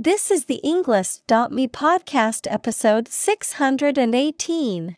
[0.00, 4.94] This is the Englist.me podcast episode 618.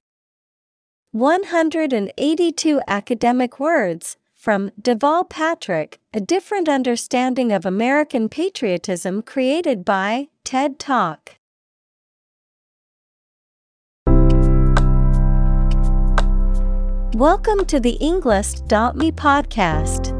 [1.12, 10.78] 182 academic words from Deval Patrick A Different Understanding of American Patriotism created by TED
[10.78, 11.36] Talk.
[17.14, 20.19] Welcome to the Englist.me podcast.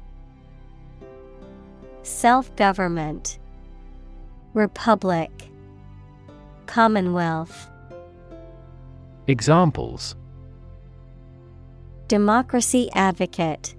[2.03, 3.37] Self government,
[4.55, 5.29] Republic,
[6.65, 7.69] Commonwealth.
[9.27, 10.15] Examples
[12.07, 13.75] Democracy advocate,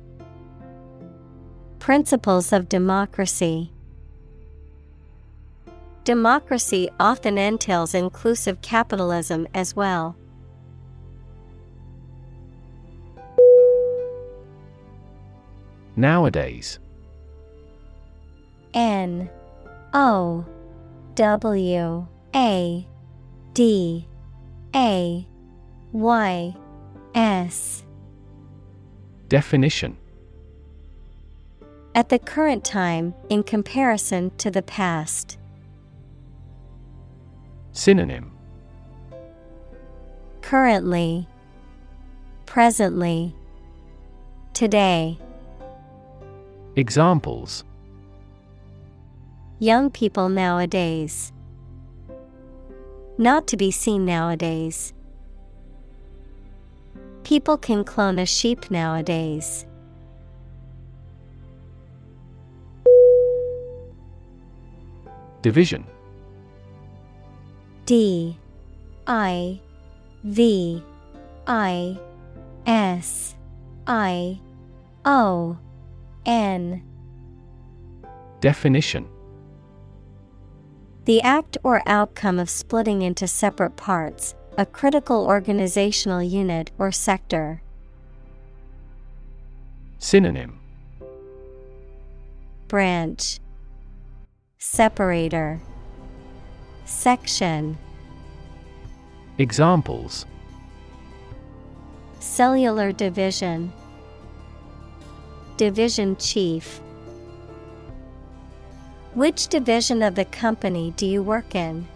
[1.81, 3.73] Principles of democracy.
[6.05, 10.17] Democracy often entails inclusive capitalism as well.
[15.97, 16.79] Nowadays
[18.75, 19.31] N
[19.93, 20.45] O
[21.15, 22.87] W A
[23.55, 24.09] D
[24.75, 25.27] A
[25.93, 26.57] Y
[27.15, 27.85] S.
[29.29, 29.97] Definition.
[31.95, 35.37] At the current time, in comparison to the past.
[37.73, 38.33] Synonym.
[40.41, 41.29] Currently,
[42.47, 43.35] Presently,
[44.53, 45.19] Today.
[46.77, 47.65] Examples
[49.63, 51.33] Young people nowadays.
[53.17, 54.93] Not to be seen nowadays.
[57.23, 59.65] People can clone a sheep nowadays.
[65.43, 65.87] Division.
[67.87, 68.37] D.
[69.07, 69.61] I.
[70.25, 70.83] V.
[71.47, 72.01] I.
[72.67, 73.37] S.
[73.87, 74.41] I.
[75.05, 75.57] O.
[76.27, 76.83] N.
[78.41, 79.07] Definition
[81.05, 87.61] The act or outcome of splitting into separate parts, a critical organizational unit or sector.
[89.99, 90.61] Synonym.
[92.69, 93.41] Branch.
[94.59, 95.61] Separator.
[96.85, 97.79] Section.
[99.39, 100.25] Examples.
[102.21, 103.73] Cellular division.
[105.57, 106.82] Division chief
[109.15, 111.87] Which division of the company do you work in?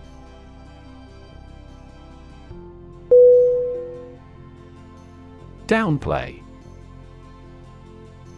[5.67, 6.43] Downplay.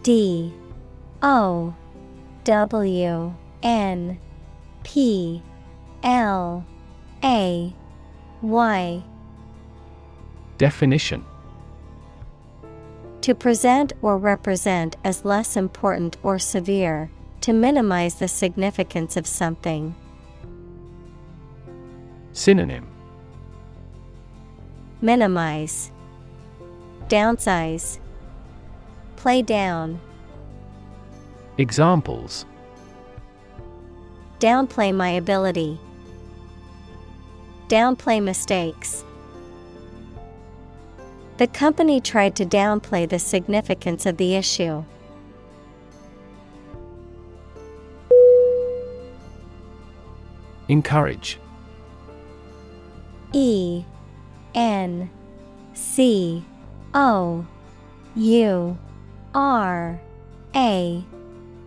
[0.01, 0.53] D.
[1.21, 1.75] O.
[2.45, 3.33] W.
[3.61, 4.17] N.
[4.83, 5.43] P.
[6.01, 6.65] L.
[7.21, 7.75] A.
[8.41, 9.03] Y.
[10.57, 11.25] Definition.
[13.21, 17.11] To present or represent as less important or severe,
[17.49, 19.95] to minimize the significance of something.
[22.31, 22.87] Synonym
[25.01, 25.91] Minimize,
[27.07, 27.97] Downsize,
[29.15, 29.99] Play down,
[31.57, 32.45] Examples
[34.39, 35.79] Downplay my ability,
[37.67, 39.03] Downplay mistakes.
[41.37, 44.83] The company tried to downplay the significance of the issue.
[50.69, 51.39] Encourage.
[53.33, 53.83] E
[54.55, 55.09] N
[55.73, 56.43] C
[56.93, 57.45] O
[58.15, 58.77] U
[59.33, 59.99] R
[60.55, 61.03] A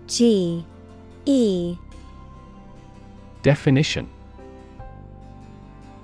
[0.07, 0.65] G
[1.27, 1.77] E
[3.43, 4.09] Definition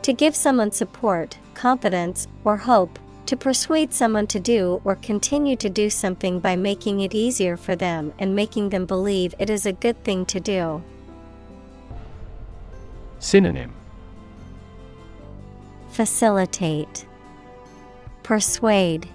[0.02, 5.68] To give someone support, confidence, or hope, to persuade someone to do or continue to
[5.68, 9.72] do something by making it easier for them and making them believe it is a
[9.72, 10.82] good thing to do.
[13.20, 13.72] Synonym
[15.90, 17.04] Facilitate,
[18.22, 19.08] Persuade,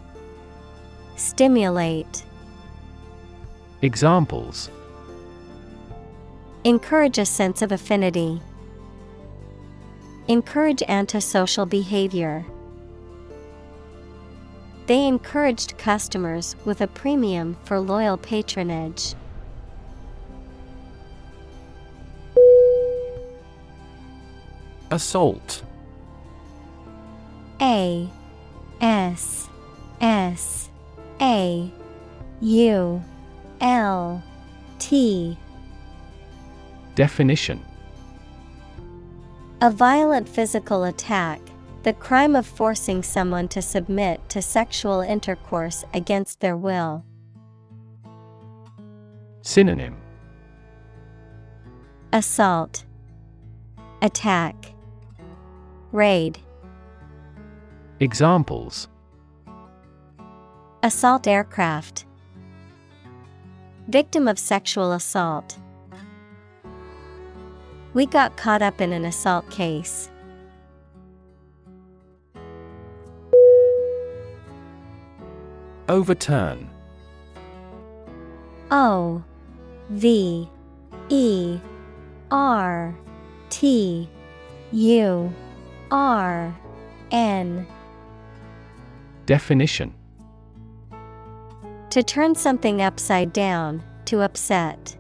[1.16, 2.26] Stimulate.
[3.82, 4.70] Examples
[6.66, 8.42] Encourage a sense of affinity.
[10.28, 12.46] Encourage antisocial behavior.
[14.88, 19.16] They encouraged customers with a premium for loyal patronage.
[24.94, 25.64] Assault.
[27.60, 28.08] A
[28.80, 29.50] S
[30.00, 30.70] S
[31.20, 31.72] A
[32.42, 33.04] U
[33.60, 34.24] L
[34.78, 35.36] T.
[36.94, 37.60] Definition.
[39.62, 41.42] A violent physical attack,
[41.82, 47.04] the crime of forcing someone to submit to sexual intercourse against their will.
[49.42, 49.96] Synonym.
[52.12, 52.86] Assault,
[54.04, 54.73] Attack,
[55.94, 56.40] Raid.
[58.00, 58.88] Examples
[60.82, 62.08] Assault aircraft.
[63.88, 65.60] Victim of sexual assault.
[67.94, 70.10] We got caught up in an assault case.
[75.88, 76.72] Overturn.
[78.72, 79.24] O
[79.92, 80.50] V
[81.10, 81.60] E
[82.32, 82.96] R
[83.52, 84.10] T
[84.72, 85.32] U
[85.94, 86.58] R
[87.12, 87.68] N
[89.28, 89.94] Definition
[91.92, 94.98] To turn something upside down, to upset.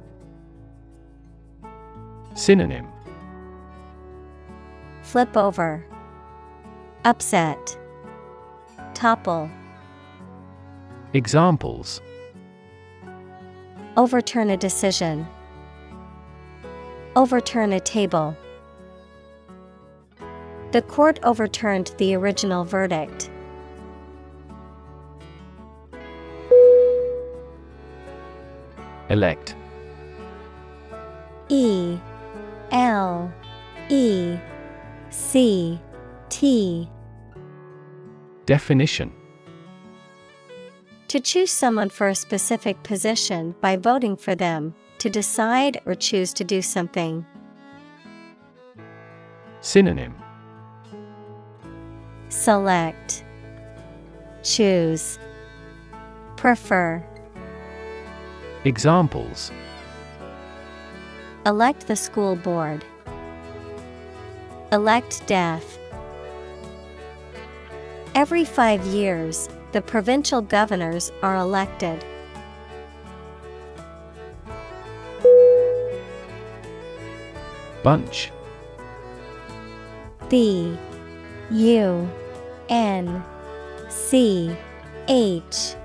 [2.35, 2.87] Synonym
[5.01, 5.83] Flip over.
[7.05, 7.75] Upset.
[8.93, 9.49] Topple.
[11.13, 12.01] Examples
[13.97, 15.25] Overturn a decision.
[17.15, 18.37] Overturn a table.
[20.73, 23.29] The court overturned the original verdict.
[29.09, 29.55] Elect.
[31.49, 31.99] E
[32.71, 33.31] L
[33.89, 34.35] E
[35.11, 35.79] C
[36.29, 36.89] T
[38.47, 39.13] Definition
[41.09, 46.33] To choose someone for a specific position by voting for them, to decide or choose
[46.33, 47.23] to do something.
[49.61, 50.22] Synonym
[52.33, 53.23] Select,
[54.41, 55.17] Choose,
[56.35, 57.01] Prefer.
[58.65, 59.51] Examples
[61.45, 62.83] Elect the school board.
[64.73, 65.77] Elect death.
[68.15, 72.03] Every five years, the provincial governors are elected.
[77.83, 78.31] Bunch.
[80.29, 80.75] B
[81.51, 82.09] U
[82.73, 83.23] N
[83.87, 84.57] C
[85.07, 85.75] H.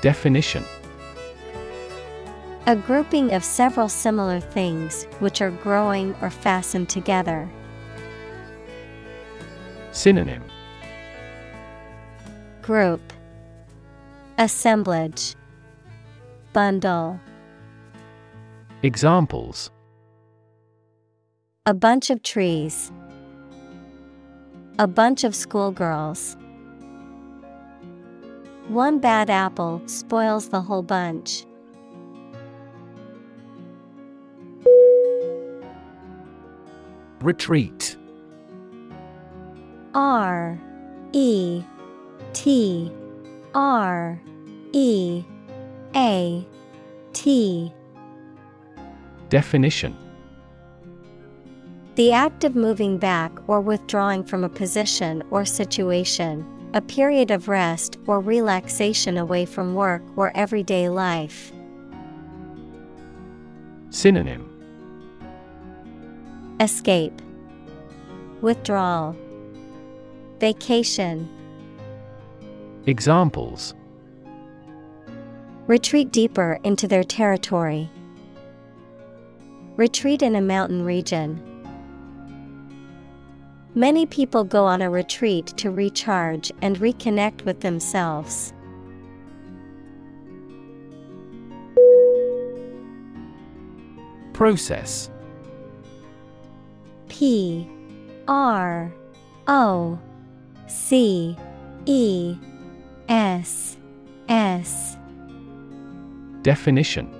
[0.00, 0.62] Definition
[2.68, 7.50] A grouping of several similar things which are growing or fastened together.
[9.90, 10.44] Synonym
[12.62, 13.12] Group
[14.38, 15.34] Assemblage
[16.52, 17.18] Bundle
[18.84, 19.72] Examples
[21.66, 22.92] A bunch of trees.
[24.80, 26.38] A bunch of schoolgirls.
[28.68, 31.44] One bad apple spoils the whole bunch.
[37.20, 37.94] Retreat.
[39.92, 40.58] R
[41.12, 41.62] E
[42.32, 42.90] T
[43.54, 44.18] R
[44.72, 45.22] E
[45.94, 46.46] A
[47.12, 47.70] T
[49.28, 49.94] Definition
[52.00, 57.46] The act of moving back or withdrawing from a position or situation, a period of
[57.46, 61.52] rest or relaxation away from work or everyday life.
[63.90, 64.48] Synonym
[66.58, 67.20] Escape,
[68.40, 69.14] Withdrawal,
[70.38, 71.28] Vacation.
[72.86, 73.74] Examples
[75.66, 77.90] Retreat deeper into their territory.
[79.76, 81.46] Retreat in a mountain region.
[83.74, 88.52] Many people go on a retreat to recharge and reconnect with themselves.
[94.32, 95.08] Process.
[97.08, 97.68] P
[98.26, 98.92] R
[99.46, 99.98] O
[100.66, 101.36] C
[101.86, 102.36] E
[103.08, 103.76] S
[104.28, 104.96] S.
[106.42, 107.19] Definition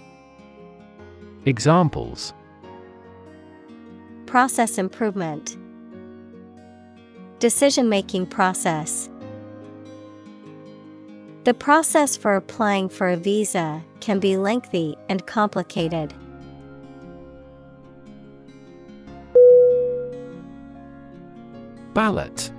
[1.45, 2.33] Examples.
[4.27, 5.57] Process improvement.
[7.39, 9.09] Decision making process.
[11.43, 16.13] The process for applying for a visa can be lengthy and complicated.
[21.95, 22.51] Ballot.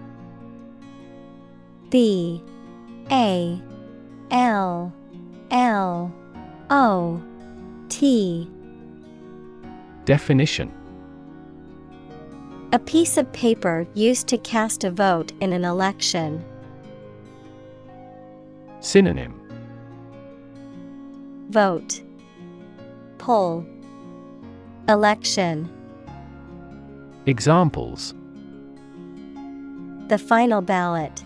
[1.90, 2.42] B
[3.12, 3.62] A
[4.32, 4.92] L
[5.52, 6.12] L
[6.68, 7.22] O
[7.88, 8.50] T
[10.04, 10.72] Definition.
[12.72, 16.44] A piece of paper used to cast a vote in an election.
[18.80, 19.38] Synonym.
[21.50, 22.02] Vote.
[23.18, 23.64] Poll.
[24.88, 25.70] Election.
[27.26, 28.14] Examples.
[30.08, 31.22] The final ballot.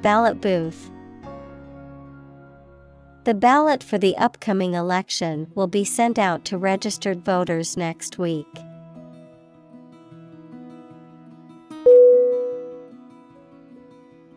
[0.00, 0.90] Ballot booth
[3.26, 8.46] The ballot for the upcoming election will be sent out to registered voters next week.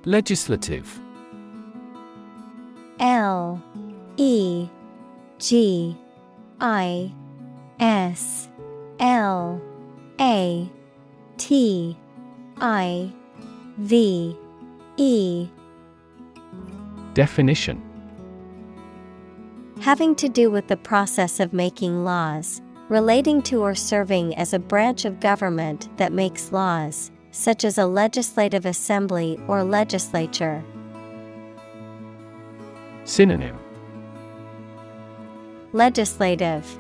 [0.06, 1.00] Legislative.
[3.00, 3.62] L
[4.18, 4.68] E
[5.38, 5.96] G
[6.60, 7.14] I
[7.80, 8.50] S
[9.00, 9.62] L
[10.20, 10.68] A
[11.38, 11.96] T
[12.58, 13.14] I
[13.78, 14.36] V
[14.98, 15.48] E.
[17.14, 17.89] Definition
[19.82, 24.60] Having to do with the process of making laws, relating to or serving as a
[24.60, 30.62] branch of government that makes laws, such as a legislative assembly or legislature.
[33.06, 33.58] Synonym.
[35.72, 36.78] Legislative,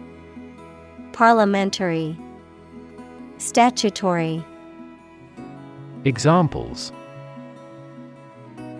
[1.13, 2.17] Parliamentary,
[3.37, 4.43] Statutory.
[6.03, 6.91] Examples.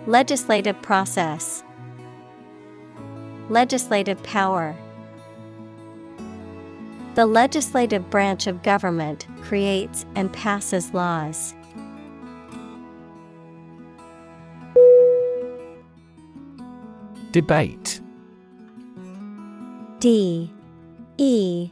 [0.08, 1.64] Legislative process,
[3.50, 4.76] Legislative power.
[7.16, 11.56] The legislative branch of government creates and passes laws.
[17.32, 18.02] Debate.
[20.00, 20.54] D.
[21.18, 21.72] E.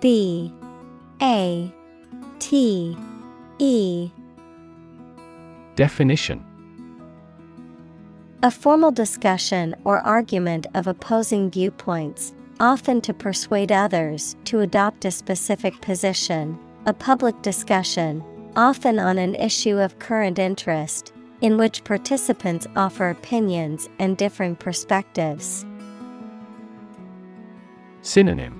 [0.00, 0.52] B.
[1.20, 1.74] A.
[2.38, 2.96] T.
[3.58, 4.10] E.
[5.74, 6.49] Definition
[8.42, 15.10] A formal discussion or argument of opposing viewpoints, often to persuade others to adopt a
[15.10, 18.24] specific position, a public discussion,
[18.56, 25.66] often on an issue of current interest, in which participants offer opinions and differing perspectives.
[28.00, 28.56] Synonym.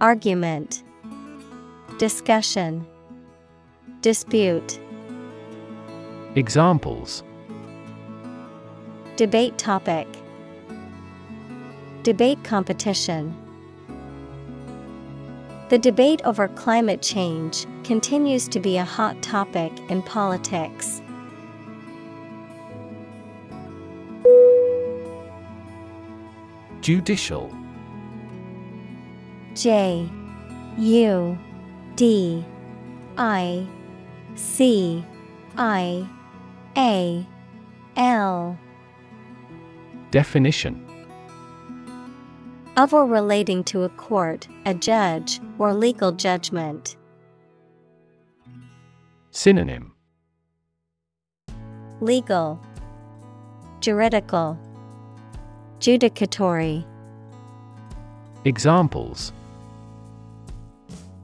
[0.00, 0.82] Argument.
[1.98, 2.84] Discussion.
[4.00, 4.80] Dispute.
[6.34, 7.22] Examples
[9.20, 10.08] Debate topic.
[12.04, 13.36] Debate competition.
[15.68, 21.02] The debate over climate change continues to be a hot topic in politics.
[26.80, 27.54] Judicial.
[29.52, 30.08] J
[30.78, 31.38] U
[31.94, 32.42] D
[33.18, 33.66] I
[34.34, 35.04] C
[35.58, 36.08] I
[36.78, 37.26] A
[37.98, 38.58] L
[40.10, 40.86] Definition
[42.76, 46.96] of or relating to a court, a judge, or legal judgment.
[49.30, 49.92] Synonym
[52.00, 52.58] Legal,
[53.80, 54.58] Juridical,
[55.78, 56.84] Judicatory.
[58.44, 59.32] Examples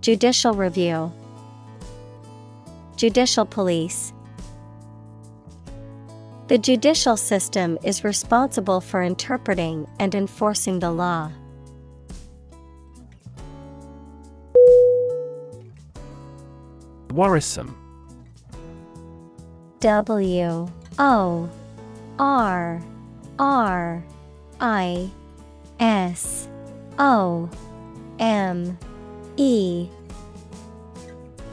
[0.01, 1.11] Judicial Review,
[2.97, 4.13] Judicial Police.
[6.49, 11.33] The judicial system is responsible for interpreting and enforcing the law.
[17.11, 17.77] Worrisome.
[19.81, 20.69] W
[21.01, 21.51] O
[22.19, 22.83] R
[23.41, 24.05] R
[24.61, 25.11] I
[25.81, 26.49] S
[26.99, 27.51] O
[28.21, 28.79] M
[29.37, 29.89] E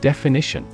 [0.02, 0.68] Definition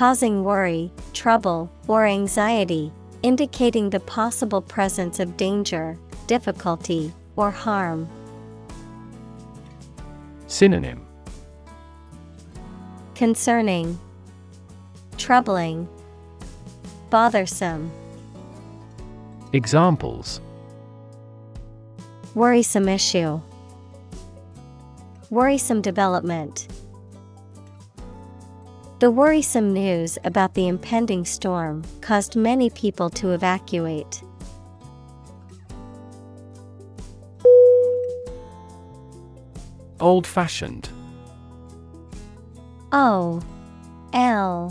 [0.00, 2.90] Causing worry, trouble, or anxiety,
[3.22, 8.08] indicating the possible presence of danger, difficulty, or harm.
[10.46, 11.06] Synonym
[13.14, 13.98] Concerning,
[15.18, 15.86] Troubling,
[17.10, 17.90] Bothersome.
[19.52, 20.40] Examples
[22.34, 23.38] Worrisome issue.
[25.28, 26.68] Worrisome development.
[29.00, 34.22] The worrisome news about the impending storm caused many people to evacuate.
[40.00, 40.90] Old fashioned.
[42.92, 43.40] O
[44.12, 44.70] L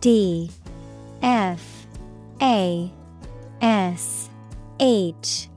[0.00, 0.50] D
[1.22, 1.86] F
[2.40, 2.90] A
[3.60, 4.30] S
[4.80, 5.50] H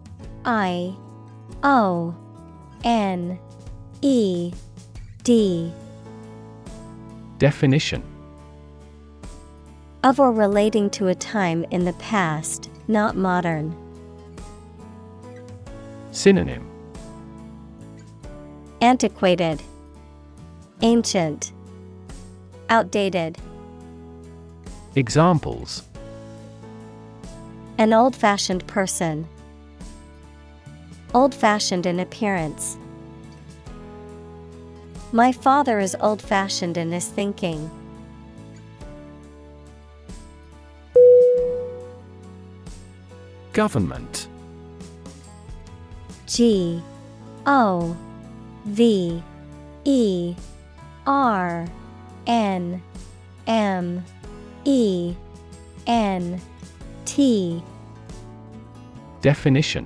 [0.44, 0.94] I
[1.64, 2.14] O
[2.84, 3.40] N
[4.02, 4.52] E
[5.24, 5.72] D
[7.42, 8.04] Definition
[10.04, 13.76] of or relating to a time in the past, not modern.
[16.12, 16.70] Synonym
[18.80, 19.60] Antiquated,
[20.84, 21.52] Ancient,
[22.70, 23.40] Outdated.
[24.94, 25.82] Examples
[27.80, 29.28] An old fashioned person.
[31.16, 32.78] Old fashioned in appearance.
[35.14, 37.70] My father is old fashioned in his thinking.
[43.52, 44.30] Government.
[46.28, 46.82] G
[47.46, 47.98] O
[48.66, 49.22] V
[49.84, 50.36] E
[51.06, 51.68] R
[52.26, 52.82] N
[53.48, 54.06] M
[54.64, 55.14] E
[55.88, 56.40] N
[57.04, 57.62] T.
[59.22, 59.86] Definition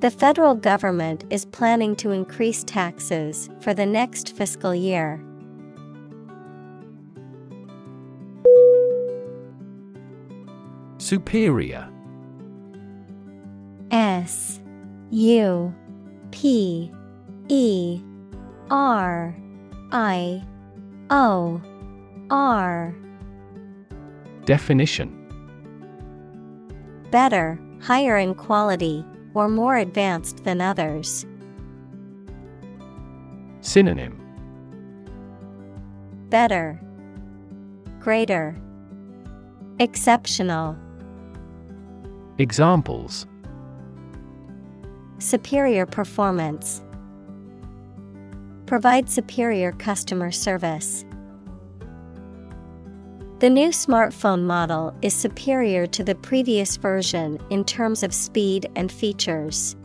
[0.00, 5.22] The federal government is planning to increase taxes for the next fiscal year.
[10.96, 11.86] Superior.
[13.90, 14.62] S
[15.10, 15.74] U
[16.30, 16.90] P
[17.48, 18.00] E
[18.70, 19.36] R
[19.92, 20.42] I
[21.10, 21.60] O
[22.30, 22.94] R.
[24.46, 25.14] Definition.
[27.10, 31.26] Better, higher in quality, or more advanced than others.
[33.60, 34.16] Synonym
[36.28, 36.80] Better,
[37.98, 38.56] Greater,
[39.78, 40.76] Exceptional,
[42.38, 43.26] Examples
[45.18, 46.82] Superior performance.
[48.64, 51.04] Provide superior customer service.
[53.40, 58.92] The new smartphone model is superior to the previous version in terms of speed and
[58.92, 59.76] features.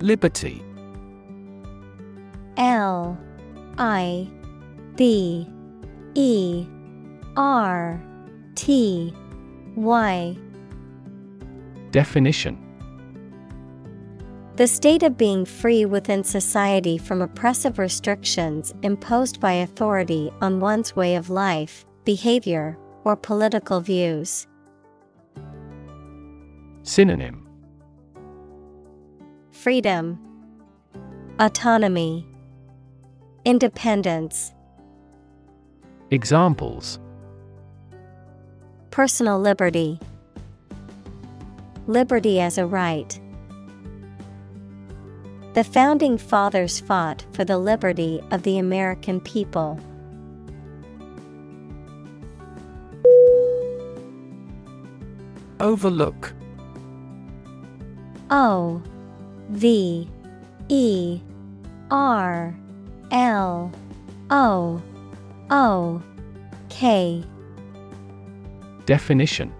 [0.00, 0.62] Liberty.
[2.58, 3.18] L
[3.78, 4.28] I
[4.96, 5.48] B
[6.14, 6.66] E
[7.38, 8.02] R
[8.54, 9.14] T
[9.76, 10.36] Y.
[11.90, 12.67] Definition
[14.58, 20.96] The state of being free within society from oppressive restrictions imposed by authority on one's
[20.96, 24.48] way of life, behavior, or political views.
[26.82, 27.46] Synonym.
[29.52, 30.18] Freedom,
[31.38, 32.26] Autonomy,
[33.44, 34.52] Independence,
[36.10, 36.98] Examples.
[38.90, 40.00] Personal liberty,
[41.86, 43.20] Liberty as a right.
[45.54, 49.80] The founding fathers fought for the liberty of the American people.
[55.58, 56.32] Overlook.
[58.30, 58.82] O
[59.50, 60.08] V
[60.68, 61.20] E
[61.90, 62.54] R
[63.10, 63.72] L
[64.30, 64.82] O
[65.50, 66.02] O
[66.68, 67.24] K.
[68.84, 69.52] Definition.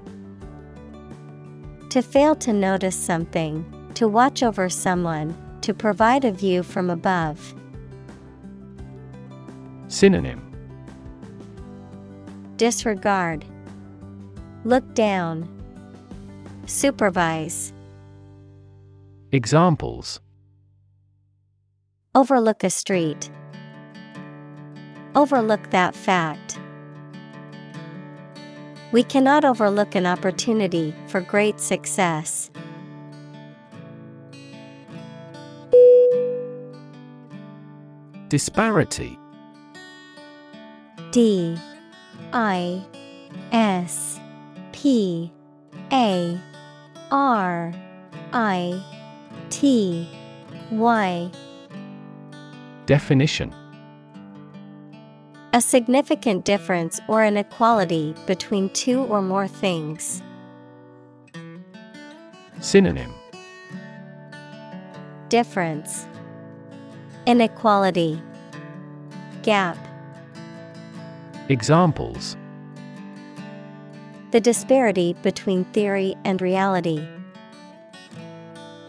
[1.90, 5.35] To fail to notice something, to watch over someone,
[5.68, 7.54] to provide a view from above.
[9.88, 10.40] Synonym
[12.57, 13.44] Disregard.
[14.64, 15.46] Look down.
[16.64, 17.74] Supervise.
[19.31, 20.22] Examples
[22.14, 23.31] Overlook a street.
[25.14, 26.59] Overlook that fact.
[28.90, 32.50] We cannot overlook an opportunity for great success.
[38.29, 39.19] Disparity.
[41.12, 41.57] D
[42.35, 42.85] I
[43.53, 44.21] S
[44.73, 45.33] P
[45.91, 46.38] A
[47.11, 47.73] R
[48.35, 48.83] I
[49.49, 50.07] T
[50.71, 51.31] Y.
[52.85, 53.55] Definition.
[55.55, 60.23] A significant difference or inequality between two or more things.
[62.61, 63.14] Synonym.
[65.31, 66.08] Difference
[67.29, 68.23] Inequality
[69.43, 69.77] Gap
[71.51, 72.38] Examples
[74.31, 77.07] The disparity between theory and reality.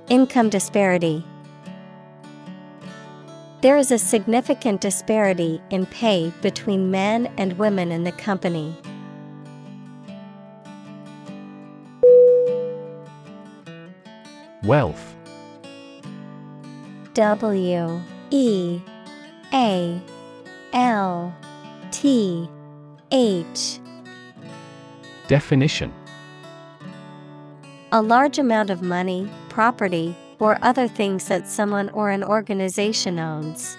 [0.08, 1.26] Income disparity.
[3.60, 8.74] There is a significant disparity in pay between men and women in the company.
[14.64, 15.14] Wealth
[17.16, 18.82] W E
[19.54, 20.02] A
[20.74, 21.36] L
[21.92, 22.50] T
[23.12, 23.80] H.
[25.28, 25.94] Definition.
[27.92, 33.78] A large amount of money, property, or other things that someone or an organization owns.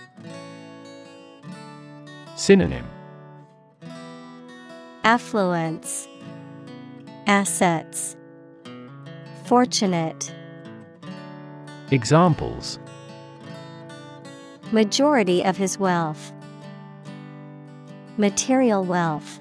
[2.35, 2.87] Synonym.
[5.05, 6.09] Affluence.
[7.27, 8.17] Assets.
[9.45, 10.35] Fortunate.
[11.93, 12.79] Examples
[14.73, 16.33] Majority of his wealth.
[18.17, 19.41] Material wealth.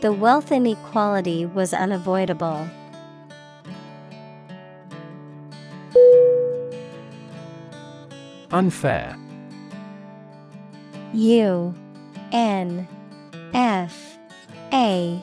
[0.00, 2.66] The wealth inequality was unavoidable.
[8.50, 9.18] Unfair
[11.12, 11.74] U
[12.32, 12.88] N
[13.52, 14.18] F
[14.72, 15.22] A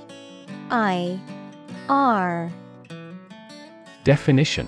[0.70, 1.20] I
[1.90, 2.52] R
[4.04, 4.68] Definition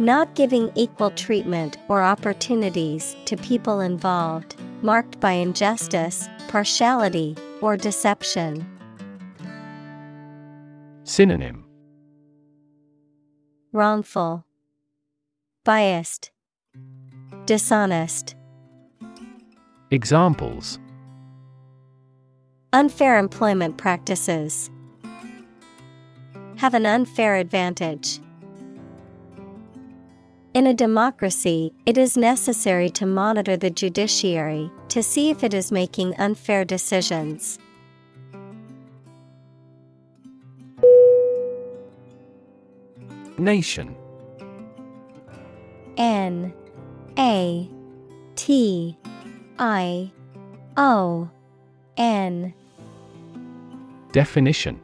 [0.00, 8.66] Not giving equal treatment or opportunities to people involved, marked by injustice, partiality, or deception.
[11.04, 11.64] Synonym
[13.72, 14.44] Wrongful,
[15.64, 16.32] Biased,
[17.46, 18.34] Dishonest.
[19.92, 20.80] Examples
[22.72, 24.70] Unfair employment practices.
[26.56, 28.18] Have an unfair advantage.
[30.54, 35.72] In a democracy, it is necessary to monitor the judiciary to see if it is
[35.72, 37.58] making unfair decisions.
[43.36, 43.96] Nation.
[45.96, 46.54] N
[47.18, 47.68] A
[48.36, 48.96] T
[49.58, 50.12] I
[50.76, 51.28] O
[51.96, 52.54] N.
[54.12, 54.83] Definition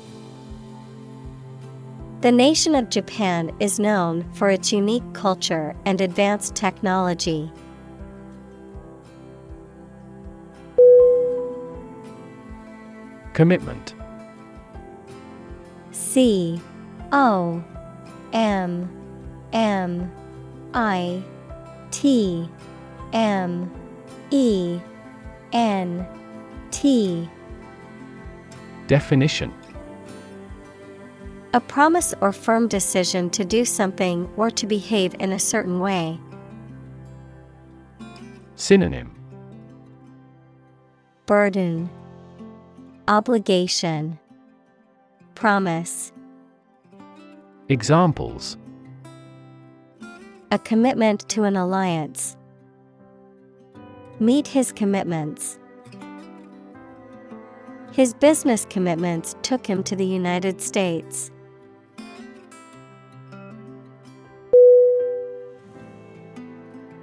[2.21, 7.51] The nation of Japan is known for its unique culture and advanced technology.
[13.33, 13.95] Commitment.
[15.89, 16.61] C
[17.11, 17.63] O
[18.33, 18.87] M
[19.51, 20.11] M
[20.75, 21.23] I
[21.89, 22.47] T
[23.13, 23.71] M
[24.29, 24.79] E
[25.53, 26.07] N
[26.69, 27.27] T.
[28.85, 29.51] Definition
[31.53, 36.17] A promise or firm decision to do something or to behave in a certain way.
[38.55, 39.13] Synonym
[41.25, 41.89] Burden
[43.09, 44.17] Obligation
[45.35, 46.13] Promise
[47.67, 48.55] Examples
[50.51, 52.37] A commitment to an alliance.
[54.21, 55.59] Meet his commitments.
[57.91, 61.29] His business commitments took him to the United States.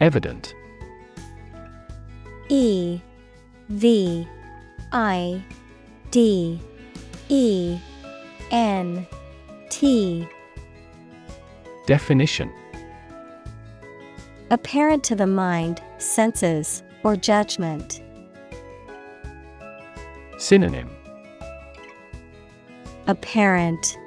[0.00, 0.54] Evident.
[2.48, 3.00] E
[3.68, 4.26] V
[4.92, 5.42] I
[6.10, 6.60] D
[7.28, 7.78] E
[8.50, 9.06] N
[9.70, 10.26] T.
[11.86, 12.50] Definition.
[14.50, 18.00] Apparent to the mind, senses, or judgment.
[20.38, 20.88] Synonym.
[23.06, 23.98] Apparent,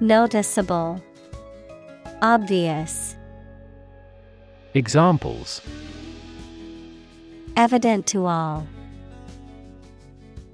[0.00, 1.02] Noticeable,
[2.22, 3.03] Obvious.
[4.76, 5.60] Examples
[7.56, 8.66] Evident to all.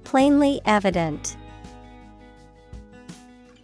[0.03, 1.35] Plainly evident.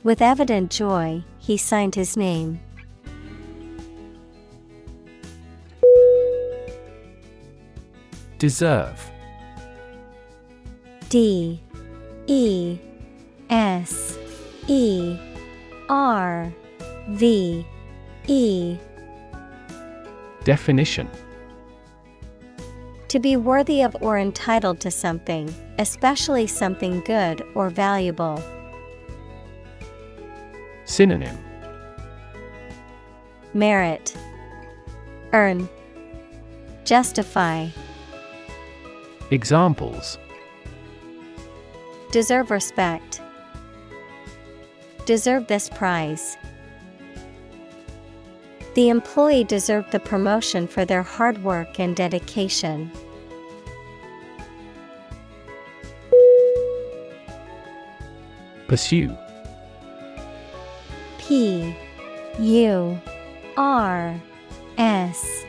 [0.04, 2.60] With evident joy, he signed his name.
[8.39, 9.12] Deserve
[11.10, 11.62] D
[12.26, 12.80] E
[13.52, 14.17] S
[14.67, 15.20] E
[15.88, 16.52] R
[17.10, 17.63] V
[18.26, 18.78] E
[20.48, 21.10] Definition
[23.10, 28.42] To be worthy of or entitled to something, especially something good or valuable.
[30.86, 31.38] Synonym
[33.54, 34.16] Merit
[35.34, 35.68] Earn
[36.86, 37.68] Justify
[39.32, 40.18] Examples
[42.14, 43.20] Deserve respect.
[45.06, 46.38] Deserve this prize.
[48.78, 52.92] The employee deserved the promotion for their hard work and dedication.
[58.68, 59.18] Pursue.
[61.18, 61.76] P
[62.40, 63.02] U
[63.58, 64.22] R
[64.78, 65.44] S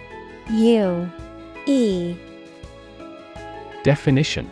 [0.51, 1.13] U
[1.67, 2.17] E.
[3.83, 4.51] Definition.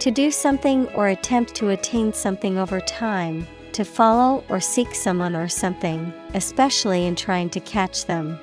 [0.00, 5.34] To do something or attempt to attain something over time, to follow or seek someone
[5.34, 8.38] or something, especially in trying to catch them.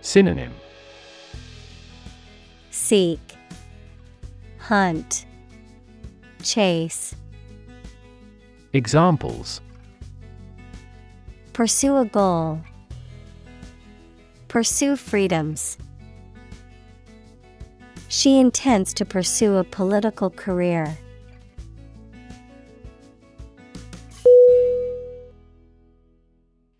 [0.00, 0.52] Synonym
[2.70, 3.20] Seek,
[4.58, 5.26] Hunt,
[6.42, 7.14] Chase.
[8.72, 9.60] Examples
[11.52, 12.60] Pursue a goal.
[14.46, 15.76] Pursue freedoms.
[18.08, 20.96] She intends to pursue a political career.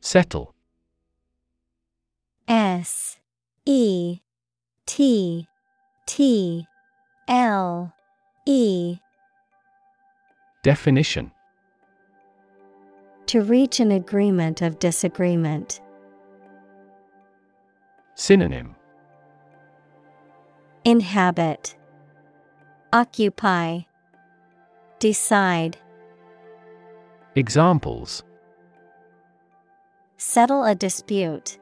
[0.09, 0.55] Settle.
[2.49, 3.19] S
[3.67, 4.21] E
[4.87, 5.47] T
[6.07, 6.67] T
[7.29, 7.93] L
[8.47, 9.01] E.
[10.63, 11.31] Definition.
[13.27, 15.83] To reach an agreement of disagreement.
[18.15, 18.77] Synonym.
[20.87, 21.77] Inhabit,
[22.95, 23.81] Occupy,
[25.01, 25.77] Decide,
[27.35, 28.23] Examples
[30.21, 31.59] Settle a dispute.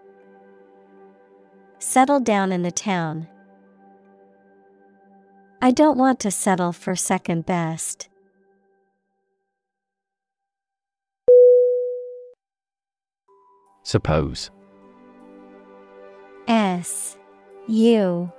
[1.78, 3.28] Settle down in the town.
[5.60, 8.08] I don't want to settle for second best.
[13.82, 14.50] Suppose
[16.48, 17.18] S
[17.68, 18.32] U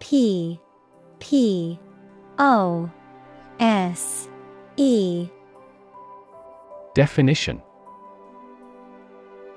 [0.00, 0.58] P
[1.20, 1.78] P
[2.38, 2.90] O
[3.60, 4.30] S
[4.78, 5.28] E
[6.94, 7.60] Definition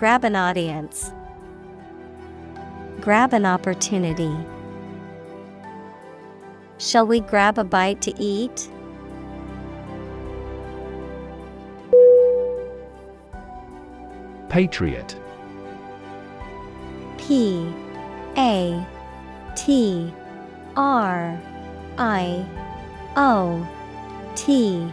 [0.00, 1.12] Grab an audience.
[3.02, 4.34] Grab an opportunity.
[6.78, 8.70] Shall we grab a bite to eat?
[14.48, 15.14] Patriot
[17.18, 17.70] P
[18.38, 18.86] A
[19.54, 20.14] T
[20.76, 21.38] R
[21.98, 22.46] I
[23.16, 23.68] O
[24.34, 24.90] T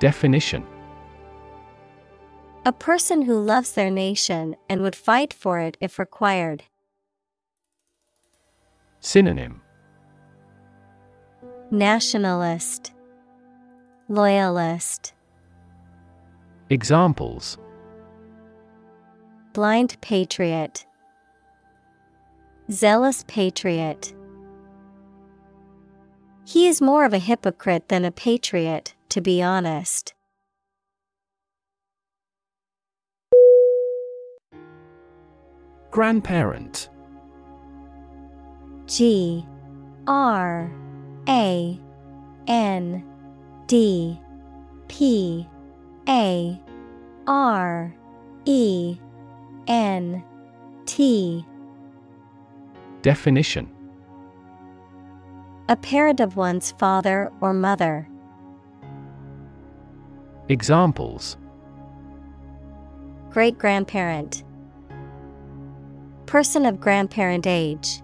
[0.00, 0.66] Definition
[2.68, 6.64] A person who loves their nation and would fight for it if required.
[9.00, 9.62] Synonym.
[11.70, 12.92] Nationalist.
[14.10, 15.14] Loyalist.
[16.68, 17.56] Examples.
[19.54, 20.84] Blind patriot.
[22.70, 24.12] Zealous patriot.
[26.44, 30.12] He is more of a hypocrite than a patriot, to be honest.
[35.90, 36.90] Grandparent
[38.86, 39.44] G
[40.06, 40.70] R
[41.28, 41.80] A
[42.46, 43.04] N
[43.66, 44.20] D
[44.88, 45.46] P
[46.08, 46.60] A
[47.26, 47.94] R
[48.44, 48.98] E
[49.66, 50.24] N
[50.86, 51.44] T
[53.02, 53.68] Definition
[55.68, 58.08] A parent of one's father or mother.
[60.48, 61.36] Examples
[63.30, 64.42] Great grandparent.
[66.28, 68.02] Person of grandparent age.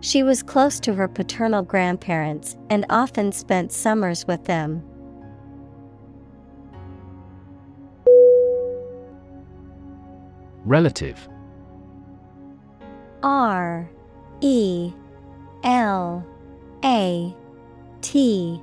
[0.00, 4.84] She was close to her paternal grandparents and often spent summers with them.
[10.66, 11.26] Relative
[13.22, 13.88] R
[14.42, 14.92] E
[15.64, 16.26] L
[16.84, 17.34] A
[18.02, 18.62] T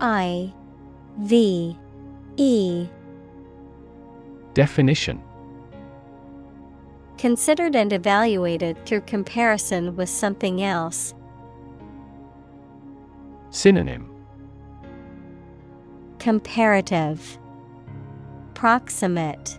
[0.00, 0.54] I
[1.18, 1.76] V
[2.38, 2.88] E
[4.54, 5.22] Definition
[7.22, 11.14] Considered and evaluated through comparison with something else.
[13.50, 14.10] Synonym
[16.18, 17.38] Comparative
[18.54, 19.56] Proximate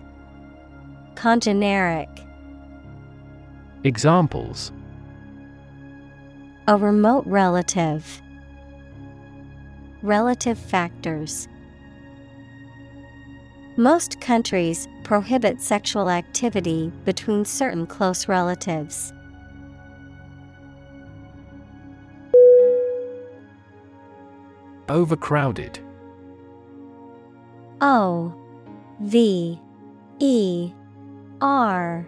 [1.15, 2.10] Congeneric
[3.86, 4.73] Examples
[6.67, 8.21] A remote relative.
[10.02, 11.47] Relative factors.
[13.78, 19.13] Most countries prohibit sexual activity between certain close relatives.
[24.89, 25.80] Overcrowded.
[27.82, 28.34] O
[29.00, 29.60] V
[30.20, 30.72] E
[31.42, 32.08] R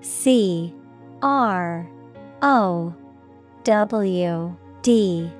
[0.00, 0.74] C
[1.22, 1.88] R
[2.42, 2.94] O
[3.64, 5.30] W D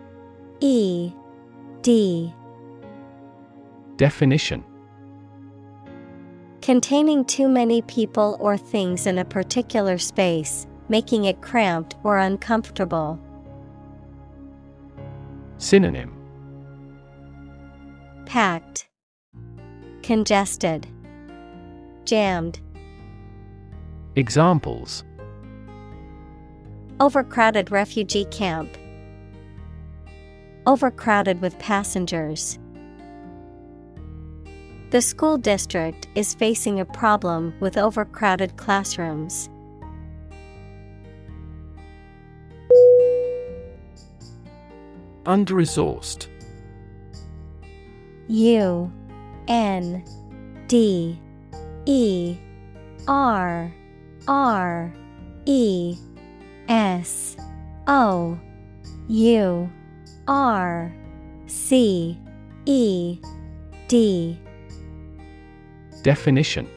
[0.61, 1.13] E
[1.83, 2.35] D.
[3.97, 4.65] Definition
[6.65, 13.21] Containing too many people or things in a particular space, making it cramped or uncomfortable.
[15.59, 16.17] Synonym
[18.25, 18.89] Packed,
[20.03, 20.87] Congested,
[22.07, 22.59] Jammed,
[24.17, 25.05] Examples
[26.99, 28.75] Overcrowded refugee camp.
[30.65, 32.59] Overcrowded with passengers.
[34.95, 39.49] The school district is facing a problem with overcrowded classrooms.
[45.27, 46.29] Under resourced
[48.29, 48.93] U
[49.49, 50.05] N
[50.69, 51.19] D
[51.87, 52.37] E
[53.09, 53.75] R
[54.29, 54.95] R
[55.45, 55.99] E
[56.69, 57.37] S
[57.89, 58.39] O
[59.09, 59.73] U
[60.29, 60.95] R
[61.49, 62.17] C
[62.65, 63.19] E
[63.89, 64.39] D
[66.05, 66.69] Definition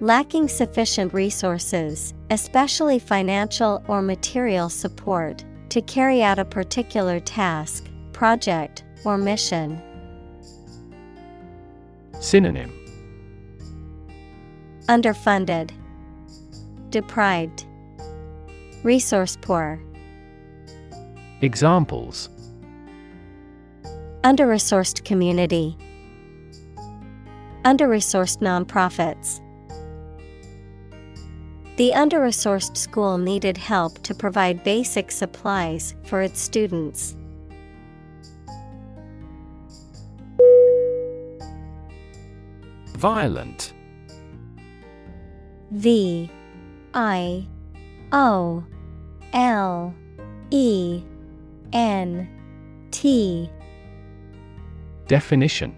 [0.00, 8.82] Lacking sufficient resources, especially financial or material support, to carry out a particular task, project,
[9.04, 9.80] or mission.
[12.18, 12.72] Synonym
[14.88, 15.70] Underfunded,
[16.90, 17.66] Deprived,
[18.82, 19.80] Resource poor.
[21.40, 22.30] Examples
[24.24, 25.76] Under resourced community.
[27.68, 29.42] Under resourced nonprofits.
[31.76, 37.14] The under resourced school needed help to provide basic supplies for its students.
[42.94, 43.74] Violent.
[45.70, 46.30] V
[46.94, 47.46] I
[48.12, 48.64] O
[49.34, 49.94] L
[50.50, 51.02] E
[51.74, 53.50] N T
[55.06, 55.77] Definition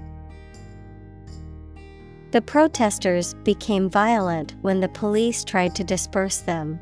[2.31, 6.79] The protesters became violent when the police tried to disperse them.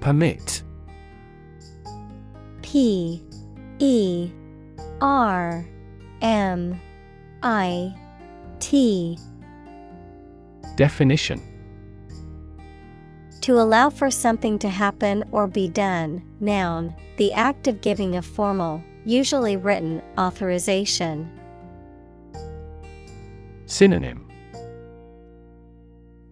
[0.00, 0.62] Permit.
[2.60, 3.22] P
[3.78, 4.30] E
[5.00, 5.66] R
[6.20, 6.78] M
[7.42, 7.94] I
[8.60, 9.18] T.
[10.76, 11.40] Definition.
[13.40, 18.22] To allow for something to happen or be done, noun, the act of giving a
[18.22, 21.30] formal, usually written, authorization.
[23.66, 24.28] Synonym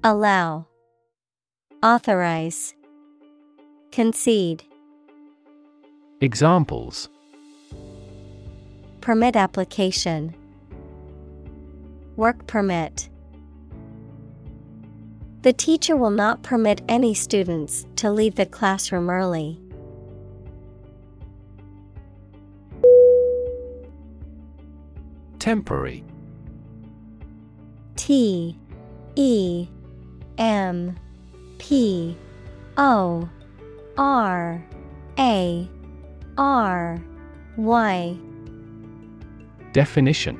[0.04, 0.66] Allow,
[1.82, 2.74] Authorize,
[3.92, 4.64] Concede.
[6.20, 7.08] Examples
[9.00, 10.34] Permit application,
[12.16, 13.08] Work permit.
[15.42, 19.58] The teacher will not permit any students to leave the classroom early.
[25.50, 26.04] Temporary.
[27.96, 28.56] T
[29.16, 29.66] E
[30.38, 30.96] M
[31.58, 32.16] P
[32.76, 33.28] O
[33.98, 34.64] R
[35.18, 35.68] A
[36.38, 37.02] R
[37.56, 38.16] Y.
[39.72, 40.38] Definition.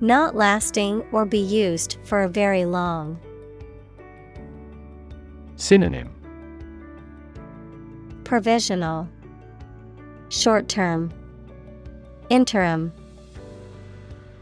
[0.00, 3.20] Not lasting or be used for a very long.
[5.54, 6.12] Synonym.
[8.24, 9.08] Provisional.
[10.30, 11.12] Short term.
[12.28, 12.92] Interim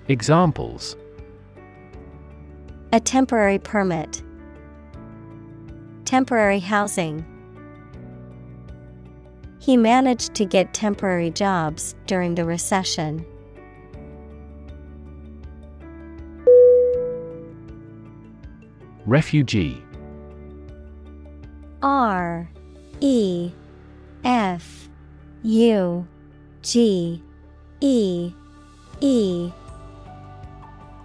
[0.09, 0.97] Examples.
[2.93, 4.23] A temporary permit.
[6.05, 7.25] Temporary housing.
[9.61, 13.25] He managed to get temporary jobs during the recession.
[19.07, 19.81] Refugee.
[21.81, 22.51] R
[23.01, 23.53] E
[24.25, 24.89] F
[25.43, 26.07] U
[26.63, 27.23] G
[27.81, 28.33] E
[29.01, 29.53] E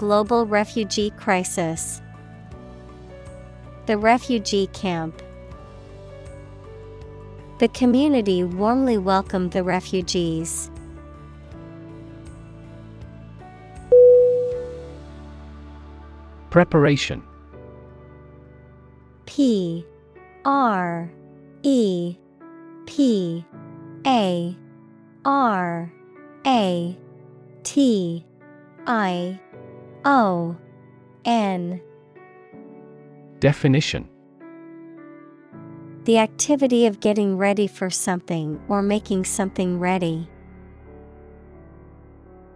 [0.00, 2.00] Global refugee crisis.
[3.84, 5.20] The refugee camp.
[7.58, 10.70] The community warmly welcomed the refugees.
[16.48, 17.22] Preparation.
[19.26, 19.84] P.
[20.46, 21.10] R.
[21.62, 22.16] E.
[22.86, 23.44] P.
[24.06, 24.56] A.
[25.26, 25.92] R.
[26.46, 26.96] A.
[27.64, 28.24] T.
[28.86, 29.38] I
[30.04, 30.56] O
[31.24, 31.80] N.
[33.38, 34.08] Definition.
[36.04, 40.28] The activity of getting ready for something or making something ready.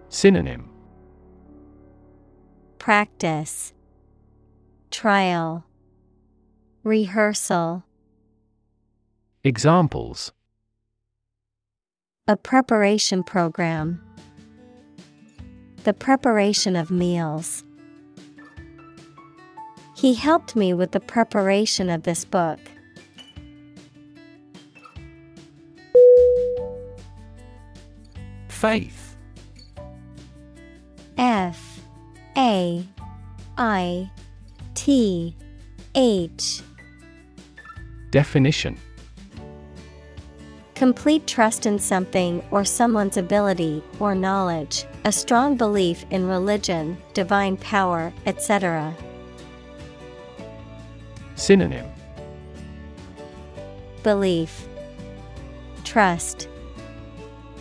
[0.08, 0.68] Synonym.
[2.78, 3.72] Practice.
[4.90, 5.64] Trial.
[6.82, 7.84] Rehearsal.
[9.42, 10.32] Examples.
[12.28, 14.03] A preparation program.
[15.84, 17.62] The preparation of meals.
[19.94, 22.58] He helped me with the preparation of this book.
[28.48, 29.14] Faith
[31.18, 31.80] F
[32.38, 32.86] A
[33.58, 34.10] I
[34.74, 35.36] T
[35.94, 36.62] H
[38.10, 38.78] Definition
[40.74, 47.58] Complete trust in something or someone's ability or knowledge, a strong belief in religion, divine
[47.58, 48.94] power, etc.
[51.34, 51.86] Synonym
[54.02, 54.66] Belief,
[55.84, 56.48] Trust,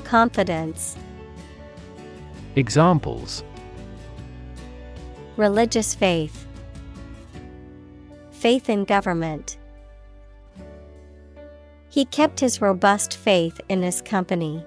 [0.05, 0.95] Confidence.
[2.55, 3.43] Examples
[5.35, 6.47] Religious faith,
[8.31, 9.57] Faith in government.
[11.89, 14.65] He kept his robust faith in his company.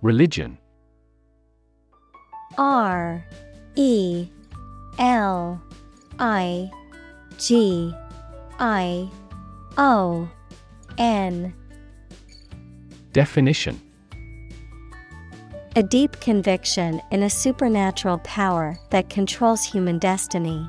[0.00, 0.56] Religion.
[2.56, 3.24] R
[3.74, 4.28] E
[4.98, 5.60] L
[6.20, 6.70] I
[7.36, 7.92] G
[8.60, 9.10] I
[9.76, 10.28] O
[10.98, 11.52] N.
[13.12, 13.80] Definition.
[15.74, 20.68] A deep conviction in a supernatural power that controls human destiny.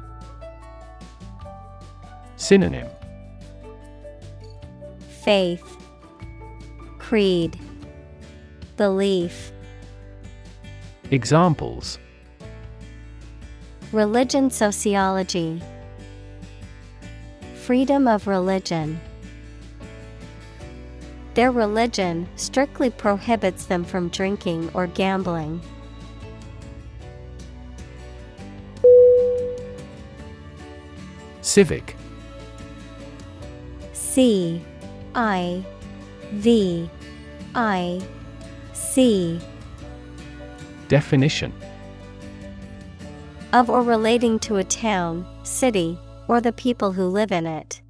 [2.36, 2.88] Synonym.
[5.22, 5.78] Faith,
[6.98, 7.60] Creed,
[8.80, 9.52] Belief.
[11.12, 12.00] Examples
[13.92, 15.62] Religion sociology,
[17.56, 19.02] Freedom of religion.
[21.34, 25.60] Their religion strictly prohibits them from drinking or gambling.
[31.42, 31.98] Civic
[33.92, 34.62] C
[35.16, 35.66] I
[36.32, 36.90] V
[37.54, 38.02] I
[39.00, 39.40] C
[40.90, 41.54] Definition.
[43.54, 45.98] Of or relating to a town, city,
[46.28, 47.82] or the people who live in it.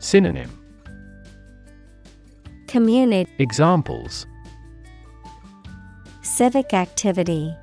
[0.00, 0.50] Synonym.
[2.66, 3.30] Community.
[3.38, 4.26] Examples.
[6.22, 7.54] Civic activity.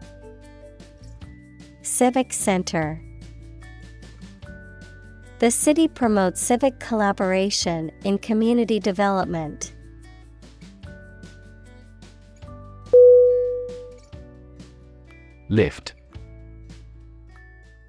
[1.81, 3.01] Civic Center.
[5.39, 9.73] The city promotes civic collaboration in community development.
[15.49, 15.95] Lift.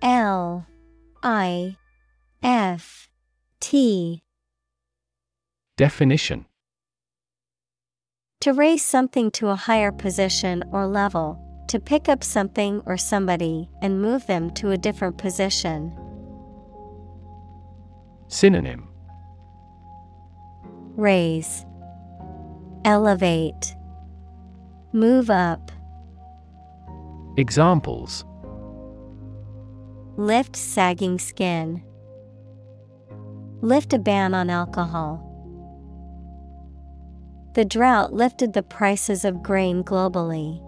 [0.02, 0.66] L
[1.22, 1.76] I
[2.42, 3.10] F
[3.60, 4.22] T.
[5.76, 6.46] Definition.
[8.40, 11.38] To raise something to a higher position or level,
[11.68, 15.94] to pick up something or somebody and move them to a different position.
[18.28, 18.88] Synonym.
[20.96, 21.66] Raise,
[22.86, 23.74] Elevate,
[24.92, 25.70] Move up,
[27.40, 28.26] Examples
[30.18, 31.82] Lift sagging skin,
[33.62, 35.26] Lift a ban on alcohol.
[37.54, 40.60] The drought lifted the prices of grain globally.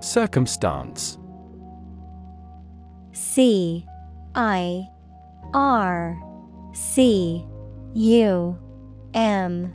[0.00, 1.18] Circumstance
[3.10, 3.84] C
[4.36, 4.86] I
[5.52, 6.16] R
[6.72, 7.44] C
[7.92, 8.56] U
[9.14, 9.74] M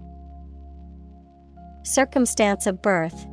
[1.83, 3.27] Circumstance of birth.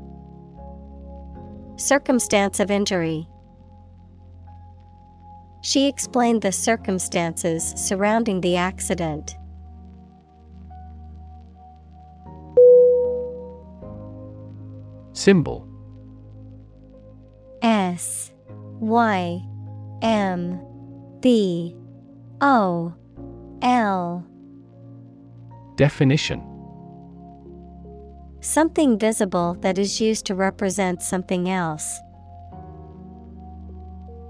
[1.76, 3.28] Circumstance of injury.
[5.60, 9.36] She explained the circumstances surrounding the accident.
[15.12, 15.68] Symbol.
[17.60, 18.32] S
[18.80, 19.42] Y
[20.00, 20.60] M
[21.20, 21.76] B
[22.40, 22.94] O
[23.60, 24.24] L.
[25.76, 26.57] Definition
[28.48, 32.00] Something visible that is used to represent something else.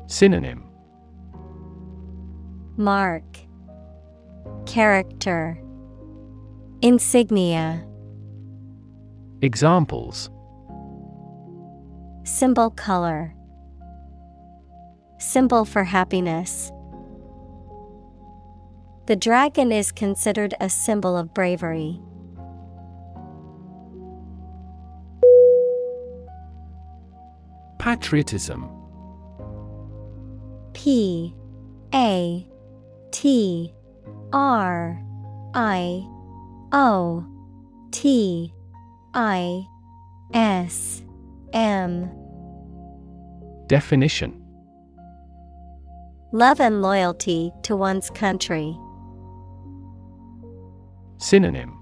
[0.08, 0.64] Synonym
[2.76, 3.22] Mark
[4.66, 5.62] Character
[6.82, 7.86] Insignia
[9.40, 10.30] Examples
[12.24, 13.32] Symbol color
[15.18, 16.72] Symbol for happiness.
[19.06, 22.00] The dragon is considered a symbol of bravery.
[27.78, 28.68] Patriotism.
[30.72, 31.34] P
[31.94, 32.46] A
[33.10, 33.72] T
[34.32, 35.02] R
[35.54, 36.06] I
[36.72, 37.24] O
[37.90, 38.52] T
[39.14, 39.64] I
[40.34, 41.02] S
[41.52, 42.10] M.
[43.66, 44.44] Definition.
[46.32, 48.76] Love and loyalty to one's country.
[51.18, 51.74] Synonym.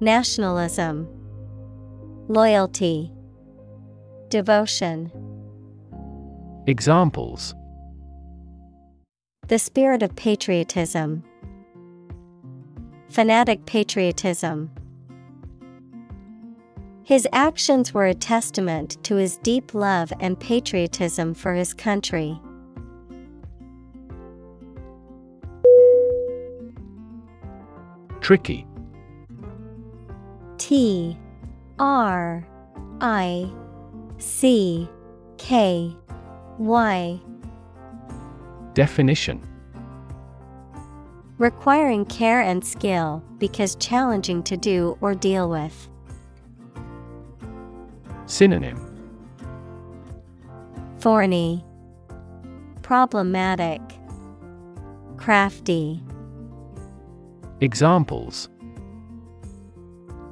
[0.00, 1.06] Nationalism,
[2.28, 3.12] Loyalty,
[4.32, 5.12] Devotion.
[6.66, 7.54] Examples
[9.48, 11.22] The spirit of patriotism,
[13.10, 14.70] Fanatic patriotism.
[17.04, 22.40] His actions were a testament to his deep love and patriotism for his country.
[28.22, 28.66] Tricky
[30.56, 31.18] T
[31.78, 32.46] R
[33.02, 33.52] I
[34.22, 34.88] C
[35.36, 35.94] K
[36.58, 37.20] Y
[38.72, 39.42] Definition
[41.38, 45.88] Requiring care and skill because challenging to do or deal with.
[48.26, 48.88] Synonym
[51.00, 51.64] Thorny,
[52.82, 53.80] Problematic,
[55.16, 56.00] Crafty.
[57.60, 58.48] Examples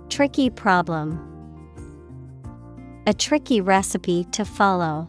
[0.08, 1.29] Tricky problem.
[3.10, 5.08] A tricky recipe to follow.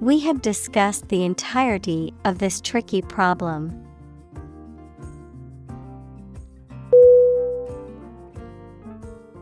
[0.00, 3.86] We have discussed the entirety of this tricky problem.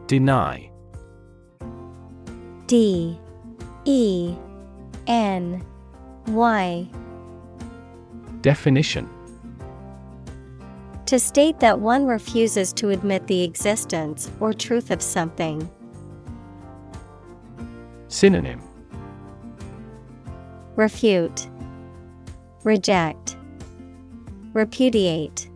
[0.08, 0.68] Deny
[2.66, 3.20] D
[3.84, 4.34] E
[5.06, 5.64] N
[6.26, 6.88] Y
[8.40, 9.08] Definition
[11.06, 15.70] To state that one refuses to admit the existence or truth of something.
[18.16, 18.62] Synonym
[20.74, 21.50] Refute,
[22.64, 23.36] Reject,
[24.54, 25.50] Repudiate.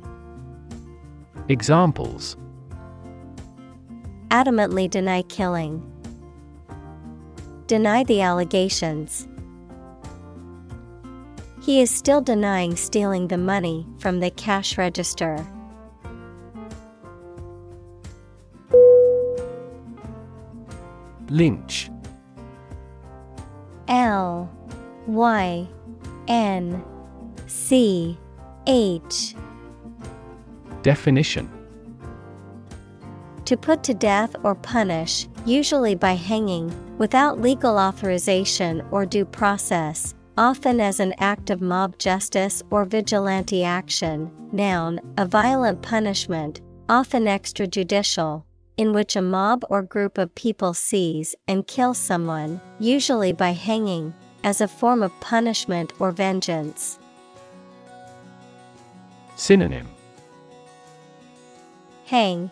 [1.48, 2.36] Examples
[4.28, 5.80] Adamantly deny killing.
[7.66, 9.26] Deny the allegations.
[11.62, 15.46] He is still denying stealing the money from the cash register.
[21.30, 21.90] Lynch
[24.10, 24.50] L
[25.06, 25.68] Y
[26.26, 26.82] N
[27.46, 28.18] C
[28.66, 29.34] H
[30.82, 31.48] Definition
[33.44, 40.14] To put to death or punish, usually by hanging, without legal authorization or due process,
[40.36, 44.30] often as an act of mob justice or vigilante action.
[44.52, 48.42] Noun, a violent punishment, often extrajudicial,
[48.76, 54.14] in which a mob or group of people seize and kill someone, usually by hanging,
[54.42, 56.98] as a form of punishment or vengeance.
[59.36, 59.88] Synonym
[62.06, 62.50] Hang,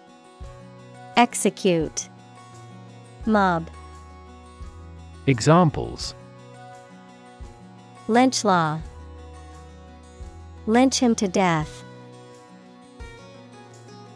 [1.16, 2.08] Execute,
[3.26, 3.68] Mob.
[5.26, 6.14] Examples
[8.06, 8.80] Lynch law.
[10.66, 11.84] Lynch him to death.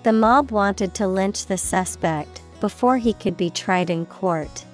[0.02, 4.64] The mob wanted to lynch the suspect before he could be tried in court.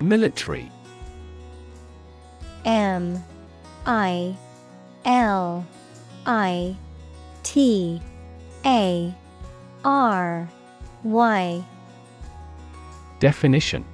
[0.00, 0.70] Military.
[2.64, 3.22] M
[3.84, 4.34] I
[5.04, 5.66] L
[6.24, 6.76] I
[7.42, 8.00] T
[8.64, 9.14] A
[9.84, 10.48] R
[11.04, 11.64] Y.
[13.18, 13.84] Definition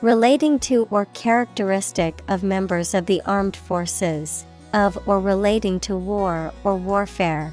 [0.00, 6.52] Relating to or characteristic of members of the armed forces, of or relating to war
[6.62, 7.52] or warfare.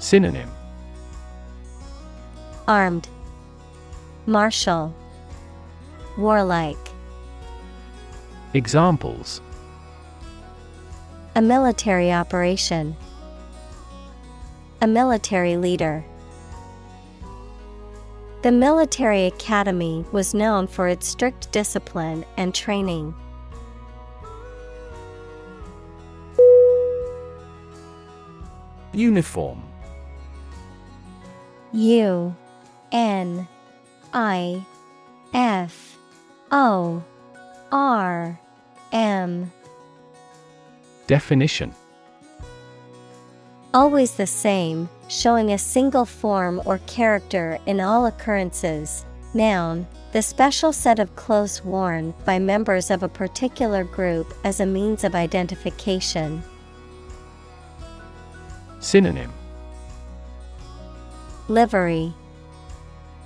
[0.00, 0.50] Synonym
[2.66, 3.08] Armed,
[4.26, 4.92] Martial,
[6.18, 6.76] Warlike.
[8.54, 9.40] Examples
[11.36, 12.96] A military operation.
[14.80, 16.04] A military leader.
[18.42, 23.14] The military academy was known for its strict discipline and training.
[28.92, 29.62] Uniform.
[31.72, 32.34] U
[32.90, 33.46] N
[34.12, 34.66] I
[35.32, 35.96] F
[36.50, 37.02] O
[37.70, 38.40] R
[38.92, 39.52] M.
[41.06, 41.72] Definition.
[43.72, 49.04] Always the same, showing a single form or character in all occurrences.
[49.34, 54.66] Noun, the special set of clothes worn by members of a particular group as a
[54.66, 56.42] means of identification.
[58.80, 59.30] Synonym
[61.48, 62.14] Livery,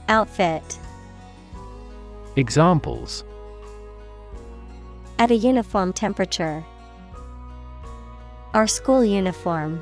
[0.09, 0.79] Outfit.
[2.35, 3.23] Examples
[5.21, 6.65] At a uniform temperature.
[8.55, 9.81] Our school uniform.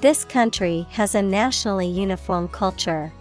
[0.00, 3.12] This country has a nationally uniform culture.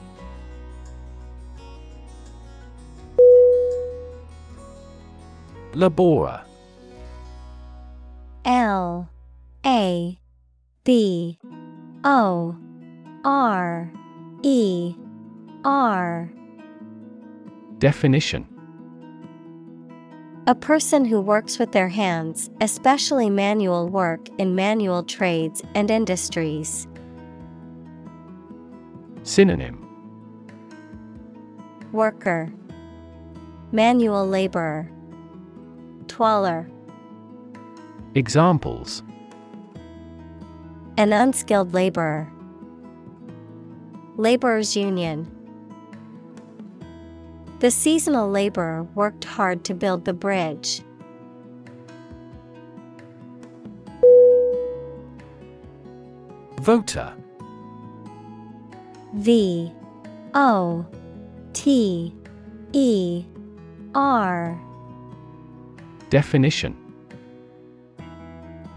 [5.73, 6.43] Labora.
[8.45, 9.09] L
[9.65, 10.17] A
[10.85, 11.37] B
[12.05, 12.55] O
[13.25, 13.91] R
[14.41, 14.95] E
[15.65, 16.31] R
[17.77, 18.47] Definition
[20.49, 26.87] A person who works with their hands, especially manual work in manual trades and industries.
[29.21, 29.77] Synonym.
[31.91, 32.51] Worker.
[33.71, 34.89] Manual laborer.
[36.07, 36.67] Twaller
[38.15, 39.03] Examples.
[40.97, 42.27] An unskilled laborer.
[44.17, 45.29] Laborers Union
[47.59, 50.81] The seasonal laborer worked hard to build the bridge.
[56.61, 57.13] Voter
[59.13, 59.73] V
[60.33, 60.85] O
[61.51, 62.15] T
[62.71, 63.25] E
[63.93, 64.61] R
[66.09, 66.77] Definition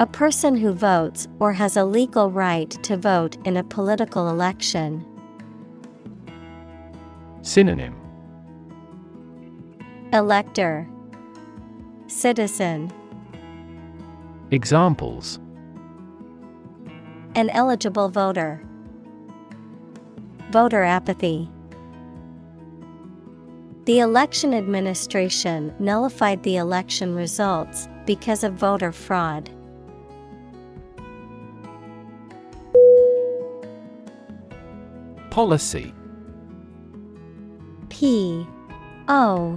[0.00, 5.04] A person who votes or has a legal right to vote in a political election.
[7.42, 8.01] Synonym
[10.14, 10.86] Elector
[12.06, 12.92] Citizen
[14.50, 15.38] Examples
[17.34, 18.62] An eligible voter.
[20.50, 21.50] Voter apathy.
[23.86, 29.48] The election administration nullified the election results because of voter fraud.
[35.30, 35.94] Policy
[37.88, 38.46] P
[39.08, 39.56] O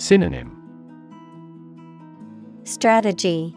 [0.00, 0.56] Synonym.
[2.64, 3.54] Strategy.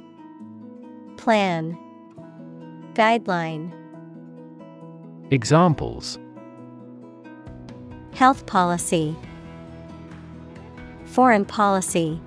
[1.16, 1.78] Plan.
[2.96, 3.72] Guideline.
[5.32, 6.20] Examples.
[8.14, 9.16] Health policy.
[11.06, 12.20] Foreign policy.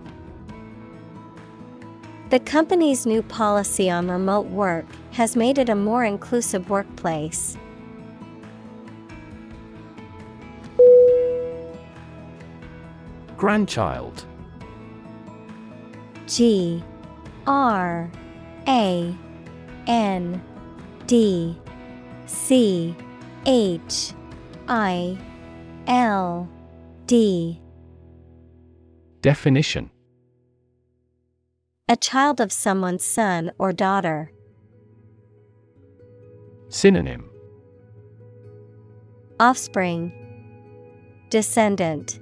[2.30, 7.58] The company's new policy on remote work has made it a more inclusive workplace.
[13.46, 14.24] Grandchild.
[16.26, 16.82] G
[17.46, 18.10] R
[18.66, 19.14] A
[19.86, 20.42] N
[21.06, 21.56] D
[22.26, 22.96] C
[23.46, 24.12] H
[24.66, 25.16] I
[25.86, 26.48] L
[27.06, 27.60] D.
[29.22, 29.90] Definition.
[31.88, 34.32] A child of someone's son or daughter.
[36.68, 37.30] Synonym.
[39.38, 40.10] Offspring.
[41.30, 42.18] Descendant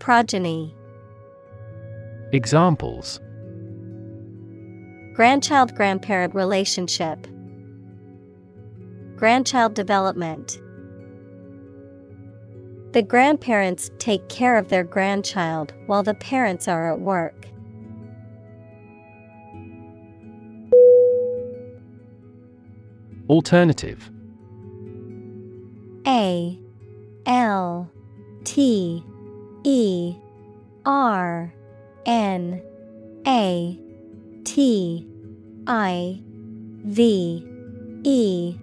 [0.00, 0.74] Progeny.
[2.32, 3.20] Examples.
[5.12, 7.26] Grandchild grandparent relationship.
[9.16, 10.58] Grandchild development.
[12.92, 17.46] The grandparents take care of their grandchild while the parents are at work.
[23.28, 24.10] Alternative.
[26.06, 26.58] A
[27.26, 27.92] L
[28.44, 29.04] T
[29.64, 30.14] E
[30.84, 31.52] R
[32.06, 32.62] N
[33.26, 33.78] A
[34.44, 35.06] T
[35.66, 36.20] I
[36.84, 37.46] V
[38.04, 38.56] E.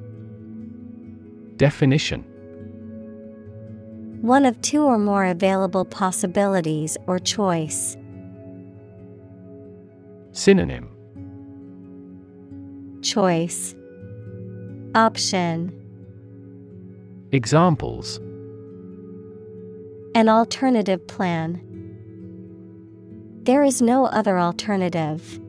[1.57, 2.23] Definition.
[4.21, 7.95] One of two or more available possibilities or choice.
[10.31, 10.89] Synonym.
[13.01, 13.75] Choice.
[14.95, 15.71] Option.
[17.31, 18.19] Examples
[20.17, 21.61] An alternative plan.
[23.43, 25.39] There is no other alternative.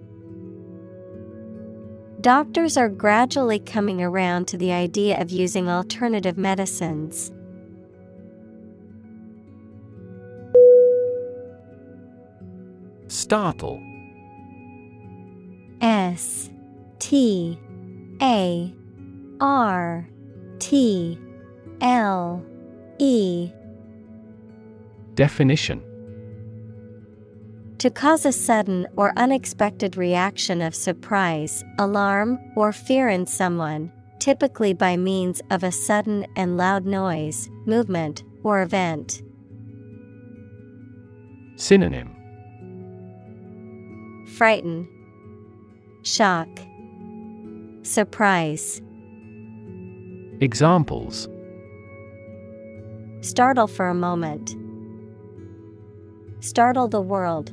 [2.20, 7.32] Doctors are gradually coming around to the idea of using alternative medicines.
[13.06, 13.82] Startle
[15.80, 16.50] S
[16.98, 17.58] T
[18.20, 18.74] A
[19.40, 20.06] R
[20.58, 21.18] T
[21.80, 22.44] L
[22.98, 23.50] E
[25.18, 25.82] Definition
[27.78, 33.90] To cause a sudden or unexpected reaction of surprise, alarm, or fear in someone,
[34.20, 39.22] typically by means of a sudden and loud noise, movement, or event.
[41.56, 42.14] Synonym
[44.36, 44.86] Frighten,
[46.04, 46.48] Shock,
[47.82, 48.80] Surprise.
[50.40, 51.28] Examples
[53.20, 54.54] Startle for a moment.
[56.40, 57.52] Startle the world.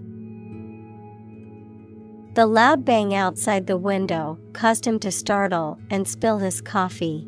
[2.36, 7.28] The loud bang outside the window caused him to startle and spill his coffee.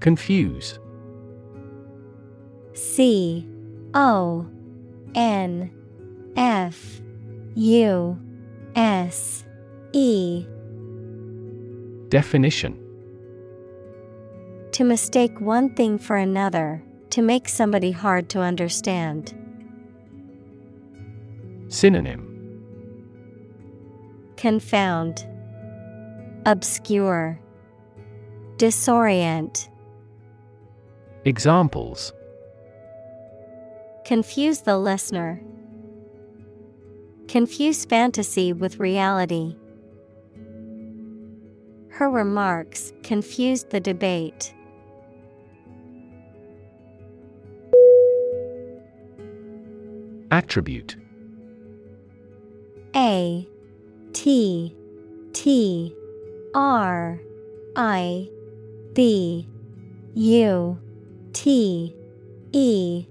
[0.00, 0.78] Confuse
[2.72, 3.46] C
[3.94, 4.46] O
[5.14, 5.70] N
[6.36, 7.00] F
[7.54, 8.18] U
[8.74, 9.44] S
[9.92, 10.46] E
[12.08, 12.87] Definition
[14.72, 19.34] To mistake one thing for another, to make somebody hard to understand.
[21.68, 22.24] Synonym
[24.36, 25.26] Confound,
[26.46, 27.40] Obscure,
[28.56, 29.68] Disorient.
[31.24, 32.12] Examples
[34.04, 35.42] Confuse the listener.
[37.26, 39.56] Confuse fantasy with reality.
[41.90, 44.54] Her remarks confused the debate.
[50.30, 50.96] Attribute.
[52.94, 53.48] A
[54.12, 54.76] T
[55.32, 55.94] T
[56.54, 57.20] R
[57.76, 58.28] I
[58.92, 59.46] B
[60.14, 60.78] U
[61.32, 61.94] T
[62.52, 63.06] E.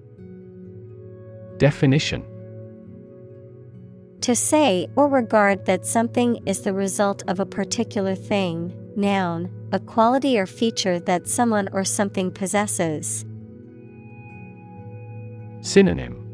[1.58, 2.24] Definition.
[4.22, 9.80] To say or regard that something is the result of a particular thing, noun, a
[9.80, 13.26] quality or feature that someone or something possesses.
[15.62, 16.27] Synonym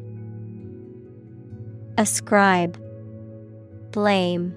[1.98, 2.82] Ascribe,
[3.92, 4.56] Blame,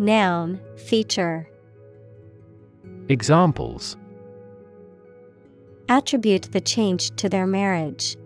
[0.00, 1.48] Noun, feature.
[3.08, 3.96] Examples
[5.88, 8.16] Attribute the change to their marriage.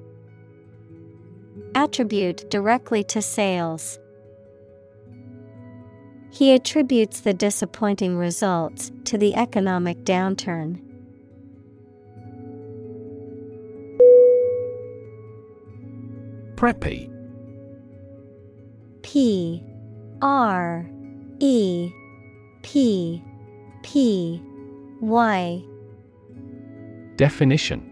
[1.74, 3.98] Attribute directly to sales.
[6.30, 10.80] He attributes the disappointing results to the economic downturn.
[16.56, 17.11] Preppy
[19.02, 19.62] P
[20.20, 20.88] R
[21.40, 21.92] E
[22.62, 23.22] P
[23.82, 24.40] P
[25.00, 25.62] Y
[27.16, 27.88] Definition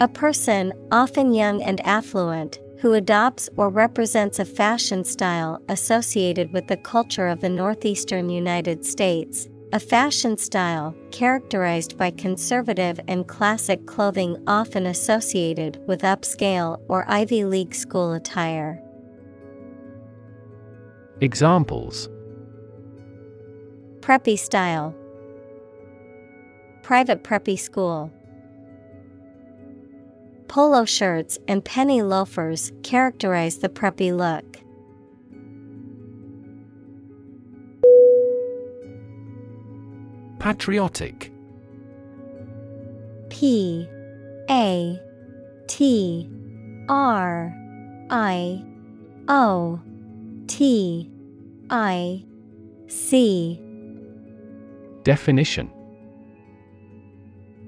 [0.00, 6.68] A person, often young and affluent, who adopts or represents a fashion style associated with
[6.68, 9.48] the culture of the northeastern United States.
[9.72, 17.44] A fashion style characterized by conservative and classic clothing, often associated with upscale or Ivy
[17.44, 18.82] League school attire.
[21.20, 22.08] Examples.
[24.00, 24.94] Preppy style,
[26.88, 28.10] Private preppy school.
[30.46, 34.58] Polo shirts and penny loafers characterize the preppy look.
[40.38, 41.30] Patriotic.
[43.28, 43.86] P.
[44.48, 44.98] A.
[45.66, 46.30] T.
[46.88, 47.52] R.
[48.08, 48.64] I.
[49.28, 49.78] O
[50.48, 51.10] T
[51.70, 52.24] I
[52.88, 53.60] C.
[55.04, 55.70] Definition.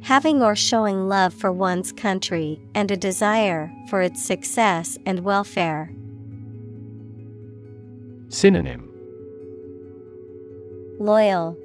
[0.01, 5.93] Having or showing love for one's country and a desire for its success and welfare.
[8.29, 8.89] Synonym.
[10.99, 11.57] Loyal,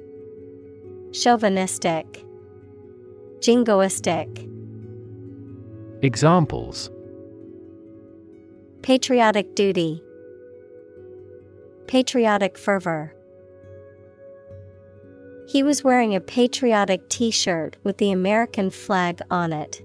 [1.12, 2.24] Chauvinistic,
[3.40, 4.52] Jingoistic,
[6.02, 6.90] Examples.
[8.82, 10.02] Patriotic duty,
[11.86, 13.14] Patriotic fervor.
[15.48, 19.82] He was wearing a patriotic t shirt with the American flag on it.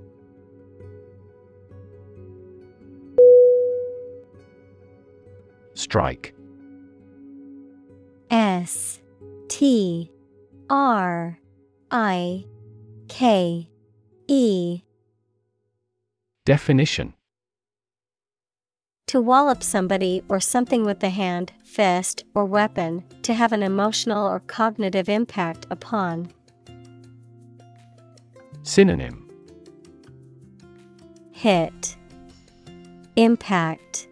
[5.76, 6.34] Strike
[8.30, 9.00] S
[9.48, 10.12] T
[10.70, 11.40] R
[11.92, 12.46] I
[13.08, 13.70] K
[14.28, 14.82] E
[16.46, 17.14] Definition
[19.12, 24.26] To wallop somebody or something with the hand, fist, or weapon, to have an emotional
[24.26, 26.32] or cognitive impact upon.
[28.64, 29.30] Synonym
[31.34, 31.98] Hit,
[33.18, 34.08] Impact,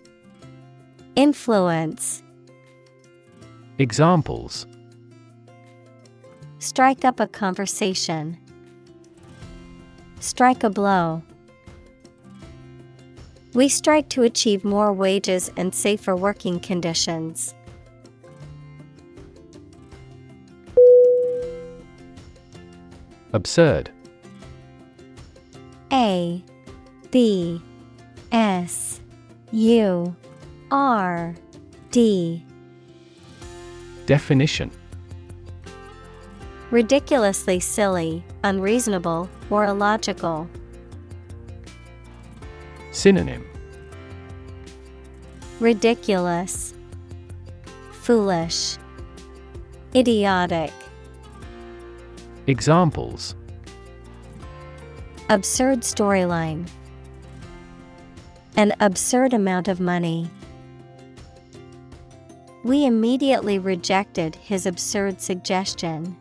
[1.15, 2.21] Influence.
[3.77, 4.67] Examples
[6.57, 8.37] Strike up a conversation.
[10.19, 11.23] strike a blow.
[13.53, 17.55] We strike to achieve more wages and safer working conditions.
[23.33, 23.91] Absurd.
[25.91, 26.43] A
[27.11, 27.61] B
[28.31, 29.01] S
[29.51, 30.15] U
[30.71, 31.35] R
[31.91, 32.45] D
[34.05, 34.71] Definition
[36.71, 40.47] Ridiculously silly, unreasonable, or illogical.
[42.91, 43.45] Synonym
[45.59, 46.73] Ridiculous,
[47.91, 48.77] Foolish,
[49.95, 50.71] Idiotic.
[52.47, 53.35] Examples
[55.29, 56.67] Absurd storyline.
[58.55, 60.29] An absurd amount of money.
[62.63, 66.17] We immediately rejected his absurd suggestion.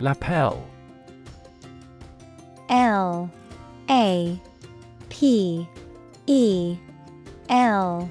[0.00, 0.64] Lapel
[2.68, 3.30] L
[3.88, 4.40] A
[5.08, 5.68] P
[6.26, 6.76] E
[7.48, 8.10] L.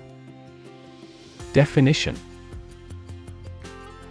[1.53, 2.17] Definition.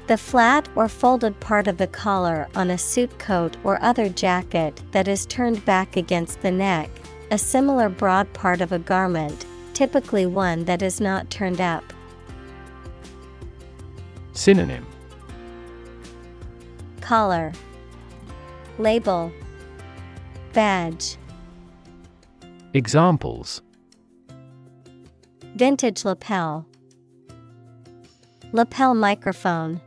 [0.07, 4.81] The flat or folded part of the collar on a suit coat or other jacket
[4.93, 6.91] that is turned back against the neck,
[7.33, 11.83] a similar broad part of a garment, typically one that is not turned up.
[14.33, 14.87] Synonym.
[17.01, 17.53] Collar.
[18.79, 19.33] Label
[20.57, 21.19] Badge.
[22.73, 23.61] Examples.
[25.55, 26.65] Vintage lapel.
[28.53, 29.83] Lapel microphone.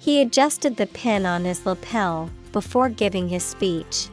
[0.00, 4.08] He adjusted the pin on his lapel before giving his speech.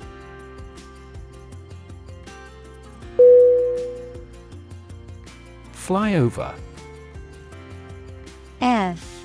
[5.73, 6.53] Flyover.
[8.61, 9.23] F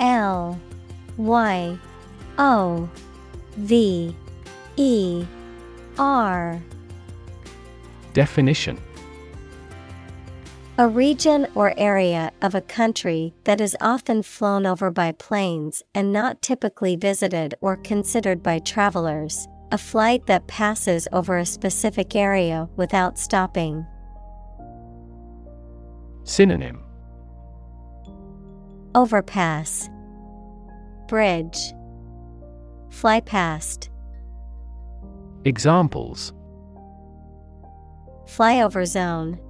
[0.00, 0.58] L
[1.18, 1.78] Y
[2.38, 2.88] O
[3.58, 4.16] V
[4.78, 5.26] E
[5.98, 6.62] R.
[8.12, 8.80] Definition.
[10.78, 16.12] A region or area of a country that is often flown over by planes and
[16.12, 22.68] not typically visited or considered by travelers, a flight that passes over a specific area
[22.76, 23.84] without stopping.
[26.22, 26.84] Synonym.
[28.94, 29.90] Overpass.
[31.08, 31.74] Bridge.
[32.90, 33.90] Fly past
[35.48, 36.34] Examples.
[38.26, 39.40] Flyover zone.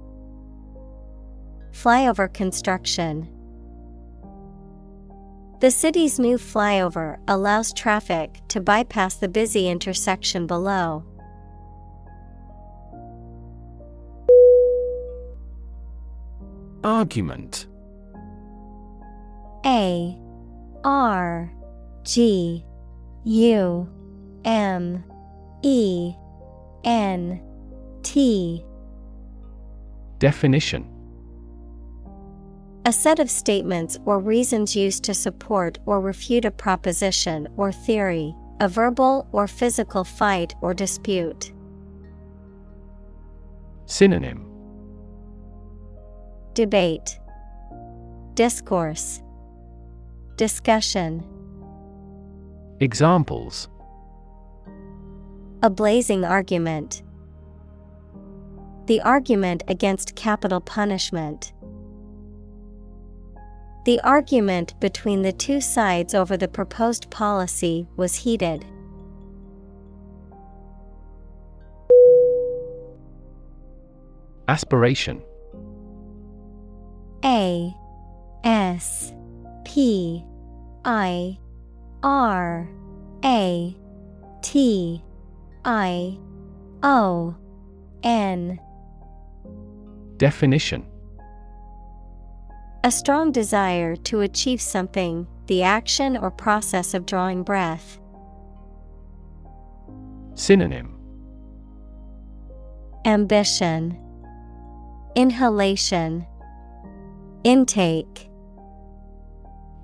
[1.73, 3.27] Flyover construction.
[5.59, 11.03] The city's new flyover allows traffic to bypass the busy intersection below.
[16.81, 17.67] Argument.
[19.65, 20.17] A.
[20.85, 21.51] R.
[22.03, 22.65] G.
[23.25, 23.89] U.
[24.45, 25.03] M
[25.61, 26.13] E
[26.83, 27.41] N
[28.03, 28.63] T.
[30.19, 30.87] Definition.
[32.85, 38.33] A set of statements or reasons used to support or refute a proposition or theory,
[38.61, 41.51] a verbal or physical fight or dispute.
[43.85, 44.45] Synonym.
[46.53, 47.19] Debate.
[48.33, 49.21] Discourse.
[50.37, 51.25] Discussion.
[52.79, 53.67] Examples
[55.61, 57.03] A blazing argument.
[58.85, 61.51] The argument against capital punishment.
[63.83, 68.65] The argument between the two sides over the proposed policy was heated.
[74.47, 75.21] Aspiration
[77.25, 77.75] A
[78.45, 79.13] S
[79.65, 80.23] P
[80.85, 81.37] I
[82.01, 82.69] R
[83.25, 83.75] A
[84.41, 85.03] T
[85.65, 86.17] I
[86.83, 87.35] O
[88.03, 88.59] N
[90.17, 90.85] Definition
[92.83, 97.99] A strong desire to achieve something, the action or process of drawing breath.
[100.35, 100.95] Synonym
[103.05, 103.97] Ambition,
[105.15, 106.25] Inhalation,
[107.43, 108.29] Intake.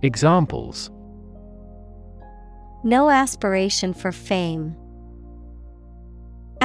[0.01, 0.91] Examples
[2.83, 4.77] No aspiration for fame.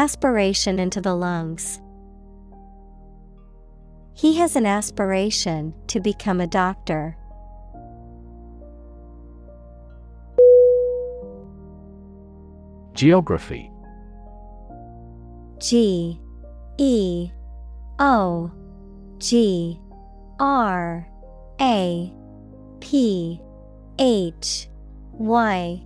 [0.00, 1.78] Aspiration into the lungs.
[4.14, 7.18] He has an aspiration to become a doctor.
[12.94, 13.70] Geography
[15.58, 16.18] G
[16.78, 17.30] E
[17.98, 18.50] O
[19.18, 19.78] G
[20.38, 21.06] R
[21.60, 22.14] A
[22.80, 23.38] P
[23.98, 24.70] H
[25.12, 25.82] Y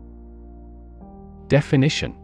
[1.48, 2.23] Definition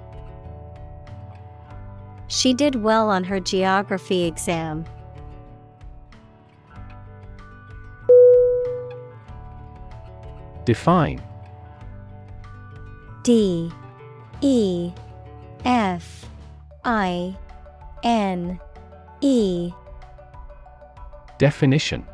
[2.31, 4.85] She did well on her geography exam.
[10.63, 11.21] Define.
[13.23, 13.69] D.
[14.39, 14.93] E.
[15.65, 16.25] F.
[16.85, 17.35] I.
[18.01, 18.61] N.
[19.19, 19.73] E.
[21.37, 22.07] Definition.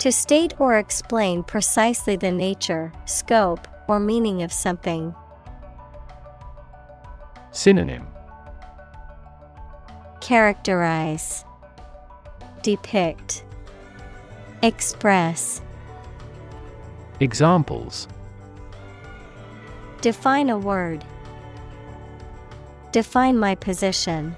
[0.00, 5.14] To state or explain precisely the nature, scope, or meaning of something.
[7.52, 8.06] Synonym
[10.28, 11.42] Characterize
[12.60, 13.44] Depict
[14.62, 15.62] Express
[17.18, 18.06] Examples
[20.02, 21.02] Define a word.
[22.92, 24.36] Define my position.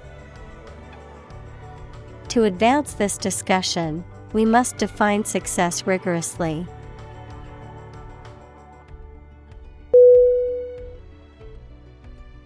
[2.29, 6.65] To advance this discussion, we must define success rigorously.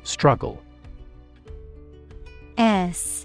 [0.01, 0.59] Struggle
[2.57, 3.24] S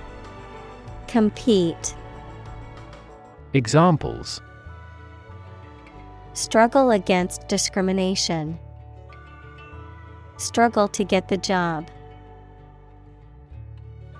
[1.11, 1.93] Compete,
[3.53, 4.39] Examples
[6.31, 8.57] Struggle against discrimination.
[10.37, 11.91] Struggle to get the job.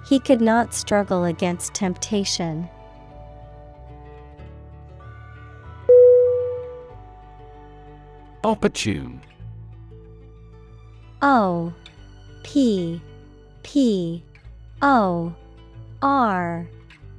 [0.05, 2.67] He could not struggle against temptation.
[8.43, 9.21] Opportune
[11.21, 11.73] O
[12.43, 13.01] P
[13.63, 14.25] P
[14.81, 15.33] O
[16.01, 16.67] R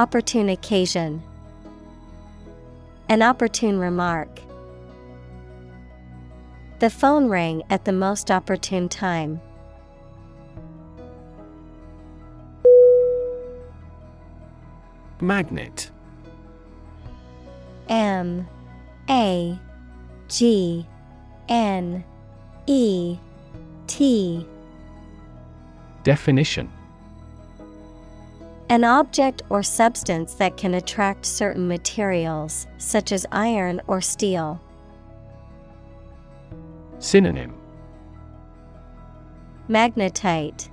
[0.00, 1.22] Opportune occasion,
[3.10, 4.40] An opportune remark.
[6.78, 9.42] The phone rang at the most opportune time.
[15.20, 15.90] Magnet.
[17.90, 18.48] M.
[19.10, 19.58] A.
[20.28, 20.86] G.
[21.46, 22.02] N.
[22.66, 23.18] E.
[23.86, 24.46] T.
[26.04, 26.72] Definition
[28.70, 34.60] An object or substance that can attract certain materials, such as iron or steel.
[37.00, 37.52] Synonym
[39.68, 40.68] Magnetite,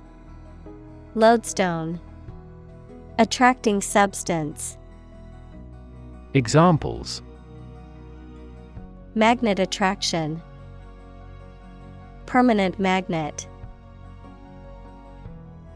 [1.16, 1.98] Lodestone,
[3.18, 4.78] Attracting substance.
[6.34, 7.20] Examples
[9.16, 10.40] Magnet attraction,
[12.26, 13.48] Permanent magnet.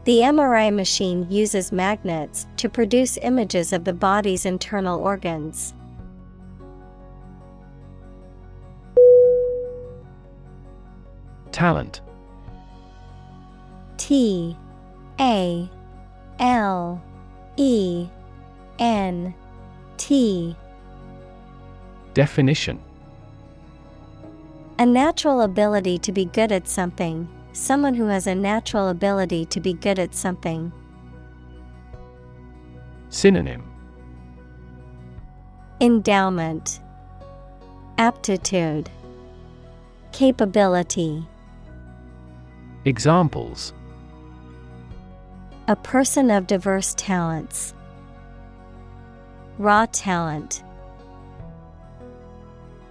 [0.05, 5.73] The MRI machine uses magnets to produce images of the body's internal organs.
[11.53, 12.01] Talent.
[13.95, 14.57] T
[15.21, 15.69] A
[16.39, 17.01] L
[17.55, 18.09] E
[18.79, 19.33] N
[19.95, 20.53] T.
[22.13, 22.77] Definition.
[24.79, 29.59] A natural ability to be good at something, someone who has a natural ability to
[29.59, 30.71] be good at something.
[33.09, 33.63] Synonym
[35.79, 36.79] Endowment,
[37.97, 38.89] Aptitude,
[40.11, 41.25] Capability.
[42.85, 43.73] Examples
[45.67, 47.73] A person of diverse talents.
[49.57, 50.63] Raw talent.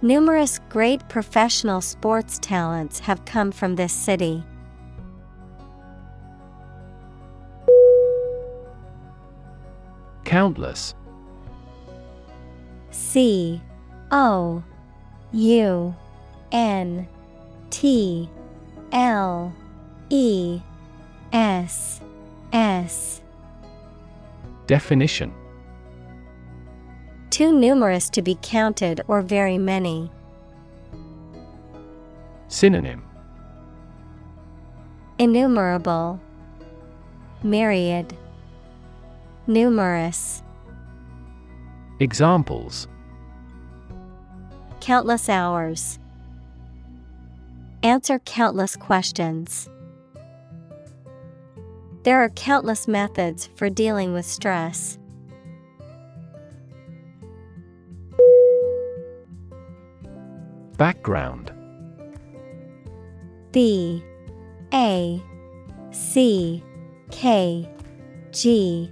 [0.01, 4.43] Numerous great professional sports talents have come from this city.
[10.25, 10.95] Countless.
[12.91, 13.61] C
[14.11, 14.63] O
[15.31, 15.95] U
[16.51, 17.07] N
[17.69, 18.29] T
[18.91, 19.53] L
[20.09, 20.61] E
[21.31, 22.01] S
[22.51, 23.21] S.
[24.67, 25.33] Definition.
[27.31, 30.11] Too numerous to be counted or very many.
[32.47, 33.03] Synonym.
[35.17, 36.19] Innumerable.
[37.41, 38.15] Myriad
[39.47, 40.41] Numerous
[41.99, 42.87] Examples.
[44.81, 45.99] Countless hours.
[47.81, 49.69] Answer countless questions.
[52.03, 54.97] There are countless methods for dealing with stress.
[60.77, 61.51] Background.
[63.51, 64.03] B.
[64.73, 65.21] A.
[65.91, 66.63] C.
[67.11, 67.69] K.
[68.31, 68.91] G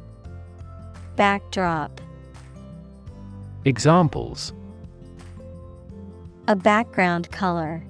[1.21, 2.01] Backdrop.
[3.63, 4.53] Examples.
[6.47, 7.83] A background color.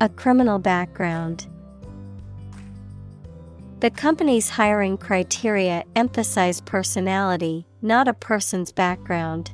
[0.00, 1.48] A criminal background.
[3.80, 9.50] The company's hiring criteria emphasize personality, not a person's background.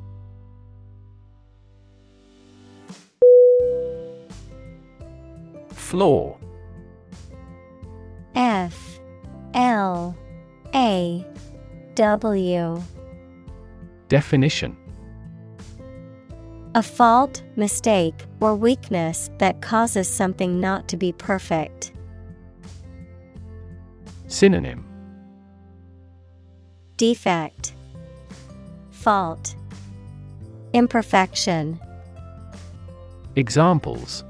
[5.71, 6.37] Flaw.
[8.35, 8.99] F.
[9.55, 10.15] L.
[10.75, 11.25] A
[11.97, 12.79] W
[14.07, 14.77] Definition
[16.75, 21.93] A fault, mistake, or weakness that causes something not to be perfect.
[24.27, 24.85] Synonym
[26.97, 27.73] Defect,
[28.91, 29.55] Fault,
[30.73, 31.79] Imperfection.
[33.35, 34.23] Examples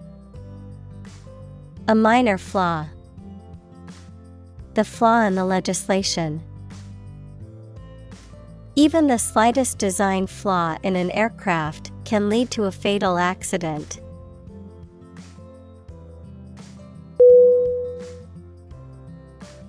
[1.89, 2.85] A minor flaw.
[4.75, 6.41] The flaw in the legislation.
[8.77, 14.01] Even the slightest design flaw in an aircraft can lead to a fatal accident.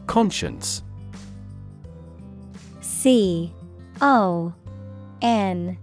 [0.06, 0.82] Conscience.
[2.82, 3.51] C
[4.02, 4.52] O
[5.22, 5.78] N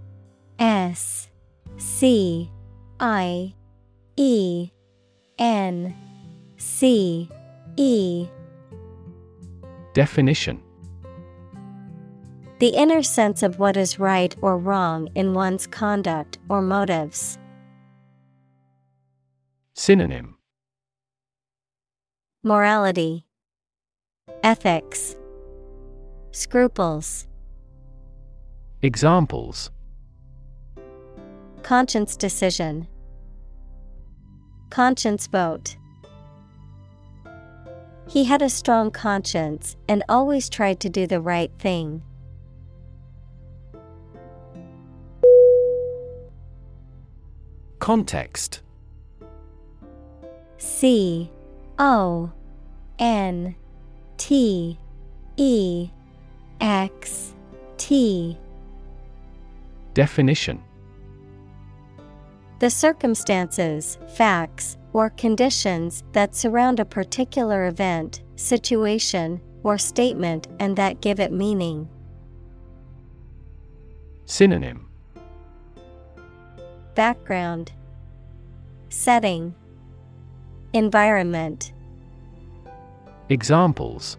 [0.59, 1.27] S
[1.77, 2.51] C
[2.99, 3.55] I
[4.17, 4.69] E
[5.39, 5.95] N
[6.57, 7.27] C
[7.75, 8.27] E.
[9.95, 10.61] Definition
[12.59, 17.37] The inner sense of what is right or wrong in one's conduct or motives.
[19.73, 20.37] Synonym
[22.43, 23.25] Morality,
[24.41, 25.17] Ethics,
[26.31, 27.27] Scruples,
[28.81, 29.69] Examples
[31.61, 32.87] Conscience decision,
[34.69, 35.75] Conscience vote.
[38.07, 42.01] He had a strong conscience and always tried to do the right thing.
[47.85, 48.61] Context.
[50.57, 51.29] C
[51.77, 52.31] O
[52.97, 53.55] N
[54.17, 54.79] T
[55.37, 55.89] E
[56.59, 57.35] X
[57.77, 58.39] T.
[59.93, 60.63] Definition.
[62.57, 71.01] The circumstances, facts, or conditions that surround a particular event, situation, or statement and that
[71.01, 71.87] give it meaning.
[74.25, 74.84] Synonym
[76.95, 77.73] Background
[78.87, 79.53] Setting
[80.71, 81.73] Environment.
[83.27, 84.17] Examples.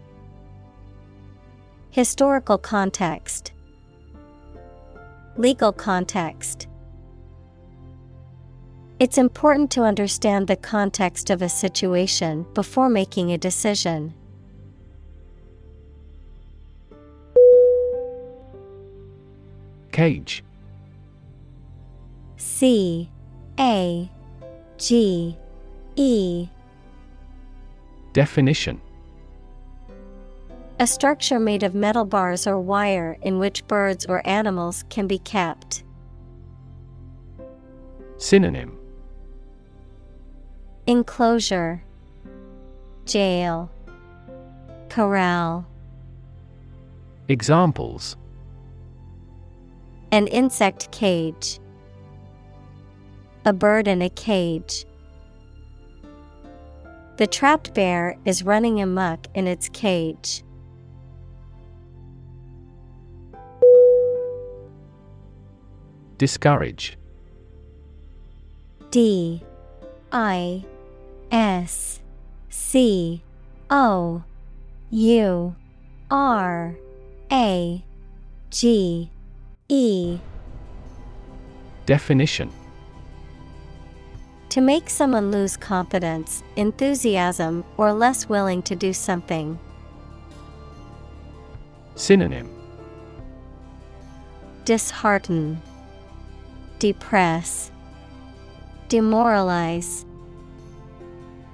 [1.91, 3.53] Historical context.
[5.39, 6.69] Legal context.
[8.99, 14.13] It's important to understand the context of a situation before making a decision.
[19.93, 20.45] Cage
[22.59, 23.11] C
[23.61, 24.11] A
[24.79, 25.37] G
[25.95, 26.49] E.
[28.15, 28.81] Definition.
[30.81, 35.19] A structure made of metal bars or wire in which birds or animals can be
[35.19, 35.85] kept.
[38.17, 38.79] Synonym.
[40.87, 41.83] Enclosure.
[43.05, 43.71] Jail.
[44.89, 45.67] Corral.
[47.29, 48.17] Examples.
[50.11, 51.61] An insect cage
[53.47, 54.85] A bird in a cage.
[57.17, 60.43] The trapped bear is running amuck in its cage.
[66.19, 66.99] Discourage.
[68.91, 69.45] D
[70.11, 70.65] I
[71.31, 72.01] S
[72.49, 73.23] C
[73.71, 74.25] O
[74.91, 75.55] U
[76.11, 76.77] R
[77.31, 77.85] A
[78.51, 79.11] G
[79.69, 80.19] E.
[81.87, 82.51] Definition
[84.51, 89.59] To make someone lose confidence, enthusiasm, or less willing to do something.
[91.95, 92.51] Synonym
[94.65, 95.61] Dishearten,
[96.79, 97.71] Depress,
[98.89, 100.05] Demoralize.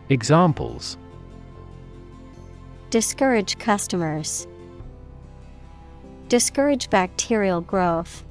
[0.08, 0.96] Examples
[2.90, 4.46] Discourage customers.
[6.28, 8.24] Discourage bacterial growth.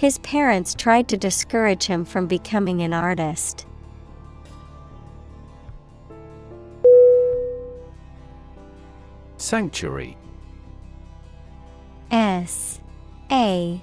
[0.00, 3.66] His parents tried to discourage him from becoming an artist.
[9.36, 10.16] Sanctuary.
[12.10, 12.80] S
[13.30, 13.78] A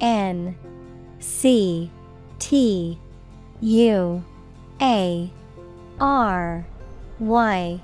[0.00, 0.56] N
[1.18, 1.90] C
[2.38, 2.96] T
[3.60, 4.24] U
[4.80, 5.32] A
[5.98, 6.66] R
[7.18, 7.80] Y.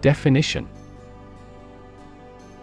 [0.00, 0.66] Definition.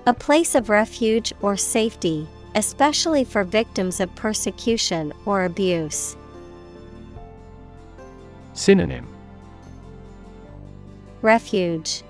[0.08, 6.16] A place of refuge or safety, especially for victims of persecution or abuse.
[8.54, 9.08] Synonym
[11.22, 12.04] Refuge,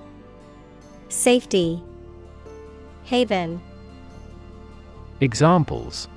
[1.09, 1.81] Safety,
[3.03, 3.61] Haven.
[5.21, 6.07] Examples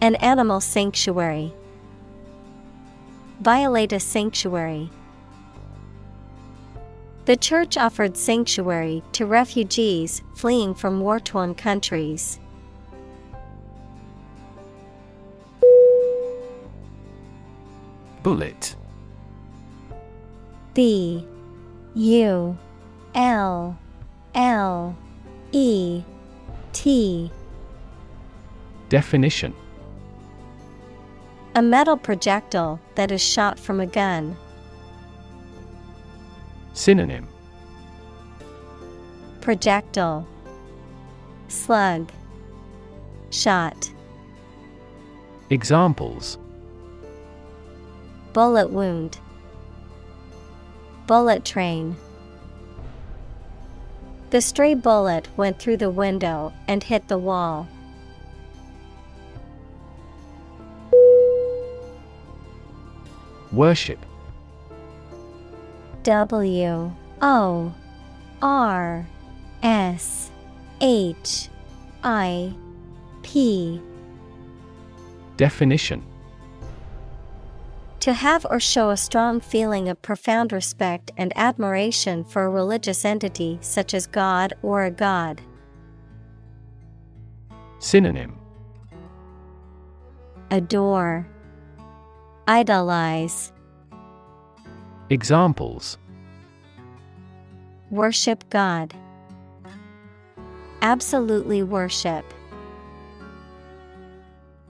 [0.00, 1.52] An animal sanctuary.
[3.40, 4.90] Violate a sanctuary.
[7.26, 12.40] The church offered sanctuary to refugees fleeing from war torn countries.
[18.22, 18.76] Bullet
[20.74, 21.26] B
[21.94, 22.58] U
[23.14, 23.78] L
[24.34, 24.96] L
[25.52, 26.02] E
[26.72, 27.30] T
[28.88, 29.54] Definition
[31.54, 34.36] A metal projectile that is shot from a gun.
[36.80, 37.28] Synonym.
[39.42, 40.26] Projectile.
[41.48, 42.10] Slug.
[43.28, 43.90] Shot.
[45.50, 46.38] Examples.
[48.32, 49.18] Bullet wound.
[51.06, 51.96] Bullet train.
[54.30, 57.68] The stray bullet went through the window and hit the wall.
[63.52, 63.98] Worship
[66.02, 67.74] W O
[68.40, 69.06] R
[69.62, 70.30] S
[70.80, 71.48] H
[72.02, 72.54] I
[73.22, 73.80] P.
[75.36, 76.02] Definition.
[78.00, 83.04] To have or show a strong feeling of profound respect and admiration for a religious
[83.04, 85.42] entity such as God or a god.
[87.78, 88.38] Synonym.
[90.50, 91.28] Adore,
[92.48, 93.52] Idolize,
[95.10, 95.98] Examples
[97.90, 98.94] Worship God.
[100.82, 102.24] Absolutely worship.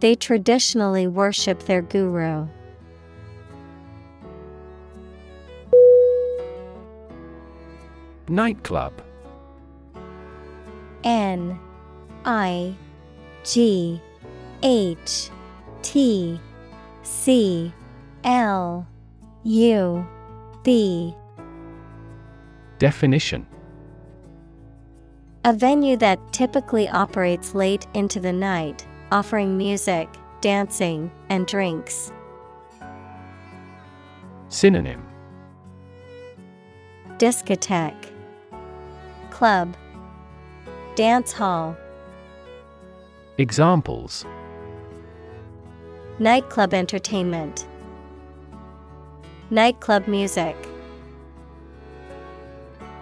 [0.00, 2.48] They traditionally worship their guru.
[8.26, 8.94] Nightclub
[11.04, 11.60] N
[12.24, 12.74] I
[13.44, 14.00] G
[14.62, 15.28] H
[15.82, 16.40] T
[17.02, 17.74] C
[18.24, 18.86] L
[19.44, 20.06] U
[20.62, 21.14] B
[22.78, 23.46] Definition.
[25.44, 30.08] A venue that typically operates late into the night, offering music,
[30.40, 32.12] dancing, and drinks.
[34.48, 35.06] Synonym.
[37.18, 38.10] Discotheque,
[39.30, 39.76] Club,
[40.94, 41.76] Dance Hall,
[43.38, 44.26] Examples.
[46.18, 47.66] Nightclub entertainment,
[49.52, 50.56] Nightclub music.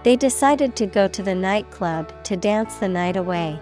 [0.03, 3.61] They decided to go to the nightclub to dance the night away.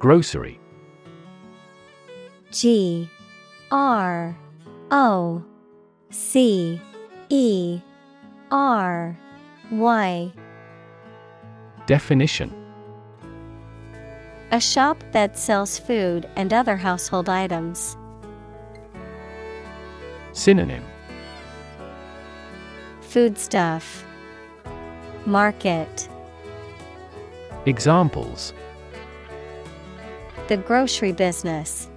[0.00, 0.58] Grocery
[2.50, 3.08] G
[3.70, 4.36] R
[4.90, 5.44] O
[6.10, 6.80] C
[7.28, 7.80] E
[8.50, 9.16] R
[9.70, 10.32] Y
[11.86, 12.65] Definition
[14.52, 17.96] A shop that sells food and other household items.
[20.32, 20.84] Synonym
[23.00, 24.04] Foodstuff.
[25.24, 26.08] Market.
[27.66, 28.52] Examples
[30.46, 31.88] The grocery business.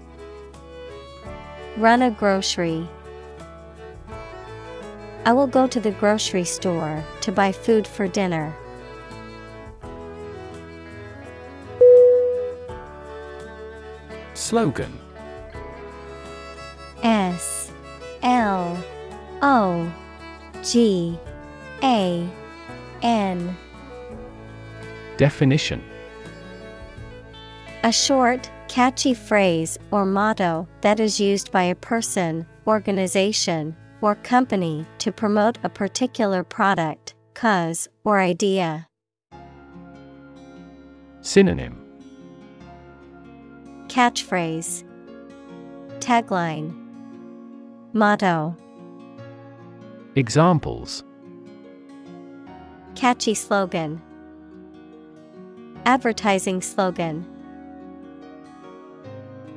[1.77, 2.89] Run a grocery.
[5.25, 8.55] I will go to the grocery store to buy food for dinner.
[14.49, 14.91] Slogan.
[17.03, 17.71] S
[18.23, 18.83] L
[19.43, 19.93] O
[20.63, 21.19] G
[21.83, 22.27] A
[23.03, 23.55] N.
[25.17, 25.83] Definition.
[27.83, 34.83] A short, catchy phrase or motto that is used by a person, organization, or company
[34.97, 38.87] to promote a particular product, cause, or idea.
[41.21, 41.78] Synonym
[43.89, 44.83] Catchphrase.
[45.99, 46.75] Tagline.
[47.91, 48.55] Motto.
[50.15, 51.03] Examples.
[52.93, 53.99] Catchy slogan.
[55.85, 57.25] Advertising slogan.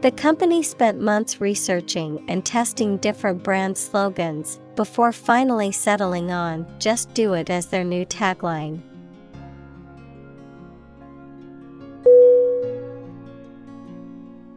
[0.01, 7.13] The company spent months researching and testing different brand slogans before finally settling on Just
[7.13, 8.81] Do It as their new tagline.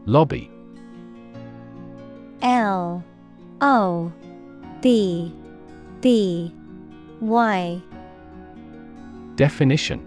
[0.06, 0.52] Lobby
[2.42, 3.04] L
[3.62, 4.12] O
[4.82, 5.34] B
[6.02, 6.54] B
[7.22, 7.82] Y
[9.36, 10.06] Definition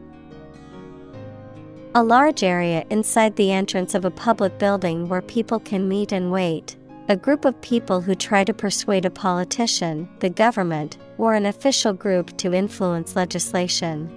[1.97, 6.31] A large area inside the entrance of a public building where people can meet and
[6.31, 6.77] wait.
[7.09, 11.95] A group of people who try to persuade a politician, the government, or an official
[11.95, 14.13] group to influence legislation.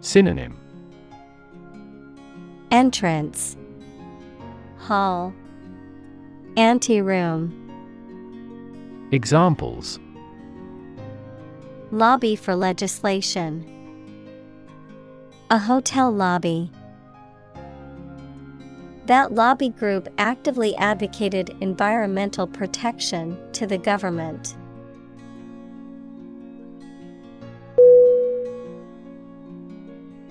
[0.00, 0.61] Synonym
[2.72, 3.56] Entrance
[4.78, 5.34] Hall
[6.56, 7.52] Anteroom
[9.12, 10.00] Examples
[11.90, 13.68] Lobby for legislation.
[15.50, 16.70] A hotel lobby.
[19.04, 24.56] That lobby group actively advocated environmental protection to the government.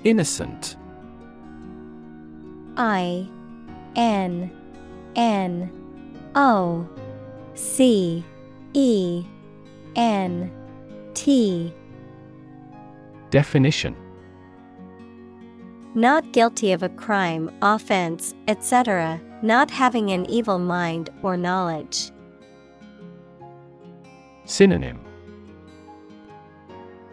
[0.03, 0.75] Innocent
[2.81, 3.27] I
[3.95, 4.49] N
[5.15, 5.71] N
[6.33, 6.89] O
[7.53, 8.25] C
[8.73, 9.23] E
[9.95, 10.51] N
[11.13, 11.71] T
[13.29, 13.95] Definition
[15.93, 22.09] Not guilty of a crime, offense, etc., not having an evil mind or knowledge.
[24.45, 24.99] Synonym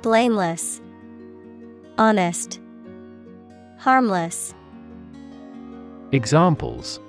[0.00, 0.80] Blameless,
[1.98, 2.58] Honest,
[3.76, 4.54] Harmless.
[6.10, 7.00] Examples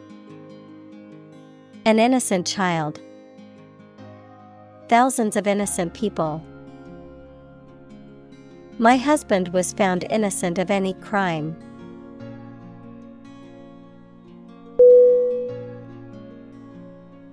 [1.86, 3.00] An innocent child.
[4.90, 6.44] Thousands of innocent people.
[8.78, 11.56] My husband was found innocent of any crime.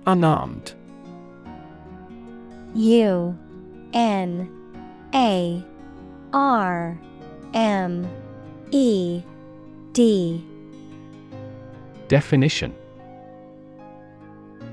[0.05, 0.73] Unarmed
[2.75, 3.37] U
[3.91, 4.49] N
[5.13, 5.61] A
[6.31, 6.97] R
[7.53, 8.07] M
[8.71, 9.21] E
[9.91, 10.45] D
[12.07, 12.75] Definition.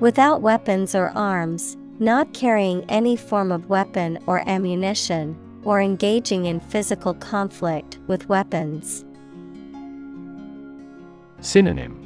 [0.01, 6.61] Without weapons or arms, not carrying any form of weapon or ammunition, or engaging in
[6.61, 9.05] physical conflict with weapons.
[11.41, 12.01] Synonym.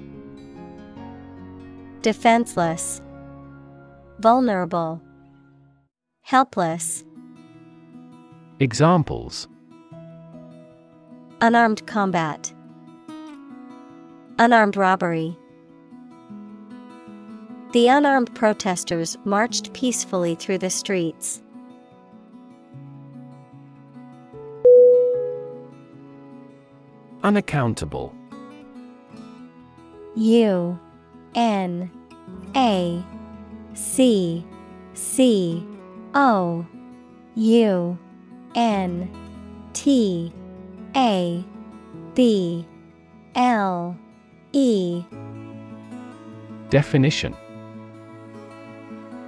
[2.03, 3.03] Defenseless,
[4.21, 5.01] Vulnerable,
[6.23, 7.05] Helpless.
[8.61, 9.49] Examples.
[11.41, 12.53] Unarmed combat,
[14.41, 15.37] Unarmed robbery.
[17.73, 21.43] The unarmed protesters marched peacefully through the streets.
[27.25, 28.15] Unaccountable
[30.15, 30.79] U
[31.35, 31.91] N
[32.55, 33.05] A
[33.75, 34.47] C
[34.95, 35.67] C
[36.15, 36.65] O
[37.35, 37.99] U
[38.55, 39.11] N
[39.73, 40.33] T
[40.95, 41.45] A
[42.15, 42.65] B
[43.35, 43.99] L
[44.53, 45.05] E.
[46.71, 47.35] Definition.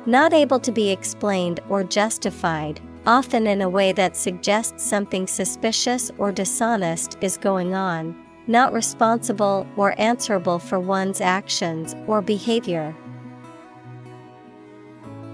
[0.07, 6.11] Not able to be explained or justified, often in a way that suggests something suspicious
[6.17, 8.17] or dishonest is going on,
[8.47, 12.97] not responsible or answerable for one's actions or behavior.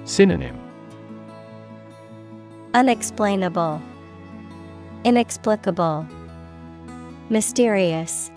[0.04, 0.58] Synonym.
[2.74, 3.80] Unexplainable,
[5.04, 6.06] Inexplicable,
[7.30, 8.30] Mysterious.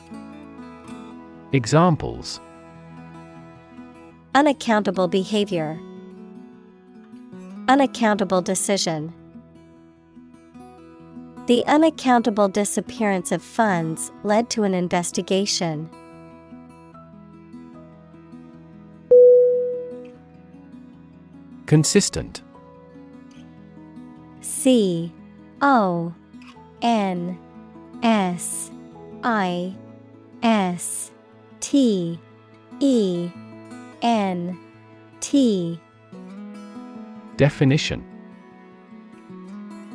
[1.51, 2.39] Examples
[4.35, 5.80] Unaccountable behavior,
[7.67, 9.11] Unaccountable decision.
[11.47, 15.89] The unaccountable disappearance of funds led to an investigation.
[21.65, 22.43] Consistent
[24.41, 25.11] C
[25.63, 26.13] O
[26.84, 27.39] N
[28.03, 28.69] S
[29.23, 29.76] I
[30.43, 31.11] S
[31.60, 32.19] T
[32.80, 33.30] E
[34.02, 34.57] N
[35.19, 35.80] T.
[37.38, 38.06] Definition.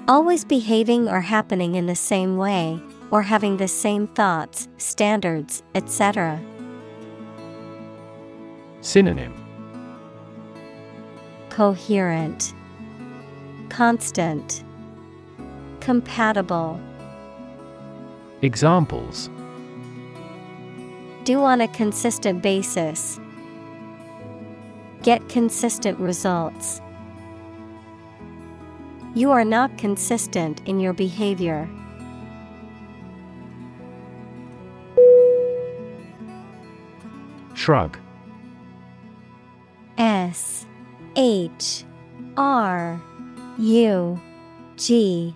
[0.06, 2.80] Always behaving or happening in the same way,
[3.10, 6.40] or having the same thoughts, standards, etc.
[8.82, 9.34] Synonym.
[11.48, 12.52] Coherent,
[13.70, 14.62] Constant,
[15.80, 16.80] Compatible.
[18.42, 19.30] Examples
[21.24, 23.18] Do on a consistent basis.
[25.02, 26.82] Get consistent results.
[29.14, 31.66] You are not consistent in your behavior.
[37.54, 37.98] Shrug
[39.96, 40.66] S
[41.16, 41.84] H
[42.36, 43.00] R
[43.56, 44.20] U
[44.76, 45.34] G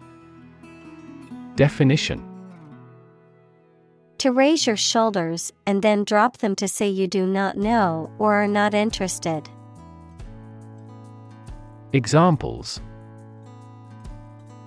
[1.56, 2.27] Definition
[4.18, 8.34] To raise your shoulders and then drop them to say you do not know or
[8.34, 9.48] are not interested.
[11.92, 12.80] Examples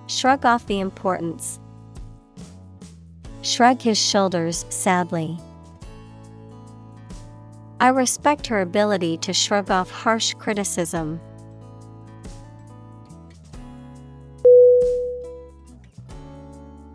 [0.06, 1.60] Shrug off the importance.
[3.42, 5.38] Shrug his shoulders sadly.
[7.78, 11.20] I respect her ability to shrug off harsh criticism.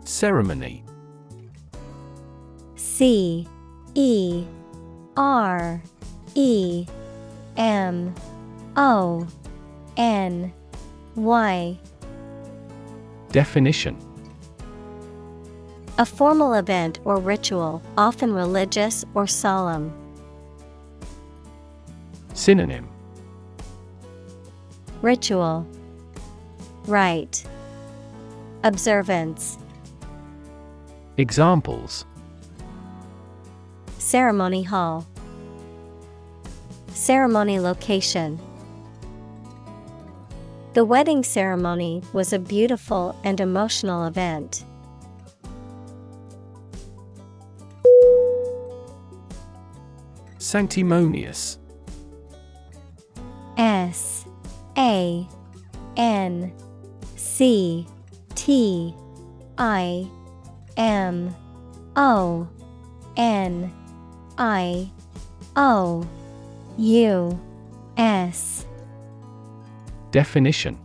[0.04, 0.82] Ceremony
[2.98, 3.46] C
[3.94, 4.44] E
[5.16, 5.80] R
[6.34, 6.84] E
[7.56, 8.12] M
[8.76, 9.24] O
[9.96, 10.52] N
[11.14, 11.78] Y.
[13.30, 13.96] Definition.
[15.98, 19.92] A formal event or ritual, often religious or solemn.
[22.34, 22.88] Synonym.
[25.02, 25.64] Ritual.
[26.86, 27.44] Rite.
[28.64, 29.56] Observance.
[31.16, 32.04] Examples
[34.08, 35.06] Ceremony Hall.
[36.94, 38.40] Ceremony Location.
[40.72, 44.64] The wedding ceremony was a beautiful and emotional event.
[50.38, 51.58] Sanctimonious.
[53.58, 54.24] S
[54.78, 55.28] A
[55.98, 56.50] N
[57.14, 57.86] C
[58.34, 58.94] T
[59.58, 60.08] I
[60.78, 61.36] M
[61.94, 62.48] O
[63.18, 63.70] N
[64.38, 64.88] I
[65.56, 66.06] O
[66.78, 67.40] U
[67.96, 68.64] S.
[70.12, 70.78] Definition.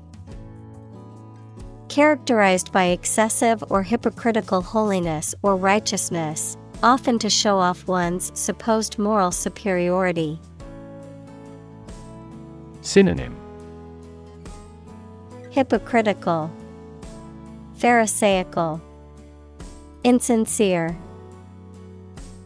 [1.87, 9.31] Characterized by excessive or hypocritical holiness or righteousness, often to show off one's supposed moral
[9.31, 10.39] superiority.
[12.81, 13.37] Synonym.
[15.51, 16.51] Hypocritical,
[17.75, 18.81] Pharisaical,
[20.03, 20.97] Insincere,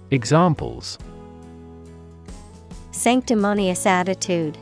[0.10, 0.98] Examples
[2.92, 4.58] Sanctimonious attitude,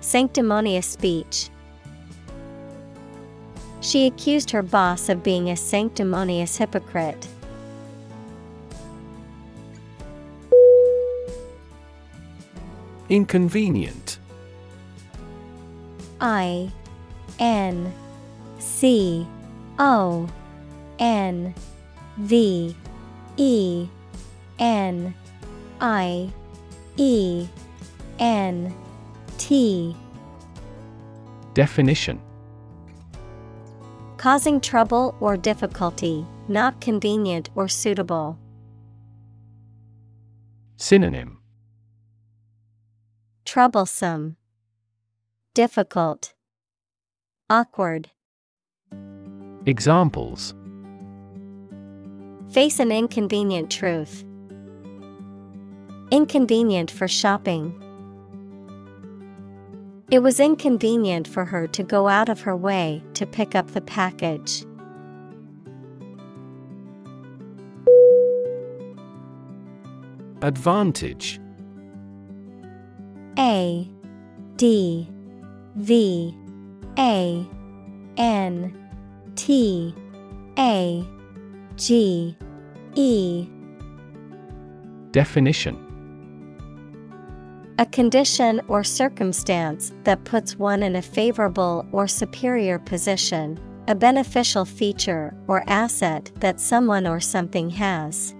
[0.00, 1.48] Sanctimonious speech.
[3.80, 7.26] She accused her boss of being a sanctimonious hypocrite.
[13.08, 14.18] Inconvenient
[16.20, 16.70] I
[17.38, 17.94] N
[18.58, 19.26] C
[19.78, 20.28] O
[20.98, 21.54] N
[22.18, 22.76] V
[23.36, 23.88] E
[24.58, 25.14] N
[25.80, 26.30] I
[26.96, 27.48] E
[28.18, 28.74] N
[29.38, 29.96] T.
[31.54, 32.20] Definition.
[34.16, 38.38] Causing trouble or difficulty, not convenient or suitable.
[40.76, 41.38] Synonym.
[43.44, 44.36] Troublesome,
[45.54, 46.34] Difficult,
[47.50, 48.10] Awkward.
[49.66, 50.54] Examples
[52.54, 54.22] Face an inconvenient truth.
[56.12, 57.74] Inconvenient for shopping.
[60.08, 63.80] It was inconvenient for her to go out of her way to pick up the
[63.80, 64.64] package.
[70.40, 71.40] Advantage
[73.36, 73.90] A
[74.54, 75.08] D
[75.74, 76.36] V
[77.00, 77.44] A
[78.16, 78.90] N
[79.34, 79.92] T
[80.56, 81.04] A
[81.74, 82.36] G
[82.96, 83.48] E.
[85.10, 85.80] Definition.
[87.78, 93.58] A condition or circumstance that puts one in a favorable or superior position,
[93.88, 98.32] a beneficial feature or asset that someone or something has.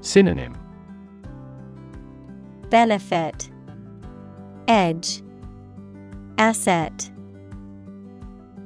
[0.00, 0.56] Synonym.
[2.70, 3.50] Benefit.
[4.66, 5.22] Edge.
[6.38, 7.10] Asset.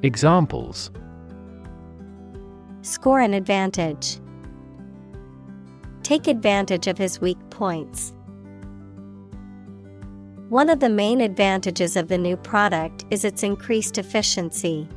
[0.02, 0.92] Examples
[2.88, 4.18] Score an advantage.
[6.02, 8.14] Take advantage of his weak points.
[10.48, 14.88] One of the main advantages of the new product is its increased efficiency.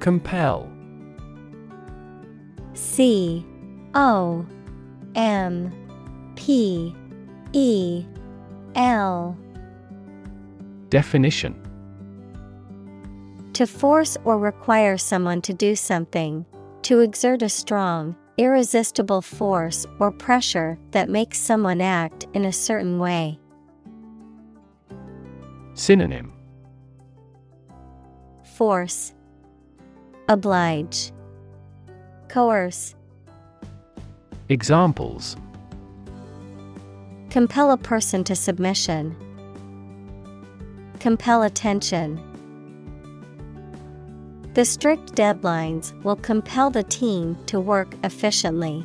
[0.00, 0.68] Compel
[2.72, 3.46] C
[3.94, 4.44] O
[5.14, 5.72] M
[6.34, 6.92] P
[7.52, 8.04] E
[8.74, 9.38] L
[10.88, 11.67] Definition
[13.58, 16.46] To force or require someone to do something,
[16.82, 23.00] to exert a strong, irresistible force or pressure that makes someone act in a certain
[23.00, 23.40] way.
[25.74, 26.32] Synonym
[28.54, 29.12] Force
[30.28, 31.10] Oblige
[32.28, 32.94] Coerce
[34.48, 35.36] Examples
[37.28, 39.16] Compel a person to submission.
[41.00, 42.27] Compel attention.
[44.58, 48.84] The strict deadlines will compel the team to work efficiently.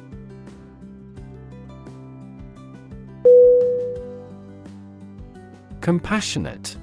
[5.82, 6.78] Compassionate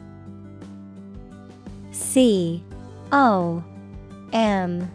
[1.92, 2.64] C
[3.12, 3.62] O
[4.32, 4.90] M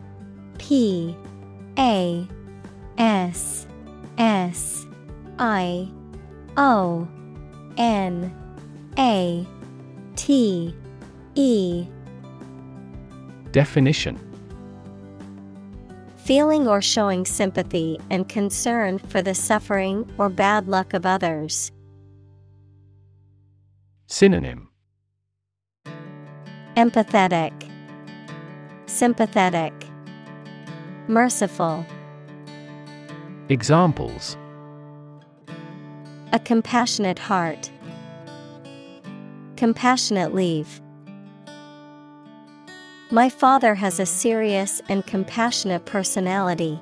[0.58, 1.16] P
[1.80, 2.28] A
[2.98, 3.66] S
[4.18, 4.86] S
[5.40, 5.90] I
[6.58, 7.08] O
[7.78, 8.36] N
[8.98, 9.48] A
[10.18, 10.76] T
[11.36, 11.88] E
[13.56, 14.20] Definition
[16.18, 21.72] Feeling or showing sympathy and concern for the suffering or bad luck of others.
[24.08, 24.68] Synonym
[26.76, 27.54] Empathetic,
[28.88, 29.74] Sympathetic,
[31.08, 31.86] Merciful.
[33.48, 34.36] Examples
[36.34, 37.72] A compassionate heart.
[39.56, 40.82] Compassionate leave.
[43.16, 46.82] My father has a serious and compassionate personality.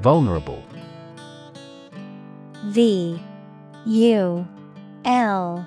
[0.00, 0.62] Vulnerable.
[2.66, 3.18] V
[3.86, 4.46] U
[5.06, 5.66] L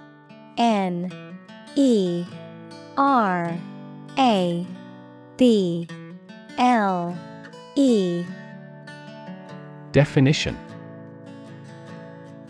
[0.60, 1.12] N
[1.76, 2.24] E
[2.98, 3.58] R
[4.20, 4.68] A
[5.38, 5.88] B
[6.60, 7.18] L
[7.76, 8.24] E.
[9.92, 10.67] Definition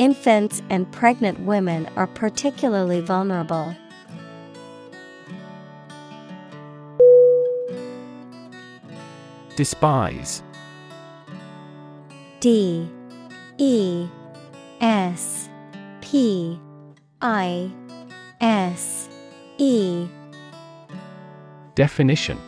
[0.00, 3.76] Infants and pregnant women are particularly vulnerable.
[9.56, 10.42] Despise.
[12.40, 12.88] D.
[13.58, 14.08] E.
[14.80, 15.50] S.
[16.00, 16.58] P.
[17.20, 17.70] I.
[18.40, 19.10] S.
[19.58, 20.08] E.
[21.74, 22.38] Definition.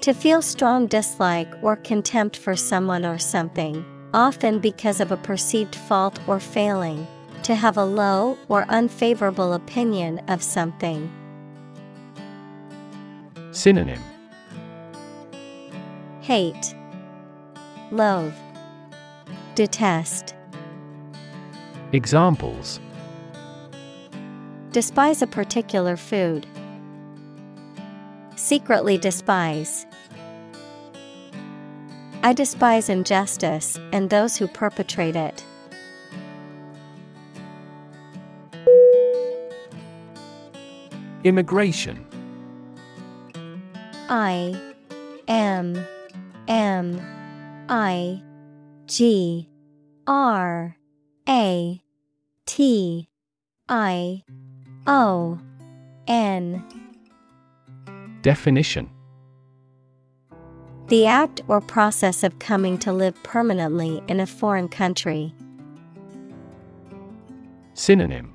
[0.00, 3.84] To feel strong dislike or contempt for someone or something,
[4.14, 7.06] often because of a perceived fault or failing,
[7.42, 11.10] to have a low or unfavorable opinion of something.
[13.50, 14.00] Synonym
[16.20, 16.74] Hate,
[17.90, 18.32] Loathe,
[19.54, 20.34] Detest.
[21.92, 22.80] Examples
[24.70, 26.46] Despise a particular food.
[28.36, 29.84] Secretly despise.
[32.24, 35.44] I despise injustice and those who perpetrate it.
[41.24, 42.06] Immigration.
[44.08, 44.54] I
[45.26, 45.84] M
[46.46, 47.00] M
[47.68, 48.22] I
[48.86, 49.48] G
[50.06, 50.76] R
[51.28, 51.82] A
[52.46, 53.08] T
[53.68, 54.22] I
[54.86, 55.40] O
[56.06, 56.64] N.
[58.22, 58.88] Definition
[60.88, 65.34] The act or process of coming to live permanently in a foreign country.
[67.74, 68.34] Synonym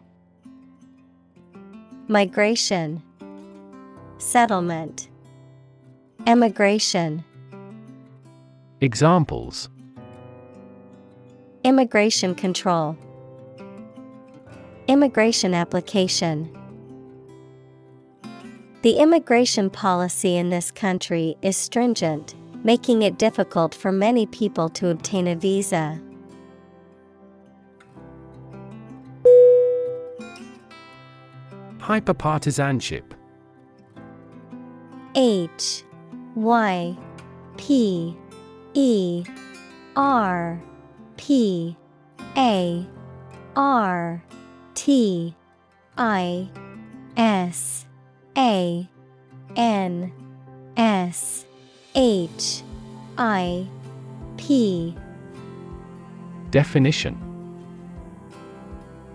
[2.08, 3.04] Migration,
[4.18, 5.10] Settlement,
[6.26, 7.24] Emigration.
[8.82, 9.70] Examples
[11.64, 12.98] Immigration control,
[14.88, 16.57] Immigration application.
[18.84, 24.90] The immigration policy in this country is stringent, making it difficult for many people to
[24.90, 26.00] obtain a visa.
[31.80, 33.04] Hyperpartisanship
[35.16, 35.84] H
[36.36, 36.96] Y
[37.58, 38.16] P
[38.76, 39.24] E
[39.96, 40.62] R
[41.16, 41.76] P
[42.36, 42.86] A
[43.56, 44.24] R
[44.76, 45.36] T
[45.98, 46.50] I
[47.16, 47.87] S
[48.38, 48.88] A
[49.56, 50.14] N
[50.78, 51.46] S
[51.96, 52.62] H
[53.18, 53.68] I
[54.38, 54.96] P.
[56.52, 57.18] Definition.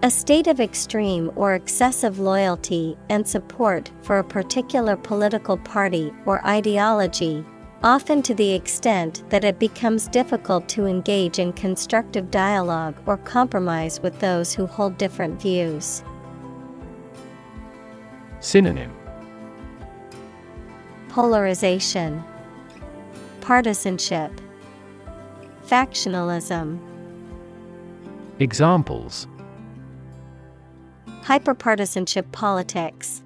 [0.02, 6.44] A state of extreme or excessive loyalty and support for a particular political party or
[6.44, 7.44] ideology,
[7.84, 14.00] often to the extent that it becomes difficult to engage in constructive dialogue or compromise
[14.00, 16.02] with those who hold different views.
[18.40, 18.92] Synonym
[21.12, 22.24] Polarization,
[23.42, 24.32] Partisanship,
[25.66, 26.78] Factionalism.
[28.38, 29.26] Examples
[31.20, 33.22] Hyperpartisanship politics.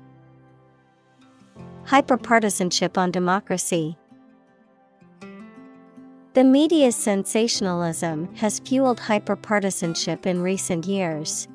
[1.85, 3.97] Hyperpartisanship on democracy.
[6.35, 11.47] The media's sensationalism has fueled hyperpartisanship in recent years.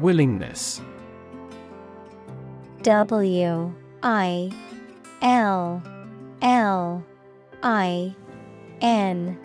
[0.00, 0.80] Willingness.
[2.82, 4.50] W I
[5.22, 5.82] L
[6.40, 7.04] L
[7.62, 8.14] I
[8.80, 9.38] N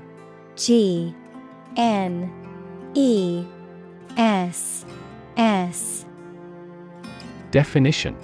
[0.55, 1.15] G
[1.75, 2.31] N
[2.93, 3.43] E
[4.15, 4.85] S
[5.37, 6.05] S.
[7.49, 8.15] Definition.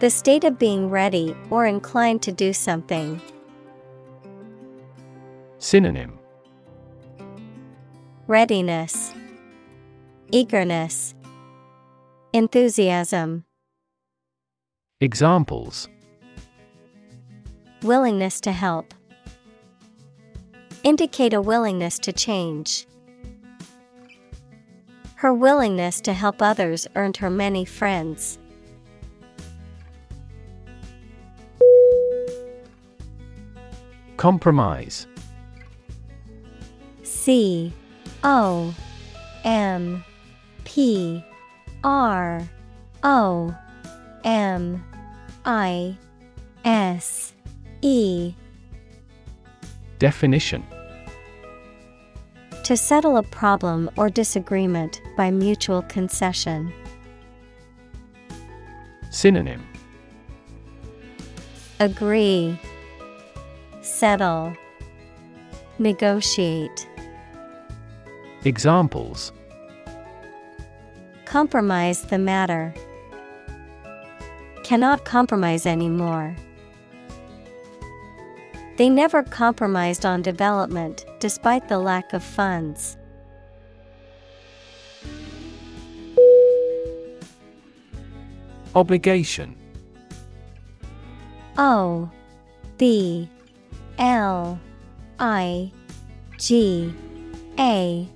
[0.00, 3.20] The state of being ready or inclined to do something.
[5.58, 6.18] Synonym.
[8.26, 9.14] Readiness,
[10.32, 11.14] Eagerness,
[12.32, 13.44] Enthusiasm,
[15.00, 15.88] Examples
[17.82, 18.92] Willingness to help.
[20.82, 22.88] Indicate a willingness to change.
[25.14, 28.40] Her willingness to help others earned her many friends.
[34.16, 35.06] Compromise
[37.04, 37.72] C
[38.24, 38.74] O
[39.44, 40.04] M
[40.66, 41.24] P
[41.84, 42.42] R
[43.04, 43.56] O
[44.24, 44.84] M
[45.44, 45.96] I
[46.64, 47.32] S
[47.82, 48.34] E.
[49.98, 50.64] Definition.
[52.64, 56.72] To settle a problem or disagreement by mutual concession.
[59.10, 59.64] Synonym.
[61.78, 62.58] Agree,
[63.82, 64.52] Settle,
[65.78, 66.88] Negotiate.
[68.44, 69.32] Examples
[71.26, 72.72] Compromise the matter.
[74.62, 76.34] Cannot compromise anymore.
[78.76, 82.96] They never compromised on development despite the lack of funds.
[88.74, 89.56] Obligation
[91.58, 92.10] O
[92.78, 93.28] B
[93.98, 94.60] L
[95.18, 95.72] I
[96.38, 96.94] G
[97.58, 98.08] A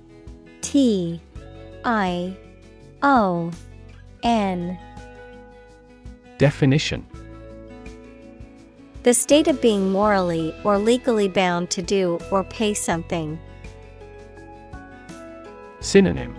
[0.61, 1.19] T
[1.83, 2.37] I
[3.03, 3.51] O
[4.23, 4.77] N
[6.37, 7.05] Definition
[9.03, 13.39] The state of being morally or legally bound to do or pay something.
[15.79, 16.35] Synonym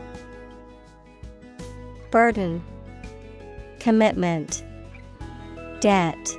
[2.13, 2.63] Burden,
[3.81, 4.63] Commitment,
[5.81, 6.37] Debt.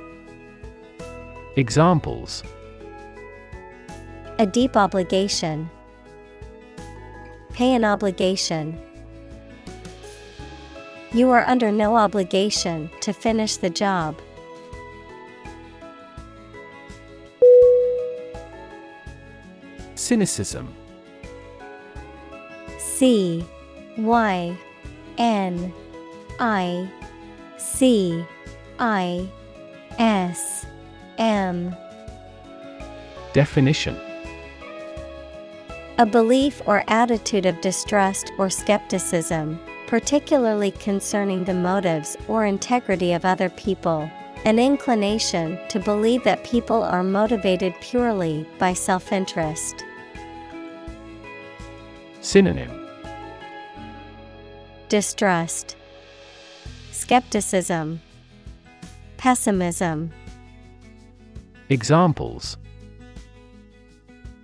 [1.56, 2.42] Examples
[4.38, 5.68] A deep obligation.
[7.52, 8.80] Pay an obligation.
[11.14, 14.20] You are under no obligation to finish the job.
[19.94, 20.74] Cynicism.
[22.78, 23.46] C
[23.96, 24.58] Y
[25.16, 25.72] N
[26.40, 26.90] I
[27.58, 28.24] C
[28.80, 29.28] I
[30.00, 30.66] S
[31.18, 31.76] M.
[33.32, 33.96] Definition.
[35.98, 43.24] A belief or attitude of distrust or skepticism, particularly concerning the motives or integrity of
[43.24, 44.10] other people,
[44.44, 49.82] An inclination to believe that people are motivated purely by self interest.
[52.20, 52.86] Synonym.
[54.90, 55.76] Distrust,
[56.92, 58.00] Skepticism,
[59.16, 60.10] Pessimism.
[61.70, 62.58] Examples.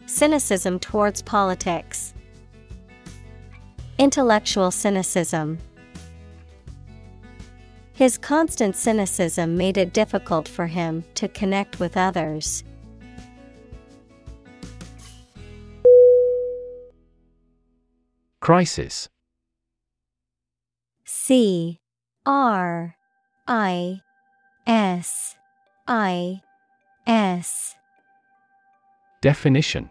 [0.07, 2.15] Cynicism towards politics,
[4.01, 5.59] Intellectual cynicism.
[7.93, 12.65] His constant cynicism made it difficult for him to connect with others.
[18.41, 19.11] Crisis
[21.05, 21.79] C
[22.25, 22.97] R
[23.47, 24.01] I
[24.67, 25.37] S
[25.87, 26.41] I
[27.07, 27.75] S
[29.21, 29.91] Definition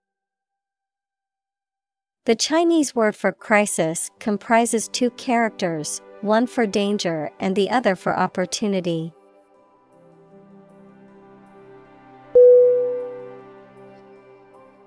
[2.25, 8.15] The Chinese word for crisis comprises two characters, one for danger and the other for
[8.15, 9.11] opportunity.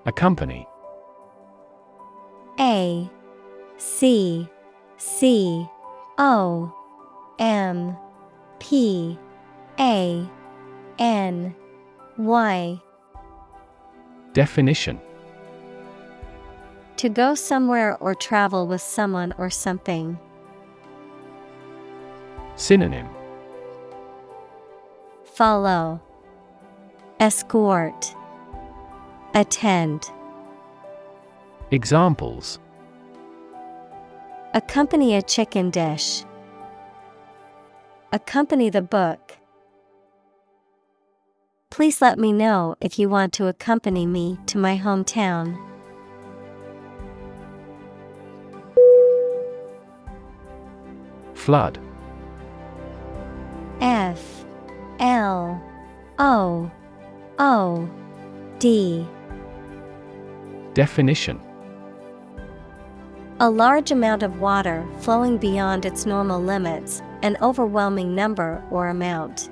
[0.05, 0.65] Accompany
[2.57, 3.09] A
[3.75, 4.47] C
[4.95, 5.67] C
[6.17, 6.73] O
[7.37, 7.97] M
[8.59, 9.19] P
[9.77, 10.25] A
[10.99, 11.53] N
[12.17, 12.81] Y.
[14.31, 15.01] Definition
[16.97, 20.17] To go somewhere or travel with someone or something.
[22.55, 23.09] Synonym
[25.25, 26.01] Follow
[27.19, 28.15] Escort
[29.33, 30.09] Attend
[31.71, 32.59] Examples
[34.53, 36.23] Accompany a chicken dish.
[38.13, 39.37] Accompany the book.
[41.69, 45.74] Please let me know if you want to accompany me to my hometown.
[51.45, 51.77] Flood.
[53.79, 54.43] F
[54.99, 55.61] L
[56.17, 56.71] O
[57.37, 57.89] O
[58.57, 59.07] D.
[60.73, 61.39] Definition.
[63.39, 69.51] A large amount of water flowing beyond its normal limits, an overwhelming number or amount.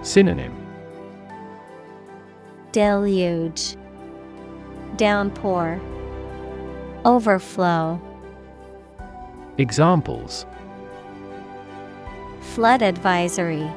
[0.00, 0.56] Synonym.
[2.72, 3.76] Deluge,
[4.96, 5.78] Downpour,
[7.04, 8.00] Overflow,
[9.58, 10.46] Examples.
[12.40, 13.70] Flood Advisory.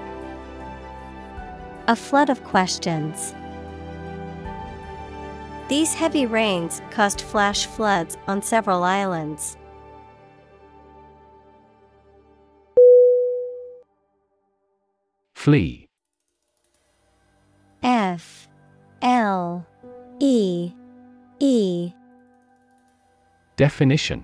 [1.87, 3.35] A flood of questions.
[5.67, 9.57] These heavy rains caused flash floods on several islands.
[15.33, 15.89] Flee.
[17.81, 18.47] F.
[19.01, 19.65] L.
[20.19, 20.71] E.
[21.39, 21.91] E.
[23.57, 24.23] Definition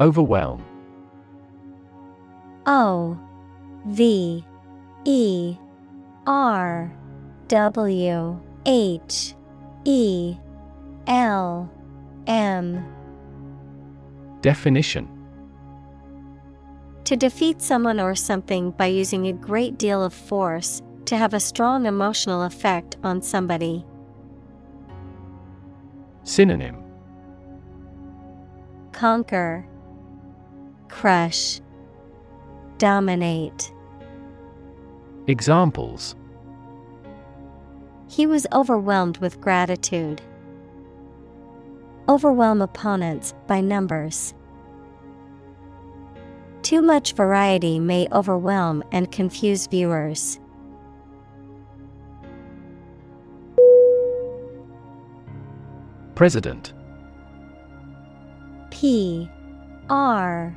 [0.00, 0.64] Overwhelm.
[2.66, 3.18] O
[3.86, 4.44] V
[5.04, 5.56] E
[6.26, 6.92] R
[7.48, 9.34] W H
[9.84, 10.36] E
[11.06, 11.70] L
[12.26, 12.84] M.
[14.42, 15.08] Definition.
[17.04, 21.40] To defeat someone or something by using a great deal of force, to have a
[21.40, 23.86] strong emotional effect on somebody.
[26.24, 26.82] Synonym.
[28.90, 29.64] Conquer,
[30.96, 31.60] Crush,
[32.78, 33.70] Dominate.
[35.26, 36.16] Examples
[38.08, 40.22] He was overwhelmed with gratitude.
[42.08, 44.32] Overwhelm opponents by numbers.
[46.62, 50.40] Too much variety may overwhelm and confuse viewers.
[56.14, 56.72] President
[58.70, 59.30] P
[59.90, 60.56] R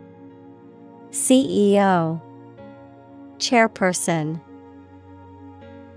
[1.11, 2.21] CEO
[3.37, 4.39] Chairperson.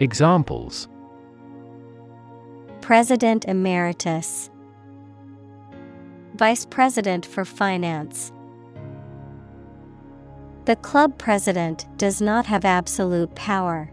[0.00, 0.88] Examples.
[2.80, 4.50] President Emeritus.
[6.34, 8.32] Vice President for Finance.
[10.64, 13.92] The club president does not have absolute power.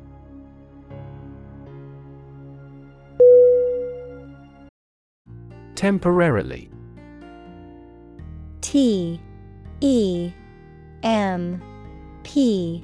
[5.76, 6.72] Temporarily.
[8.62, 9.22] T
[9.82, 10.34] E
[11.04, 11.62] M
[12.24, 12.84] P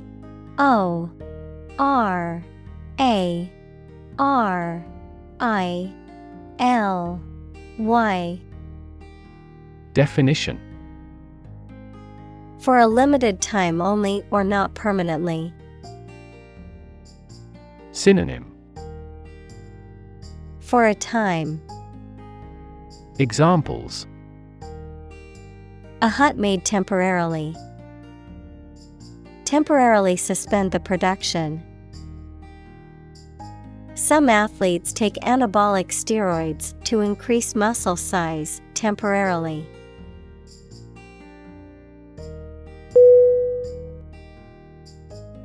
[0.57, 1.09] O
[1.79, 2.43] R
[2.99, 3.51] A
[4.19, 4.85] R
[5.39, 5.93] I
[6.59, 7.21] L
[7.77, 8.39] Y
[9.93, 10.59] Definition
[12.59, 15.53] For a limited time only or not permanently.
[17.91, 18.51] Synonym
[20.59, 21.61] For a time.
[23.19, 24.05] Examples
[26.01, 27.55] A hut made temporarily.
[29.47, 31.63] Temporarily suspend the production.
[33.95, 39.65] Some athletes take anabolic steroids to increase muscle size temporarily.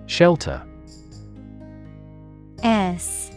[0.07, 0.61] Shelter
[2.65, 3.31] S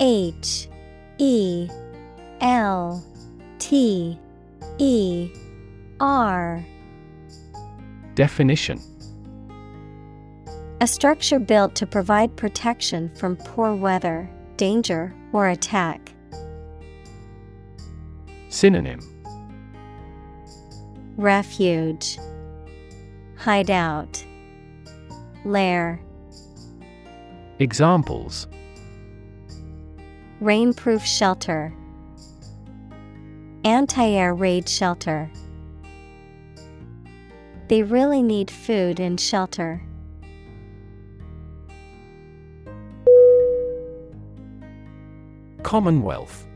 [0.00, 0.68] H
[1.16, 1.66] E
[2.42, 3.02] L
[3.58, 4.18] T
[4.76, 5.30] E
[5.98, 6.62] R
[8.14, 8.89] Definition
[10.82, 16.14] A structure built to provide protection from poor weather, danger, or attack.
[18.48, 19.00] Synonym
[21.18, 22.18] Refuge,
[23.36, 24.24] Hideout,
[25.44, 26.00] Lair,
[27.58, 28.48] Examples
[30.40, 31.74] Rainproof shelter,
[33.64, 35.30] Anti air raid shelter.
[37.68, 39.82] They really need food and shelter.
[45.60, 46.46] Commonwealth.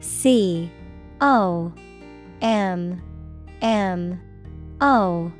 [0.00, 0.70] C
[1.20, 1.72] O
[2.42, 3.02] M
[3.62, 4.20] M
[4.80, 5.32] O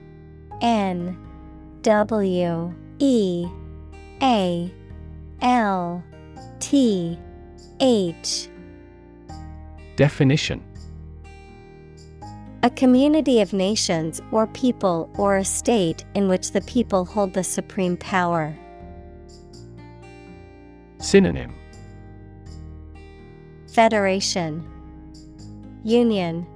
[0.61, 1.19] N
[1.83, 3.47] W E
[4.23, 4.73] A
[5.43, 6.03] L
[6.61, 7.19] T
[7.81, 8.49] H.
[9.97, 10.63] Definition.
[12.63, 17.45] A community of nations or people or a state in which the people hold the
[17.45, 18.57] supreme power.
[20.99, 21.53] Synonym
[23.75, 24.65] Federation
[25.83, 26.47] Union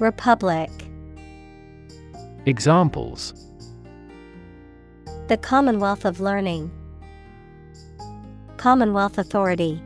[0.00, 0.68] Republic.
[2.46, 3.32] Examples.
[5.28, 6.68] The Commonwealth of Learning
[8.56, 9.80] Commonwealth Authority.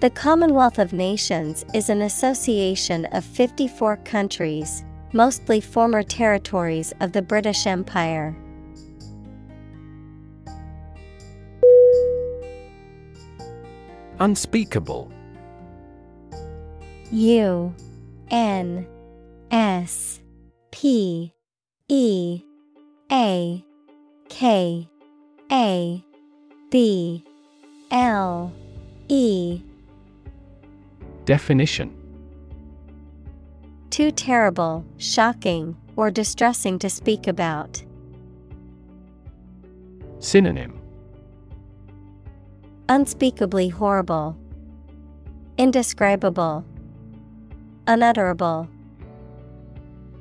[0.00, 7.22] The Commonwealth of Nations is an association of 54 countries, mostly former territories of the
[7.22, 8.34] British Empire.
[14.24, 15.12] Unspeakable.
[17.12, 17.74] U
[18.30, 18.86] N
[19.50, 20.18] S
[20.70, 21.30] P
[21.90, 22.40] E
[23.12, 23.62] A
[24.30, 24.88] K
[25.52, 26.04] A
[26.70, 27.22] B
[27.90, 28.50] L
[29.08, 29.60] E.
[31.26, 31.94] Definition.
[33.90, 37.84] Too terrible, shocking, or distressing to speak about.
[40.18, 40.80] Synonym
[42.90, 44.36] Unspeakably horrible.
[45.56, 46.66] Indescribable.
[47.86, 48.68] Unutterable.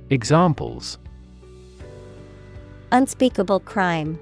[0.10, 0.98] Examples
[2.94, 4.18] Unspeakable crime.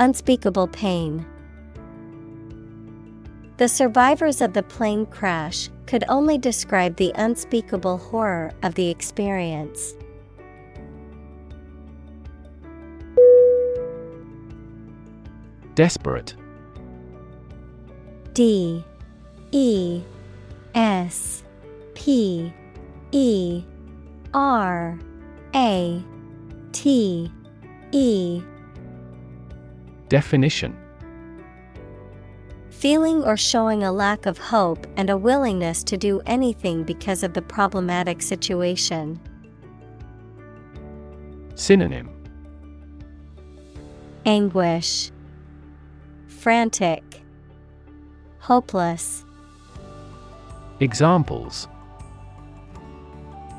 [0.00, 1.24] Unspeakable pain.
[3.58, 9.94] The survivors of the plane crash could only describe the unspeakable horror of the experience.
[15.76, 16.34] Desperate
[18.38, 18.84] D
[19.50, 20.00] E
[20.72, 21.42] S
[21.94, 22.52] P
[23.10, 23.64] E
[24.32, 24.96] R
[25.56, 26.04] A
[26.70, 27.32] T
[27.90, 28.42] E.
[30.08, 30.76] Definition.
[32.70, 37.34] Feeling or showing a lack of hope and a willingness to do anything because of
[37.34, 39.18] the problematic situation.
[41.56, 42.08] Synonym.
[44.24, 45.10] Anguish,
[46.28, 47.02] Frantic,
[48.48, 49.26] Hopeless.
[50.80, 51.68] Examples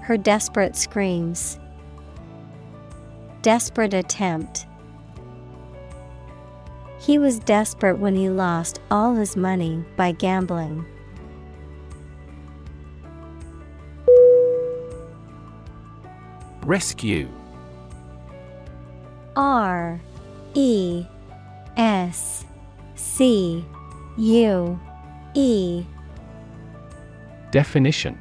[0.02, 1.60] Her desperate screams.
[3.44, 4.66] Desperate attempt.
[7.00, 10.84] He was desperate when he lost all his money by gambling.
[16.64, 17.30] Rescue
[19.36, 20.02] R
[20.56, 21.06] E
[21.78, 22.44] S
[22.96, 23.64] C
[24.20, 24.78] U
[25.34, 25.86] E.
[27.52, 28.20] Definition.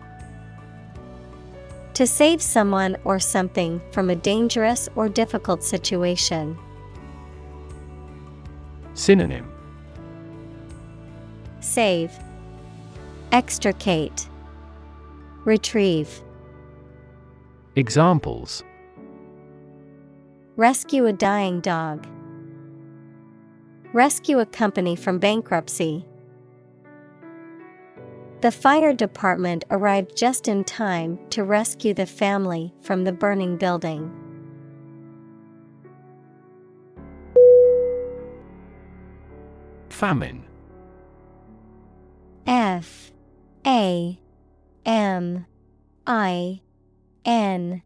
[1.95, 6.57] To save someone or something from a dangerous or difficult situation.
[8.95, 9.51] Synonym.
[11.59, 12.13] Save,
[13.33, 14.29] Extricate,
[15.45, 16.23] Retrieve.
[17.75, 18.63] Examples.
[20.57, 22.07] Rescue a dying dog.
[23.95, 26.05] Rescue a company from bankruptcy.
[28.43, 34.13] The fire department arrived just in time to rescue the family from the burning building.
[39.89, 40.45] Famine.
[42.47, 43.11] F.
[43.67, 44.21] A.
[44.85, 45.47] M.
[46.07, 46.61] I.
[47.25, 47.83] N.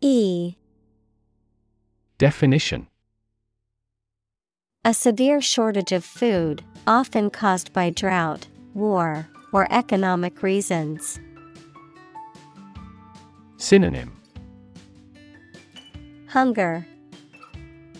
[0.00, 0.56] E.
[2.18, 2.88] Definition
[4.86, 11.18] A severe shortage of food, often caused by drought, war, or economic reasons.
[13.56, 14.12] Synonym
[16.28, 16.86] Hunger,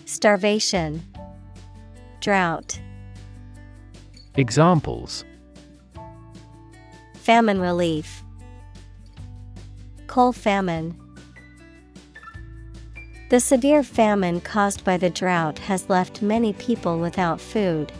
[0.04, 1.02] Starvation,
[2.20, 2.78] Drought.
[4.36, 5.24] Examples
[7.14, 8.22] Famine relief.
[10.06, 10.96] Coal famine.
[13.28, 17.90] The severe famine caused by the drought has left many people without food.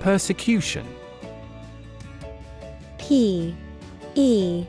[0.00, 0.86] Persecution.
[2.96, 3.54] P
[4.14, 4.64] E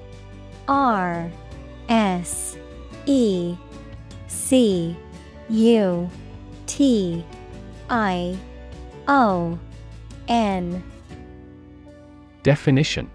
[0.68, 1.32] R
[1.88, 2.58] S
[3.06, 3.56] E
[4.28, 4.98] C
[5.50, 6.10] U
[6.68, 7.26] T
[7.90, 8.38] I
[9.08, 9.58] O
[10.28, 10.84] N.
[12.44, 13.10] Definition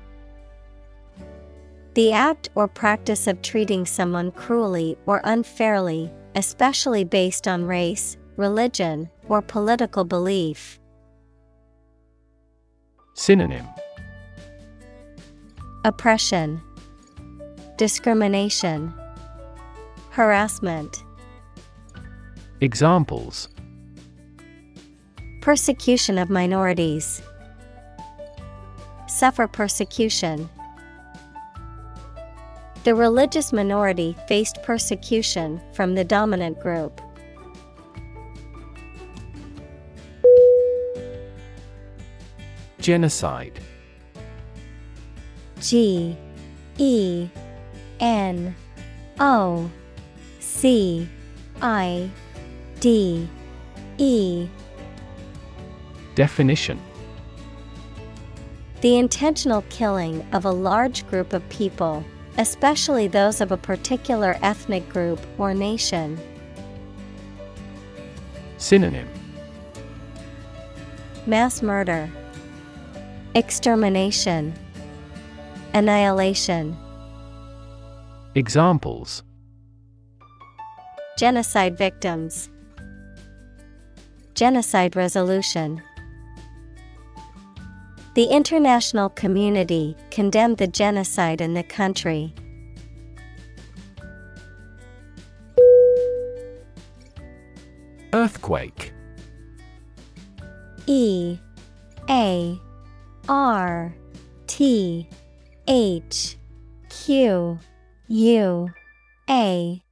[1.99, 9.11] The act or practice of treating someone cruelly or unfairly, especially based on race, religion,
[9.29, 10.79] or political belief.
[13.15, 13.67] Synonym
[15.85, 16.63] Oppression,
[17.77, 18.95] Discrimination,
[20.11, 21.03] Harassment.
[22.61, 23.49] Examples
[25.41, 27.23] Persecution of minorities.
[29.09, 30.49] Suffer persecution.
[32.89, 37.03] The religious minority faced persecution from the dominant group.
[42.81, 43.61] Genocide.
[45.61, 46.17] G
[46.79, 47.29] E
[48.01, 48.57] N
[49.21, 49.71] O
[50.41, 51.07] C
[51.61, 52.11] I
[52.81, 53.29] D
[53.99, 54.49] E.
[56.15, 56.81] Definition.
[58.81, 62.03] The intentional killing of a large group of people,
[62.39, 66.19] especially those of a particular ethnic group or nation.
[68.57, 69.09] Synonym
[71.27, 72.11] Mass murder,
[73.35, 74.55] Extermination,
[75.75, 76.77] Annihilation.
[78.35, 79.23] Examples
[81.19, 82.49] Genocide victims.
[84.35, 85.83] Genocide resolution.
[88.19, 92.35] The international community condemned the genocide in the country.
[98.13, 98.93] Earthquake.
[100.89, 101.39] E.
[102.11, 102.61] A.
[103.29, 103.95] R.
[104.49, 105.09] T.
[105.69, 106.39] H.
[106.89, 107.61] Q.
[108.09, 108.71] U.
[109.31, 109.83] A.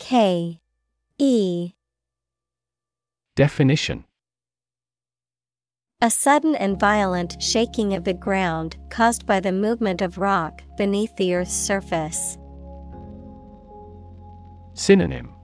[0.00, 0.60] K.
[1.18, 1.72] E.
[3.36, 4.06] Definition
[6.02, 11.14] A sudden and violent shaking of the ground caused by the movement of rock beneath
[11.16, 12.38] the earth's surface.
[14.72, 15.34] Synonym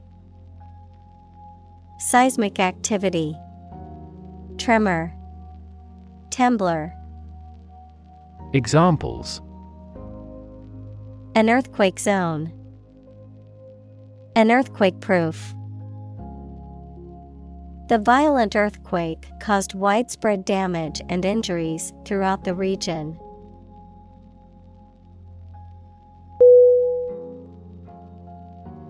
[1.99, 3.37] Seismic activity,
[4.57, 5.15] Tremor,
[6.31, 6.91] Trembler.
[8.55, 9.43] Examples
[11.35, 12.51] An earthquake zone.
[14.35, 15.55] An earthquake proof.
[17.89, 23.17] The violent earthquake caused widespread damage and injuries throughout the region.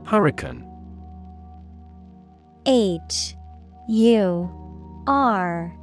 [0.07, 0.65] Hurricane.
[2.65, 3.37] H
[3.89, 4.51] U
[5.07, 5.77] R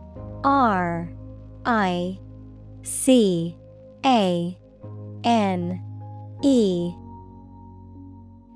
[0.44, 1.10] R
[1.66, 2.20] I
[2.82, 3.56] C
[4.06, 4.58] A
[5.24, 5.82] N
[6.42, 6.94] E.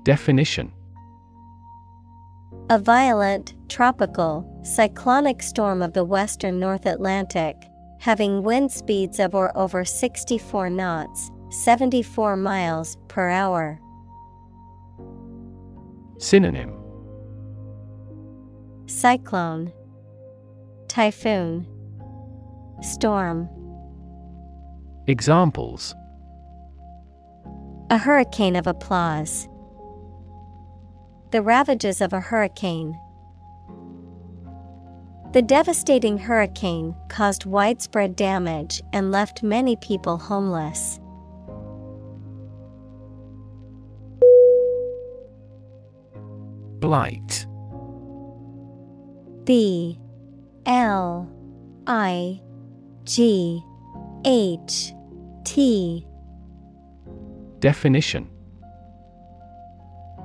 [0.02, 0.72] Definition
[2.70, 7.56] A violent, tropical, cyclonic storm of the western North Atlantic,
[7.98, 13.80] having wind speeds of or over 64 knots, 74 miles per hour.
[16.18, 16.74] Synonym
[18.84, 19.72] Cyclone,
[20.88, 21.66] Typhoon,
[22.82, 23.48] Storm.
[25.06, 25.94] Examples
[27.88, 29.48] A hurricane of applause.
[31.30, 32.98] The ravages of a hurricane.
[35.32, 40.98] The devastating hurricane caused widespread damage and left many people homeless.
[46.80, 47.46] Blight.
[49.44, 49.98] B.
[50.64, 51.30] L.
[51.86, 52.40] I.
[53.04, 53.62] G.
[54.24, 54.92] H.
[55.44, 56.06] T.
[57.58, 58.30] Definition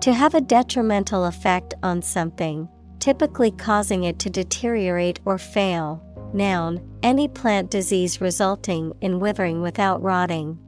[0.03, 2.67] To have a detrimental effect on something,
[2.99, 6.03] typically causing it to deteriorate or fail.
[6.33, 10.59] Noun, any plant disease resulting in withering without rotting.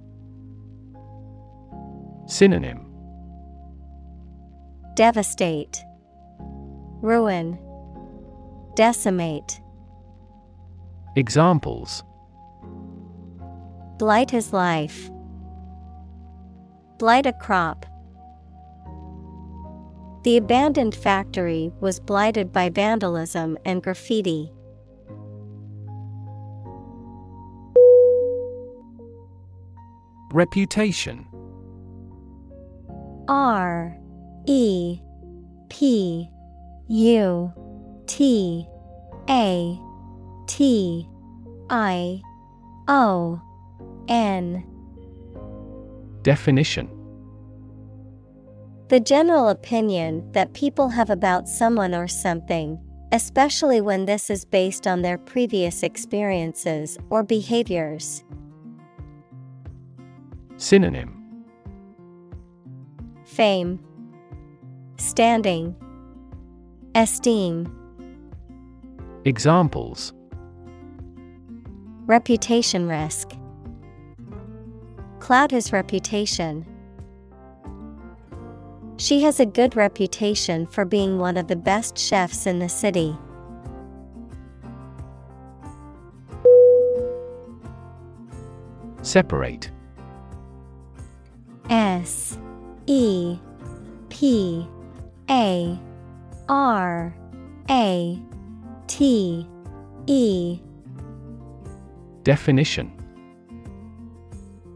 [2.28, 2.86] Synonym
[4.96, 5.84] Devastate,
[7.02, 7.60] Ruin,
[8.78, 9.60] Decimate.
[11.18, 12.06] Examples
[13.98, 15.10] Blight his life.
[16.98, 17.86] Blight a crop.
[20.26, 24.52] The abandoned factory was blighted by vandalism and graffiti.
[30.34, 31.28] Reputation.
[33.28, 33.96] R
[34.48, 35.00] E
[35.70, 36.28] P
[36.88, 37.54] U
[38.08, 38.68] T
[39.30, 39.80] A
[40.48, 41.08] T
[41.70, 42.20] I
[42.88, 43.40] O
[44.08, 44.64] N.
[46.24, 46.95] Definition
[48.88, 52.80] The general opinion that people have about someone or something,
[53.12, 58.24] especially when this is based on their previous experiences or behaviors.
[60.58, 61.24] Synonym
[63.26, 63.80] Fame,
[64.98, 65.76] Standing,
[66.94, 67.76] Esteem,
[69.26, 70.14] Examples
[72.06, 73.32] Reputation risk.
[75.20, 76.68] Cloud his reputation.
[78.98, 83.18] She has a good reputation for being one of the best chefs in the city.
[89.02, 89.70] Separate
[91.70, 92.38] S
[92.88, 93.38] E
[94.10, 94.68] P
[95.30, 95.80] A
[96.48, 97.16] R
[97.70, 98.20] A
[98.88, 99.48] T
[100.08, 100.60] E
[102.24, 102.92] Definition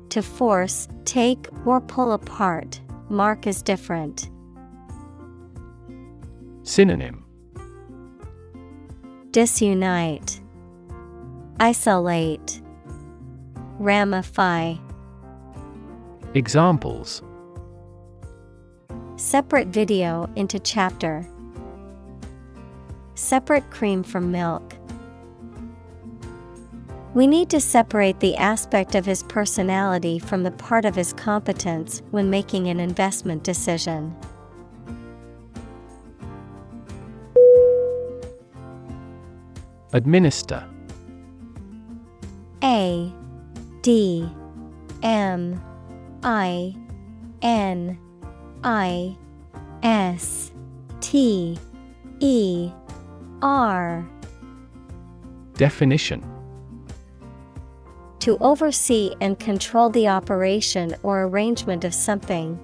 [0.09, 2.79] To force, take, or pull apart.
[3.10, 4.30] Mark is different.
[6.61, 7.26] Synonym
[9.31, 10.40] Disunite,
[11.60, 12.61] Isolate,
[13.80, 14.76] Ramify.
[16.36, 17.23] Examples
[19.15, 21.27] Separate video into chapter.
[23.15, 24.76] Separate cream from milk.
[27.19, 32.01] We need to separate the aspect of his personality from the part of his competence
[32.11, 34.15] when making an investment decision.
[39.91, 40.65] Administer.
[42.63, 43.13] A
[43.81, 44.31] D
[45.03, 45.61] M
[46.23, 46.73] I
[47.41, 47.99] N
[48.63, 49.17] I
[49.83, 50.53] S
[51.01, 51.59] T
[52.21, 52.71] E
[53.41, 54.09] R.
[55.55, 56.28] Definition
[58.19, 62.59] To oversee and control the operation or arrangement of something.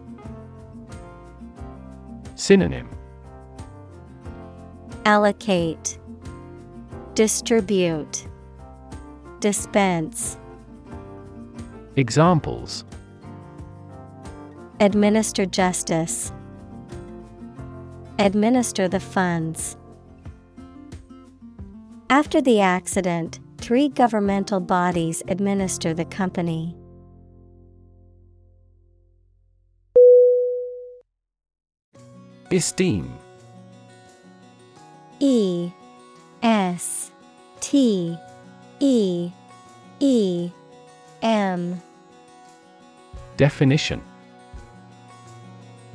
[2.35, 2.89] Synonym
[5.05, 5.97] Allocate,
[7.13, 8.27] Distribute,
[9.39, 10.37] Dispense.
[11.95, 12.83] Examples
[14.81, 16.33] Administer justice.
[18.19, 19.77] Administer the funds.
[22.09, 26.75] After the accident, three governmental bodies administer the company.
[32.51, 33.11] Esteem
[35.19, 35.71] E
[36.43, 37.09] S
[37.59, 38.15] T
[38.79, 39.31] E
[39.99, 40.51] E
[41.23, 41.81] M
[43.35, 43.99] Definition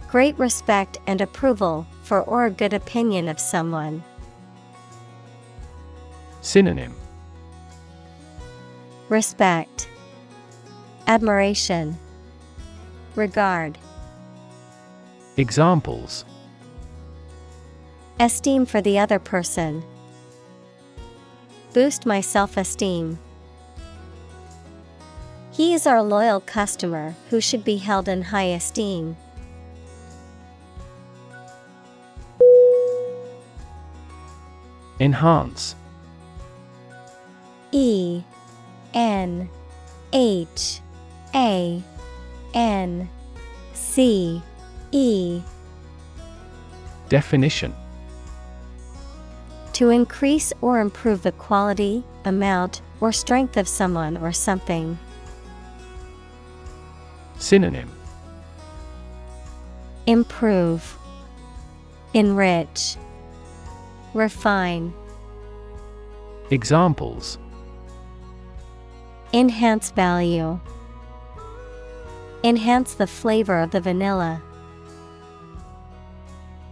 [0.09, 4.03] Great respect and approval for or a good opinion of someone.
[6.41, 7.00] Synonym
[9.11, 9.89] Respect,
[11.09, 11.99] Admiration,
[13.17, 13.77] Regard.
[15.37, 16.25] Examples
[18.21, 19.83] Esteem for the other person.
[21.73, 23.19] Boost my self esteem.
[25.51, 29.17] He is our loyal customer who should be held in high esteem.
[35.01, 35.75] Enhance
[37.73, 38.23] E
[38.95, 39.49] N
[40.13, 40.81] H
[41.35, 41.83] A
[42.55, 43.09] N
[43.73, 44.43] C
[44.93, 45.43] E.
[47.09, 47.75] Definition.
[49.75, 54.99] To increase or improve the quality, amount, or strength of someone or something.
[57.39, 57.91] Synonym.
[60.07, 60.99] Improve,
[62.15, 62.97] Enrich,
[64.13, 64.93] Refine.
[66.51, 67.39] Examples
[69.33, 70.59] Enhance value.
[72.43, 74.43] Enhance the flavor of the vanilla.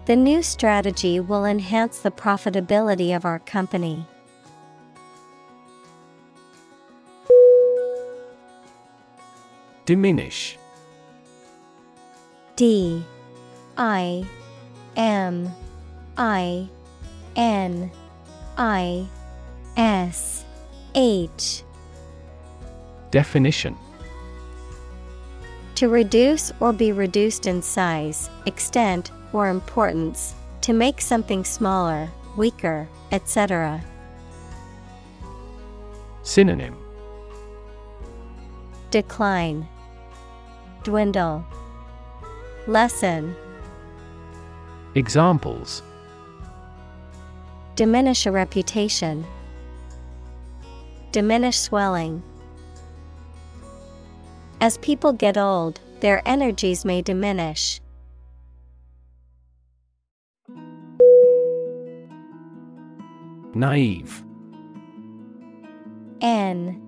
[0.06, 4.06] The new strategy will enhance the profitability of our company.
[9.84, 10.58] Diminish
[12.56, 13.04] D
[13.76, 14.26] I
[14.96, 15.54] M
[16.16, 16.68] I
[17.36, 17.90] N
[18.56, 19.06] I
[19.76, 20.44] S
[20.94, 21.62] H
[23.10, 23.76] Definition.
[25.76, 32.88] To reduce or be reduced in size, extent, or importance, to make something smaller, weaker,
[33.12, 33.82] etc.
[36.22, 36.76] Synonym.
[38.90, 39.68] Decline,
[40.82, 41.44] Dwindle,
[42.66, 43.34] Lessen,
[44.94, 45.82] Examples.
[47.76, 49.24] Diminish a reputation,
[51.12, 52.22] Diminish swelling.
[54.60, 57.80] As people get old, their energies may diminish.
[63.54, 64.24] Naive
[66.20, 66.80] N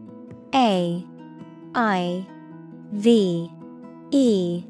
[0.55, 1.05] A
[1.75, 2.27] I
[2.93, 3.51] V
[4.11, 4.65] E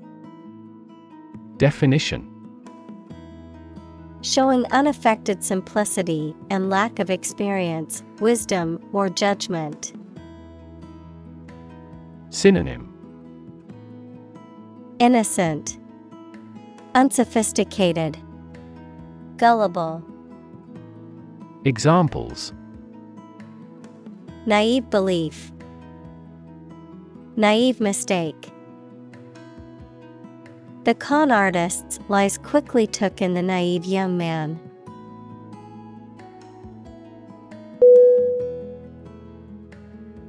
[1.56, 2.26] Definition
[4.22, 9.94] Showing unaffected simplicity and lack of experience, wisdom, or judgment.
[12.28, 12.89] Synonym
[15.00, 15.78] Innocent,
[16.94, 18.18] Unsophisticated,
[19.38, 20.04] Gullible,
[21.64, 22.52] Examples
[24.44, 25.52] Naive belief,
[27.36, 28.50] Naive mistake.
[30.84, 34.60] The con artist's lies quickly took in the naive young man.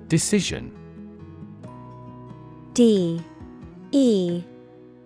[0.07, 0.71] Decision
[2.73, 3.21] D
[3.91, 4.45] E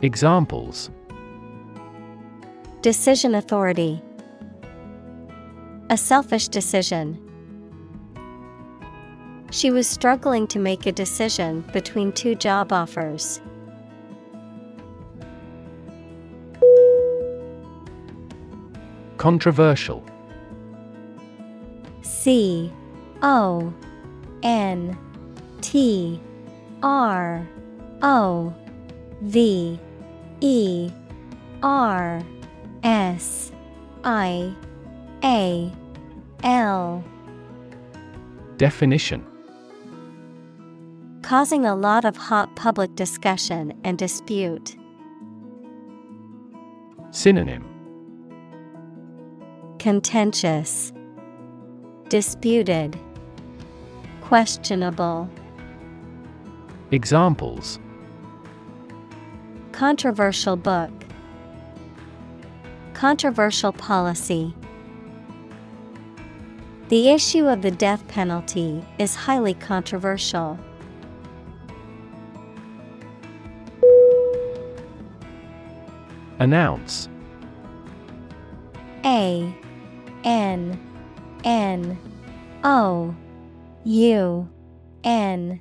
[0.00, 0.90] Examples
[2.82, 4.00] Decision authority
[5.90, 7.20] A selfish decision.
[9.50, 13.40] She was struggling to make a decision between two job offers.
[19.16, 20.04] Controversial
[22.02, 22.72] C
[23.22, 23.74] O
[24.44, 24.96] N
[25.60, 26.20] T
[26.84, 27.48] R
[28.02, 28.54] O
[29.22, 29.80] V
[30.40, 30.90] E
[31.62, 32.22] R
[32.82, 33.52] S
[34.04, 34.54] I
[35.24, 35.72] A
[36.44, 37.04] L.
[38.56, 39.24] Definition.
[41.22, 44.76] Causing a lot of hot public discussion and dispute.
[47.10, 47.64] Synonym.
[49.78, 50.92] Contentious,
[52.08, 52.98] Disputed,
[54.22, 55.28] Questionable.
[56.90, 57.78] Examples
[59.78, 60.90] Controversial book,
[62.94, 64.52] Controversial policy.
[66.88, 70.58] The issue of the death penalty is highly controversial.
[76.40, 77.08] Announce
[79.04, 79.56] A
[80.24, 80.80] N
[81.44, 81.98] N
[82.64, 83.14] O
[83.84, 84.48] U
[85.04, 85.60] N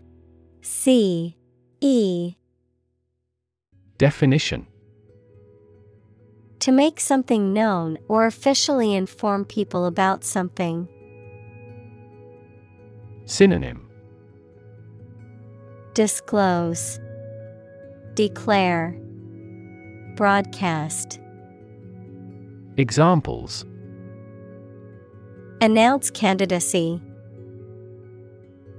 [0.64, 1.38] C
[1.82, 2.37] E
[3.98, 4.68] Definition
[6.60, 10.88] To make something known or officially inform people about something.
[13.26, 13.90] Synonym
[15.96, 17.00] Disclose,
[18.14, 18.96] Declare,
[20.16, 21.20] Broadcast.
[22.78, 23.66] Examples
[25.60, 27.02] Announce candidacy.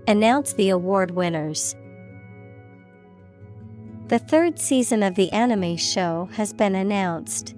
[0.06, 1.74] Announce the award winners.
[4.08, 7.54] The third season of the anime show has been announced.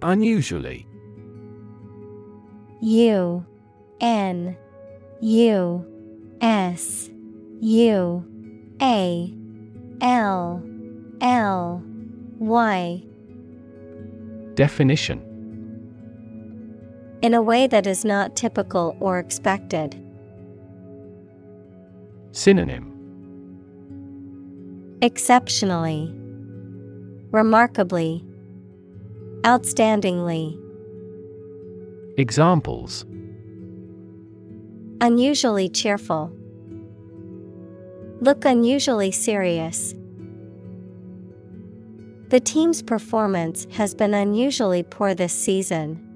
[0.00, 0.86] Unusually
[2.80, 3.44] U
[4.00, 4.56] N
[5.20, 5.86] U
[6.40, 7.10] S
[7.60, 8.24] U
[8.80, 9.34] A
[10.00, 10.62] L
[11.20, 11.82] L
[12.38, 13.02] Y
[14.54, 15.20] Definition
[17.20, 20.02] In a way that is not typical or expected.
[22.32, 22.86] Synonym
[25.02, 26.12] Exceptionally,
[27.30, 28.24] Remarkably,
[29.42, 30.58] Outstandingly.
[32.18, 33.04] Examples
[35.00, 36.30] Unusually cheerful.
[38.20, 39.94] Look unusually serious.
[42.28, 46.09] The team's performance has been unusually poor this season.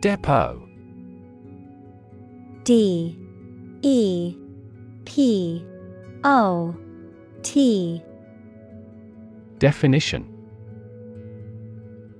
[0.00, 0.66] Depot
[2.64, 3.18] D
[3.82, 4.34] E
[5.04, 5.62] P
[6.24, 6.74] O
[7.42, 8.02] T
[9.58, 10.26] Definition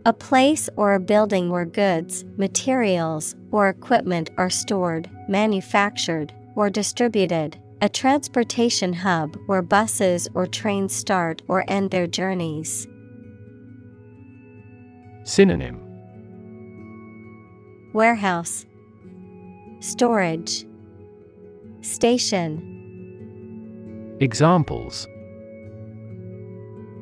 [0.05, 7.59] A place or a building where goods, materials, or equipment are stored, manufactured, or distributed.
[7.81, 12.87] A transportation hub where buses or trains start or end their journeys.
[15.25, 15.90] Synonym
[17.93, 18.67] Warehouse,
[19.81, 20.65] Storage,
[21.81, 22.79] Station,
[24.21, 25.09] Examples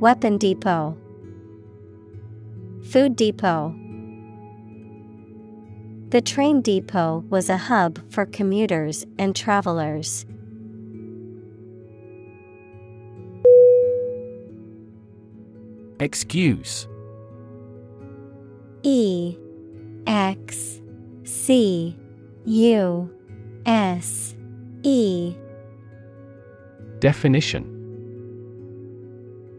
[0.00, 0.96] Weapon Depot,
[2.90, 3.74] Food Depot.
[6.08, 10.24] The train depot was a hub for commuters and travelers.
[16.00, 16.88] Excuse
[18.84, 19.36] E
[20.08, 20.80] X
[21.24, 21.94] C
[22.46, 23.14] U
[23.66, 24.34] S
[24.82, 25.36] E
[26.98, 27.74] Definition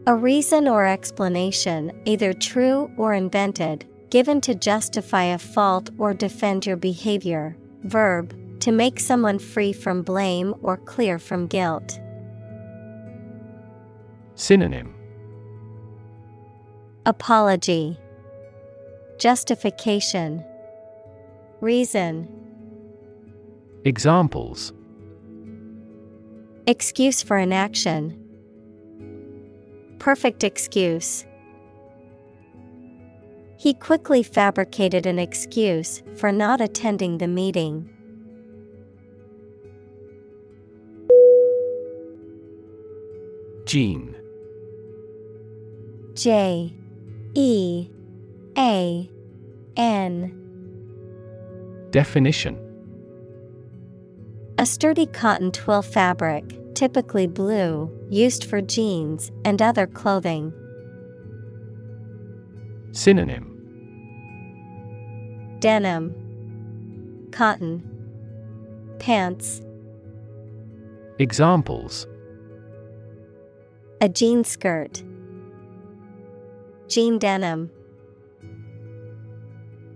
[0.08, 6.66] A reason or explanation, either true or invented, given to justify a fault or defend
[6.66, 7.56] your behavior.
[7.84, 12.00] Verb, to make someone free from blame or clear from guilt.
[14.34, 14.96] Synonym
[17.06, 17.99] Apology,
[19.20, 20.42] Justification,
[21.60, 22.26] Reason,
[23.84, 24.72] Examples
[26.66, 28.18] Excuse for inaction.
[29.98, 31.26] Perfect excuse.
[33.58, 37.90] He quickly fabricated an excuse for not attending the meeting.
[43.66, 44.16] Jean
[46.14, 46.72] J
[47.34, 47.90] E
[48.58, 49.08] A
[49.76, 50.36] N.
[51.90, 52.58] Definition.
[54.58, 60.52] A sturdy cotton twill fabric, typically blue, used for jeans and other clothing.
[62.92, 63.46] Synonym.
[65.60, 66.14] Denim,
[67.32, 67.82] Cotton,
[68.98, 69.62] Pants,
[71.18, 72.06] Examples.
[74.00, 75.02] A jean skirt,
[76.88, 77.70] Jean denim.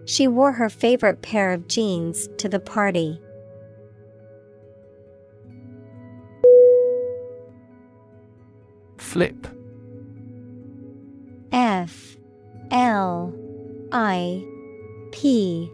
[0.07, 3.21] She wore her favorite pair of jeans to the party.
[8.99, 9.47] Flip.
[11.53, 12.17] F.
[12.71, 13.33] L.
[13.93, 14.45] I.
[15.13, 15.71] P.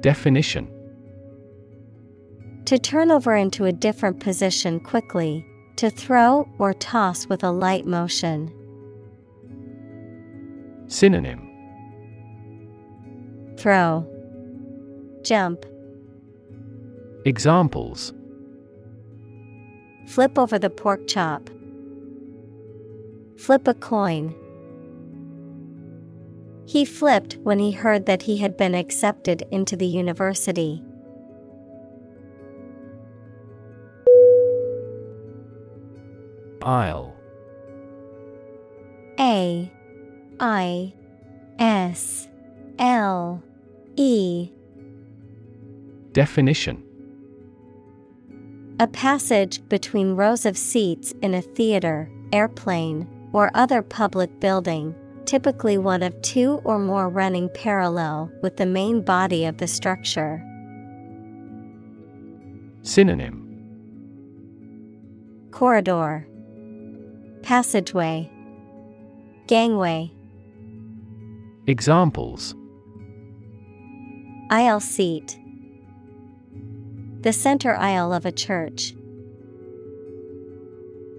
[0.00, 0.68] Definition.
[2.66, 5.44] To turn over into a different position quickly,
[5.76, 8.54] to throw or toss with a light motion.
[10.86, 11.49] Synonym
[13.60, 14.06] Throw,
[15.22, 15.66] Jump,
[17.26, 18.14] Examples
[20.06, 21.50] Flip over the pork chop.
[23.36, 24.34] Flip a coin.
[26.64, 30.82] He flipped when he heard that he had been accepted into the university.
[36.62, 37.14] Aisle.
[39.18, 39.70] A
[40.40, 40.94] I
[41.58, 42.26] S
[42.78, 43.42] L
[44.00, 44.50] E.
[46.12, 46.82] Definition.
[48.80, 54.94] A passage between rows of seats in a theater, airplane, or other public building,
[55.26, 60.42] typically one of two or more running parallel with the main body of the structure.
[62.80, 63.36] Synonym.
[65.50, 66.26] Corridor.
[67.42, 68.30] Passageway.
[69.46, 70.10] Gangway.
[71.66, 72.54] Examples
[74.52, 75.38] Aisle seat
[77.20, 78.96] The center aisle of a church.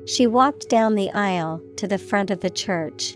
[0.05, 3.15] She walked down the aisle to the front of the church.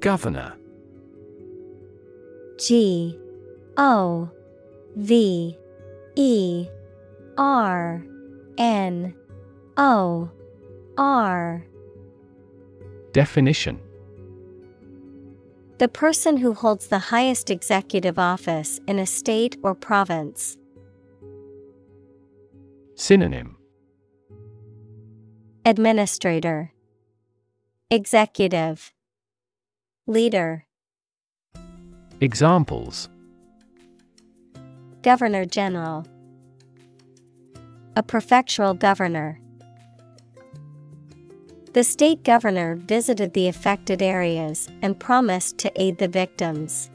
[0.00, 0.52] Governor
[2.58, 3.18] G
[3.78, 4.30] O
[4.96, 5.56] V
[6.14, 6.68] E
[7.38, 8.04] R
[8.58, 9.14] N
[9.78, 10.30] O
[10.98, 11.64] R
[13.12, 13.80] Definition
[15.78, 20.56] The person who holds the highest executive office in a state or province.
[22.94, 23.58] Synonym.
[25.66, 26.72] Administrator.
[27.90, 28.94] Executive.
[30.06, 30.64] Leader.
[32.22, 33.10] Examples.
[35.02, 36.06] Governor General.
[37.96, 39.40] A prefectural governor
[41.76, 46.88] The state governor visited the affected areas and promised to aid the victims.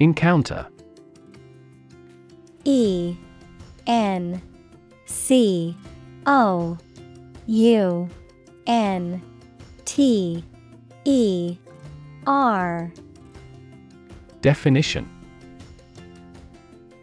[0.00, 0.66] Encounter.
[2.64, 3.16] E
[3.86, 4.42] N
[5.04, 5.76] C
[6.26, 6.76] O
[7.46, 8.08] U
[8.66, 9.22] N
[9.84, 10.44] T
[11.04, 11.56] E
[12.26, 12.92] R.
[14.40, 15.08] Definition.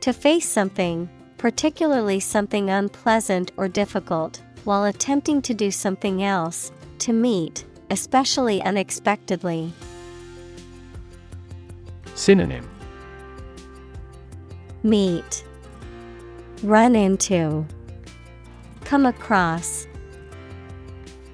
[0.01, 1.09] To face something,
[1.44, 9.74] particularly something unpleasant or difficult, while attempting to do something else, to meet, especially unexpectedly.
[12.15, 12.65] Synonym.
[14.84, 15.44] Meet,
[16.64, 17.65] Run into,
[18.86, 19.86] Come across,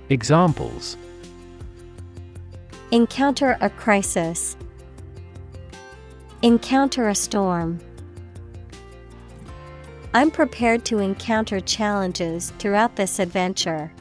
[0.10, 0.98] Examples.
[2.90, 4.58] Encounter a crisis,
[6.42, 7.80] Encounter a storm.
[10.12, 13.92] I'm prepared to encounter challenges throughout this adventure.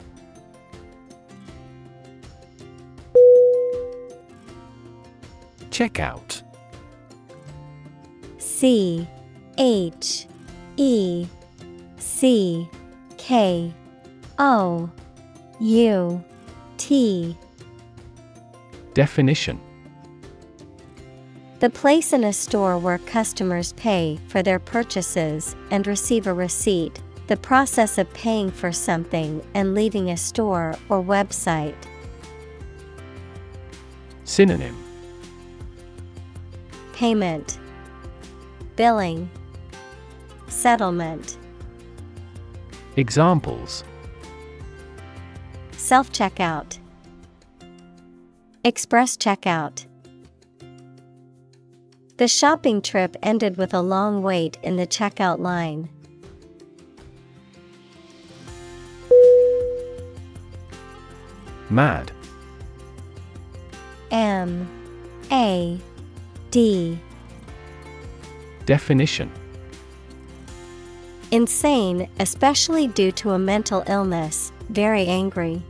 [5.69, 6.41] Checkout
[8.39, 9.07] C
[9.59, 10.27] H
[10.77, 11.27] E
[11.97, 12.67] C
[13.17, 13.71] K
[14.39, 14.89] O
[15.59, 16.23] U
[16.77, 17.37] T.
[18.95, 19.61] Definition
[21.59, 27.01] The place in a store where customers pay for their purchases and receive a receipt,
[27.27, 31.75] the process of paying for something and leaving a store or website.
[34.23, 34.81] Synonym.
[36.93, 37.59] Payment,
[38.77, 39.29] Billing,
[40.47, 41.37] Settlement,
[42.95, 43.83] Examples.
[45.71, 46.77] Self checkout,
[48.63, 49.88] Express checkout.
[52.19, 55.87] The shopping trip ended with a long wait in the checkout line.
[61.69, 62.11] Mad.
[64.11, 64.67] M.
[65.31, 65.79] A.
[66.51, 66.99] D.
[68.65, 69.31] Definition.
[71.31, 75.63] Insane, especially due to a mental illness, very angry.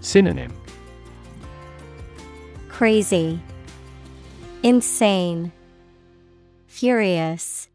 [0.00, 0.52] Synonym.
[2.68, 3.40] Crazy,
[4.64, 5.52] Insane,
[6.66, 7.68] Furious.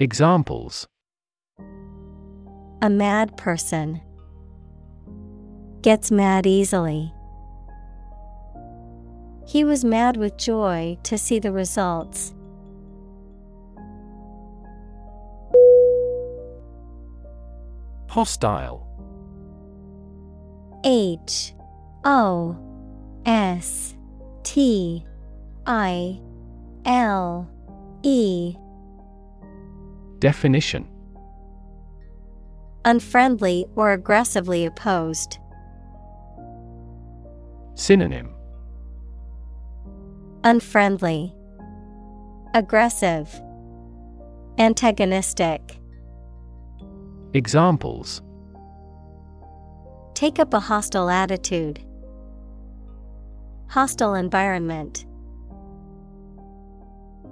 [0.00, 0.88] Examples
[2.82, 4.00] A mad person
[5.80, 7.14] gets mad easily.
[9.46, 12.34] He was mad with joy to see the results.
[18.08, 18.84] Hostile
[20.84, 21.54] H
[22.04, 22.56] O
[23.24, 23.94] S
[24.42, 25.04] T
[25.68, 26.18] I
[26.86, 27.46] L
[28.02, 28.56] E
[30.18, 30.88] Definition
[32.86, 35.38] Unfriendly or aggressively opposed.
[37.74, 38.30] Synonym
[40.42, 41.34] Unfriendly,
[42.54, 43.28] Aggressive,
[44.56, 45.78] Antagonistic.
[47.34, 48.22] Examples
[50.14, 51.84] Take up a hostile attitude.
[53.68, 55.04] Hostile environment.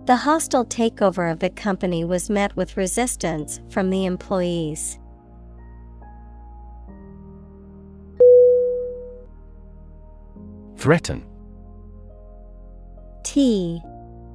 [0.07, 5.01] The hostile takeover of the company was met with resistance from the employees.
[10.77, 11.27] Threaten.
[13.25, 13.83] T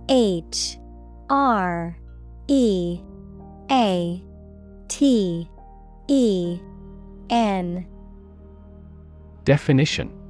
[0.09, 0.77] H
[1.29, 1.97] R
[2.49, 2.99] E
[3.71, 4.21] A
[4.89, 5.49] T
[6.09, 6.59] E
[7.29, 7.87] N.
[9.45, 10.20] Definition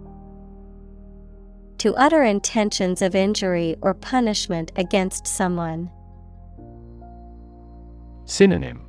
[1.81, 5.89] To utter intentions of injury or punishment against someone.
[8.25, 8.85] Synonym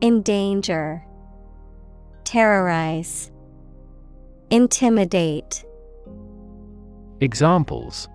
[0.00, 1.04] Endanger,
[2.22, 3.32] Terrorize,
[4.50, 5.64] Intimidate.
[7.20, 8.08] Examples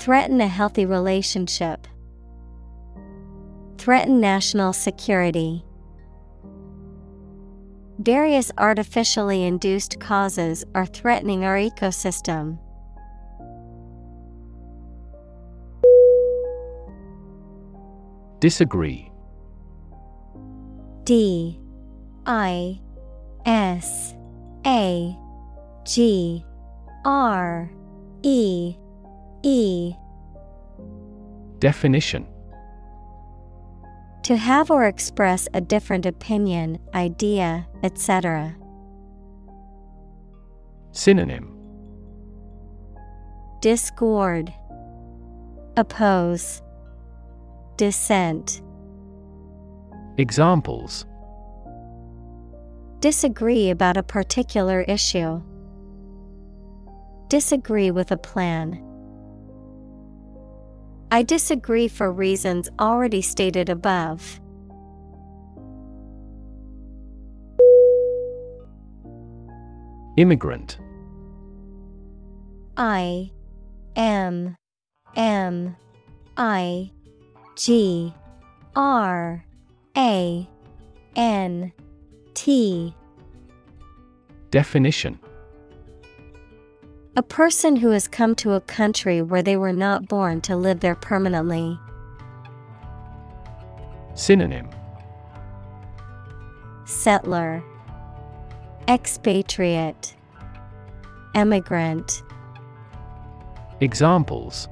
[0.00, 1.86] Threaten a healthy relationship.
[3.76, 5.62] Threaten national security.
[8.00, 12.58] Various artificially induced causes are threatening our ecosystem.
[18.40, 19.12] Disagree.
[21.04, 21.60] D.
[22.24, 22.80] I.
[23.44, 24.14] S.
[24.66, 25.14] A.
[25.84, 26.42] G.
[27.04, 27.70] R.
[28.22, 28.76] E.
[29.42, 29.92] E.
[31.58, 32.26] Definition
[34.24, 38.54] To have or express a different opinion, idea, etc.
[40.92, 41.56] Synonym
[43.60, 44.52] Discord,
[45.76, 46.62] Oppose,
[47.76, 48.62] Dissent.
[50.18, 51.06] Examples
[53.00, 55.40] Disagree about a particular issue.
[57.28, 58.89] Disagree with a plan.
[61.12, 64.40] I disagree for reasons already stated above.
[70.16, 70.78] Immigrant.
[72.76, 73.30] I
[73.96, 74.56] M
[75.16, 75.76] M
[76.36, 76.90] I
[77.56, 78.14] G
[78.76, 79.44] R
[79.96, 80.48] A
[81.16, 81.72] N
[82.34, 82.94] T.
[84.50, 85.18] Definition
[87.20, 90.80] A person who has come to a country where they were not born to live
[90.80, 91.78] there permanently.
[94.14, 94.70] Synonym
[96.86, 97.62] Settler,
[98.88, 100.16] Expatriate,
[101.34, 102.22] Emigrant.
[103.82, 104.66] Examples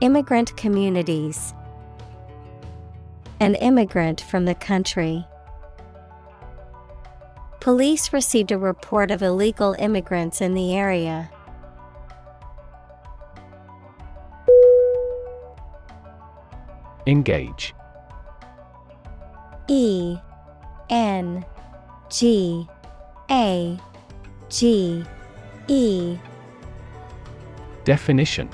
[0.00, 1.54] Immigrant communities.
[3.38, 5.24] An immigrant from the country.
[7.68, 11.30] Police received a report of illegal immigrants in the area.
[17.06, 17.74] Engage
[19.68, 20.16] E
[20.88, 21.44] N
[22.08, 22.66] G
[23.30, 23.78] A
[24.48, 25.04] G
[25.66, 26.16] E
[27.84, 28.48] Definition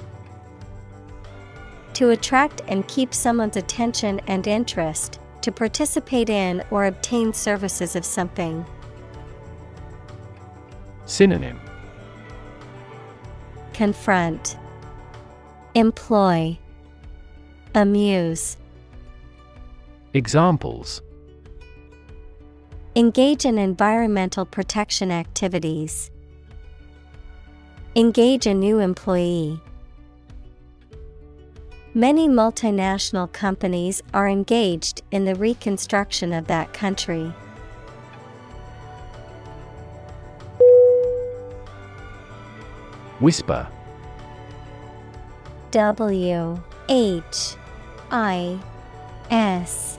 [1.92, 8.04] To attract and keep someone's attention and interest, to participate in or obtain services of
[8.04, 8.66] something.
[11.07, 11.60] Synonym
[13.74, 14.57] Confront,
[15.74, 16.58] Employ,
[17.74, 18.57] Amuse.
[20.15, 21.02] Examples
[22.97, 26.10] Engage in environmental protection activities.
[27.97, 29.60] Engage a new employee.
[31.92, 37.33] Many multinational companies are engaged in the reconstruction of that country.
[43.24, 43.66] Whisper.
[45.70, 47.56] W H
[48.10, 48.58] I
[49.30, 49.98] S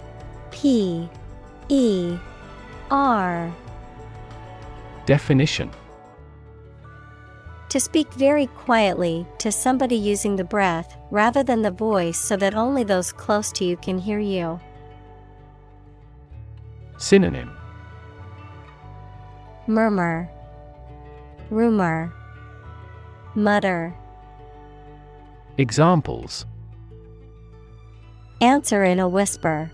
[0.51, 1.09] P
[1.67, 2.17] E
[2.91, 3.51] R.
[5.07, 5.71] Definition.
[7.69, 12.53] To speak very quietly to somebody using the breath rather than the voice so that
[12.53, 14.59] only those close to you can hear you.
[16.97, 17.57] Synonym.
[19.65, 20.29] Murmur,
[21.49, 22.13] Rumor,
[23.35, 23.93] Mutter.
[25.57, 26.45] Examples
[28.39, 29.72] Answer in a whisper.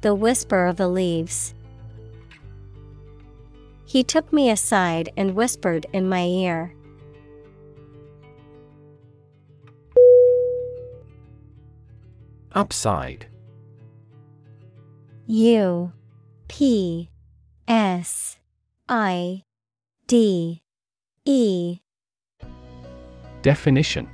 [0.00, 1.54] The whisper of the leaves.
[3.84, 6.74] He took me aside and whispered in my ear.
[12.52, 13.26] Upside
[15.26, 15.92] U
[16.48, 17.10] P
[17.68, 18.38] S
[18.88, 19.42] I
[20.06, 20.62] D
[21.28, 21.80] E.
[23.42, 24.08] Definition.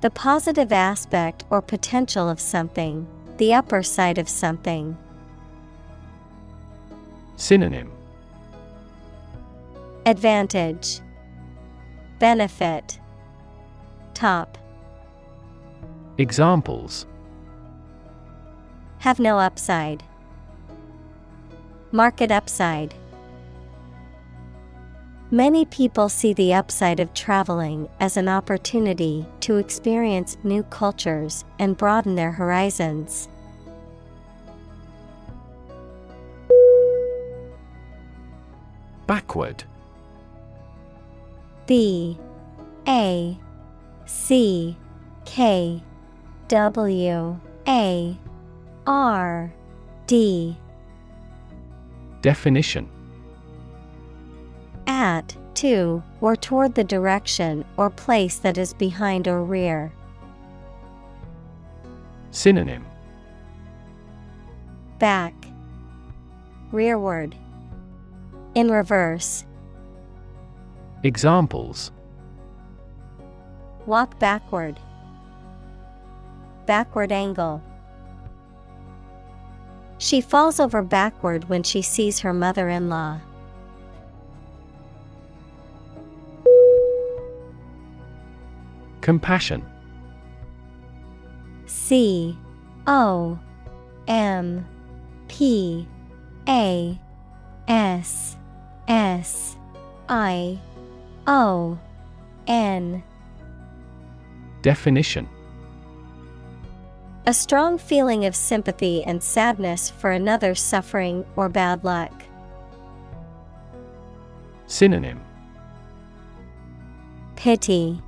[0.00, 4.96] The positive aspect or potential of something, the upper side of something.
[7.36, 7.92] Synonym.
[10.06, 11.00] Advantage.
[12.18, 12.98] Benefit.
[14.14, 14.56] Top.
[16.16, 17.04] Examples.
[19.00, 20.02] Have no upside.
[21.92, 22.94] Market upside.
[25.32, 31.76] Many people see the upside of traveling as an opportunity to experience new cultures and
[31.76, 33.28] broaden their horizons.
[39.06, 39.62] Backward.
[41.66, 42.18] B
[42.88, 43.38] A
[44.06, 44.76] C
[45.24, 45.80] K
[46.48, 48.18] W A
[48.84, 49.52] R
[50.08, 50.56] D.
[52.20, 52.99] Definition
[54.90, 59.92] At, to, or toward the direction or place that is behind or rear.
[62.32, 62.84] Synonym
[64.98, 65.32] Back,
[66.72, 67.36] rearward,
[68.56, 69.44] in reverse.
[71.04, 71.92] Examples
[73.86, 74.80] Walk backward.
[76.66, 77.62] Backward angle.
[79.98, 83.20] She falls over backward when she sees her mother in law.
[89.00, 89.64] Compassion.
[91.66, 92.36] C
[92.86, 93.38] O
[94.08, 94.66] M
[95.28, 95.86] P
[96.48, 96.98] A
[97.68, 98.36] S
[98.88, 99.56] S
[100.08, 100.58] I
[101.26, 101.78] O
[102.46, 103.02] N.
[104.62, 105.28] Definition.
[107.26, 112.12] A strong feeling of sympathy and sadness for another's suffering or bad luck.
[114.66, 115.20] Synonym.
[117.36, 118.02] Pity,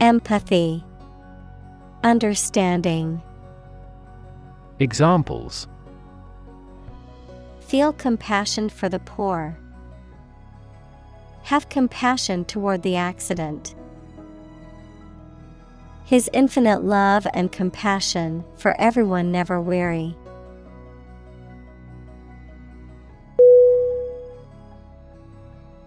[0.00, 0.84] Empathy,
[2.04, 3.20] Understanding.
[4.78, 5.66] Examples
[7.58, 9.58] Feel compassion for the poor.
[11.42, 13.74] Have compassion toward the accident.
[16.04, 20.16] His infinite love and compassion for everyone never weary.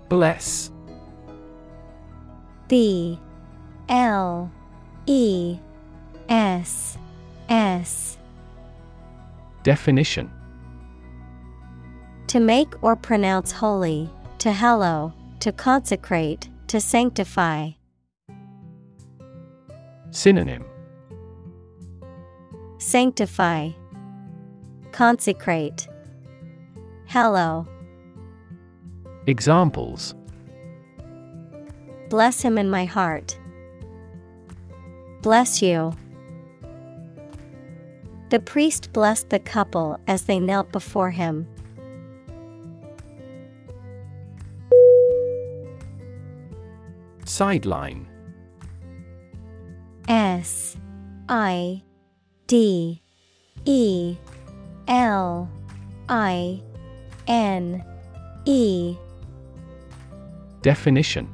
[0.10, 0.70] Bless
[2.68, 3.18] B
[3.92, 4.50] L
[5.06, 5.60] E
[6.30, 6.98] S
[7.50, 8.18] S
[9.64, 10.32] Definition
[12.28, 17.72] To make or pronounce holy, to hallow, to consecrate, to sanctify.
[20.12, 20.64] Synonym
[22.78, 23.72] Sanctify,
[24.94, 25.90] Consecrate,
[27.08, 27.68] Hallow.
[29.28, 30.16] Examples
[32.10, 33.38] Bless him in my heart.
[35.22, 35.94] Bless you.
[38.30, 41.48] The priest blessed the couple as they knelt before him.
[47.26, 48.08] Sideline
[50.08, 50.76] S
[51.30, 51.84] I
[52.48, 53.02] D
[53.66, 54.18] E
[54.88, 55.50] L
[56.10, 56.62] I
[57.28, 57.86] N
[58.46, 58.98] E
[60.62, 61.30] Definition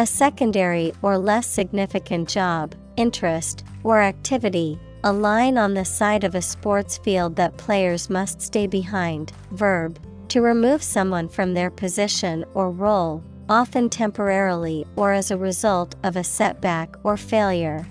[0.00, 6.34] A secondary or less significant job, interest, or activity, a line on the side of
[6.34, 9.32] a sports field that players must stay behind.
[9.50, 9.98] Verb,
[10.28, 16.16] to remove someone from their position or role, often temporarily or as a result of
[16.16, 17.86] a setback or failure.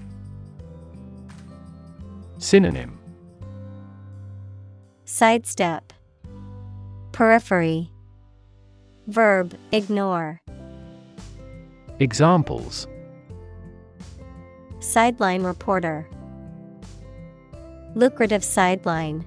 [2.39, 2.97] Synonym
[5.05, 5.93] Sidestep,
[7.11, 7.91] Periphery,
[9.05, 10.41] Verb, ignore,
[12.01, 12.87] Examples
[14.79, 16.07] Sideline reporter,
[17.93, 19.25] Lucrative sideline.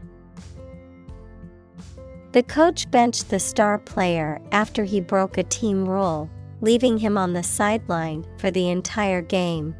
[2.32, 6.30] The coach benched the star player after he broke a team rule,
[6.62, 9.74] leaving him on the sideline for the entire game.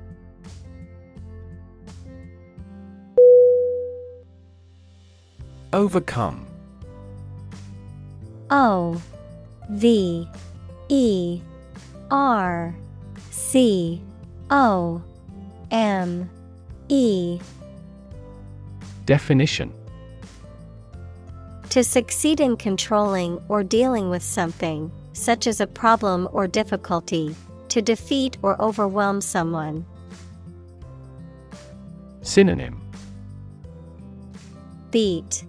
[5.72, 6.46] Overcome
[8.50, 9.00] O
[9.70, 10.28] V
[10.90, 11.40] E
[12.10, 12.74] R
[13.52, 14.00] C
[14.48, 15.02] O
[15.70, 16.30] M
[16.88, 17.38] E.
[19.04, 19.70] Definition.
[21.68, 27.36] To succeed in controlling or dealing with something, such as a problem or difficulty,
[27.68, 29.84] to defeat or overwhelm someone.
[32.22, 32.80] Synonym.
[34.90, 35.44] Beat,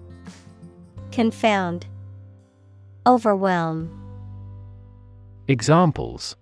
[1.13, 1.85] Confound,
[3.05, 3.89] Overwhelm.
[5.47, 6.35] Examples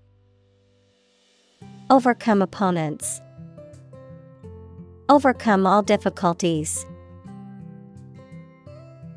[1.92, 3.22] Overcome opponents.
[5.10, 6.86] Overcome all difficulties.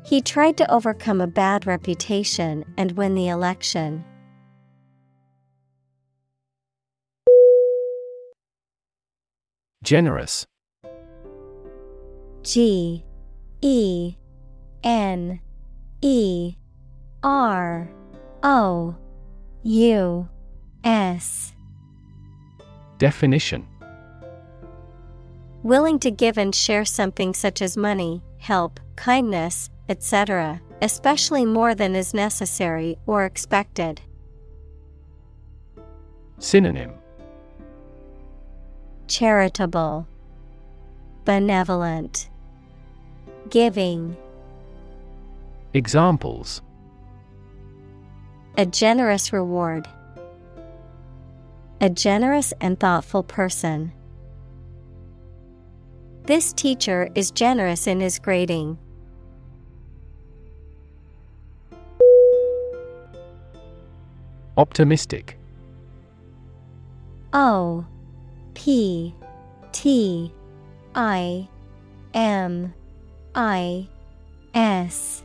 [0.03, 4.03] He tried to overcome a bad reputation and win the election.
[9.81, 10.45] Generous.
[12.43, 13.05] G
[13.61, 14.15] E
[14.83, 15.39] N
[16.01, 16.55] E
[17.23, 17.89] R
[18.43, 18.95] O
[19.63, 20.29] U
[20.83, 21.54] S.
[22.97, 23.67] Definition
[25.63, 31.95] Willing to give and share something such as money, help, kindness, etc., especially more than
[31.95, 34.01] is necessary or expected.
[36.39, 36.93] Synonym
[39.07, 40.07] Charitable,
[41.25, 42.29] Benevolent,
[43.49, 44.15] Giving.
[45.73, 46.61] Examples
[48.57, 49.87] A generous reward.
[51.81, 53.91] A generous and thoughtful person.
[56.23, 58.79] This teacher is generous in his grading.
[64.57, 65.37] Optimistic.
[67.33, 67.85] O
[68.53, 69.13] P
[69.73, 70.33] T
[70.95, 71.47] I
[72.13, 72.73] M
[73.35, 73.87] I
[74.53, 75.23] S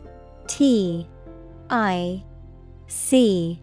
[0.49, 1.07] T
[1.71, 2.25] I
[2.89, 3.63] C.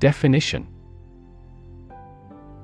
[0.00, 0.66] Definition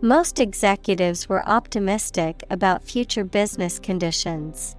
[0.00, 4.76] Most executives were optimistic about future business conditions.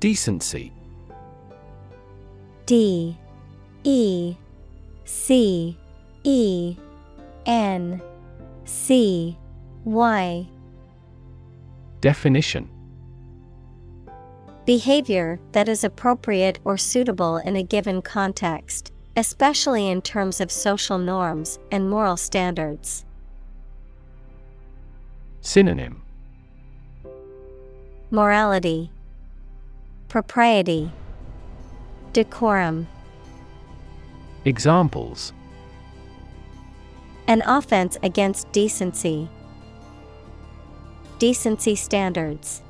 [0.00, 0.72] Decency.
[2.64, 3.18] D
[3.84, 4.34] E
[5.04, 5.76] C
[6.22, 6.76] E
[7.44, 8.00] N
[8.64, 9.36] C
[9.84, 10.48] Y
[12.00, 12.70] Definition
[14.64, 20.98] Behavior that is appropriate or suitable in a given context, especially in terms of social
[20.98, 23.04] norms and moral standards.
[25.40, 26.02] Synonym
[28.10, 28.90] Morality,
[30.08, 30.90] Propriety,
[32.12, 32.86] Decorum.
[34.44, 35.32] Examples
[37.26, 39.28] An offense against decency.
[41.18, 42.62] Decency standards.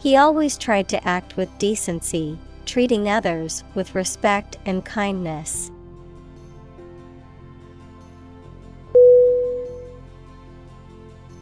[0.00, 2.38] He always tried to act with decency,
[2.68, 5.72] treating others with respect and kindness.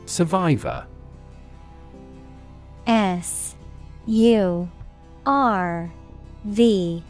[0.06, 0.86] Survivor
[2.86, 3.56] S
[4.06, 4.70] U
[5.26, 5.92] R
[6.44, 7.02] V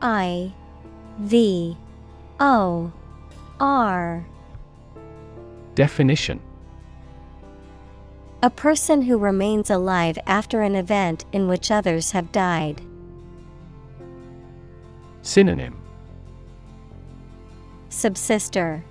[0.00, 0.54] I
[1.18, 1.76] V
[2.40, 2.92] O
[3.60, 4.26] R
[5.74, 6.40] Definition
[8.42, 12.80] A person who remains alive after an event in which others have died.
[15.22, 15.76] Synonym
[17.90, 18.82] Subsister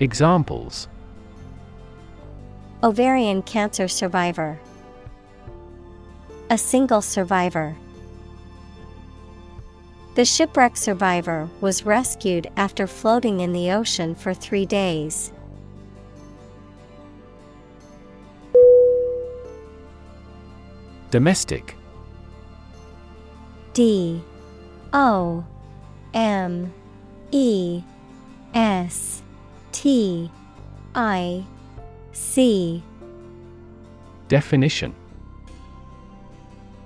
[0.00, 0.88] Examples
[2.82, 4.60] Ovarian cancer survivor.
[6.50, 7.74] A single survivor.
[10.14, 15.32] The shipwreck survivor was rescued after floating in the ocean for three days.
[21.10, 21.74] Domestic
[23.72, 24.22] D
[24.92, 25.44] O
[26.14, 26.72] M
[27.30, 27.82] E
[28.54, 29.22] S
[29.72, 30.30] T
[30.94, 31.44] I
[32.12, 32.82] C
[34.28, 34.94] Definition.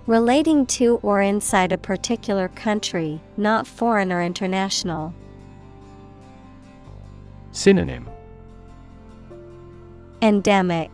[0.06, 5.14] Relating to or inside a particular country, not foreign or international.
[7.52, 8.08] Synonym.
[10.20, 10.90] Endemic.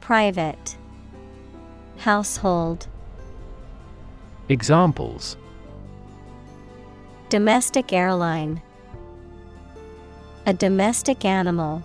[0.00, 0.76] Private.
[1.98, 2.86] Household.
[4.48, 5.36] Examples
[7.32, 8.60] Domestic airline
[10.44, 11.82] A domestic animal.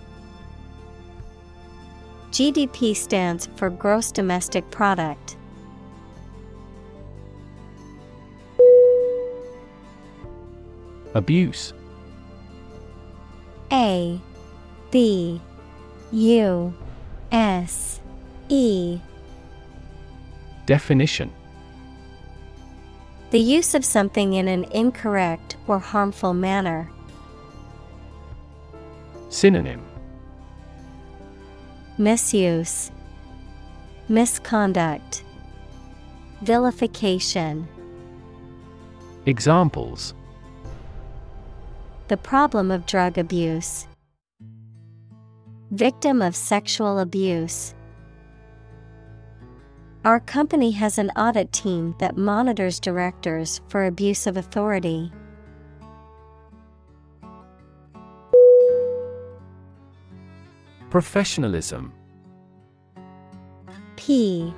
[2.32, 5.38] GDP stands for Gross Domestic Product.
[11.14, 11.74] Abuse
[13.72, 14.20] A
[14.92, 15.40] B
[16.12, 16.74] U
[17.32, 18.02] S
[18.50, 19.00] E
[20.66, 21.32] Definition
[23.30, 26.90] The use of something in an incorrect or harmful manner.
[29.30, 29.84] Synonym
[31.98, 32.92] Misuse,
[34.08, 35.24] Misconduct,
[36.42, 37.68] Vilification.
[39.26, 40.14] Examples
[42.08, 43.88] The problem of drug abuse.
[45.72, 47.74] Victim of sexual abuse.
[50.08, 55.12] Our company has an audit team that monitors directors for abuse of authority.
[60.90, 61.92] Professionalism
[63.98, 64.54] P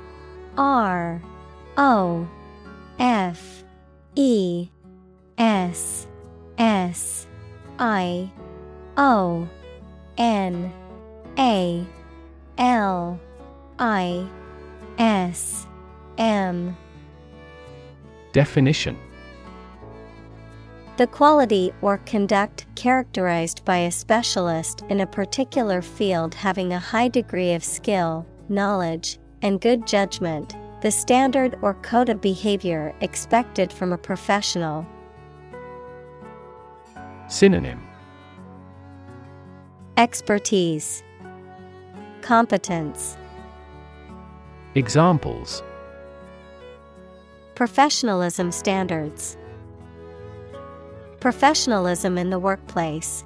[0.56, 1.20] R
[1.78, 2.30] O
[3.00, 3.64] F
[4.14, 4.70] E
[5.40, 6.06] S
[6.60, 7.26] S
[7.80, 8.32] I
[8.98, 9.50] O
[10.16, 10.72] N
[11.40, 11.88] A
[12.60, 13.20] L
[13.80, 14.30] I
[15.00, 15.66] S
[16.18, 16.76] M.
[18.34, 18.98] Definition.
[20.98, 27.08] The quality or conduct characterized by a specialist in a particular field having a high
[27.08, 33.94] degree of skill, knowledge, and good judgment, the standard or code of behavior expected from
[33.94, 34.86] a professional.
[37.30, 37.82] Synonym.
[39.96, 41.04] Expertise,
[42.22, 43.18] Competence,
[44.80, 45.62] Examples
[47.54, 49.36] Professionalism standards,
[51.20, 53.26] Professionalism in the workplace.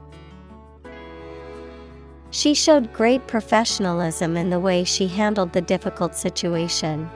[2.32, 7.07] She showed great professionalism in the way she handled the difficult situation.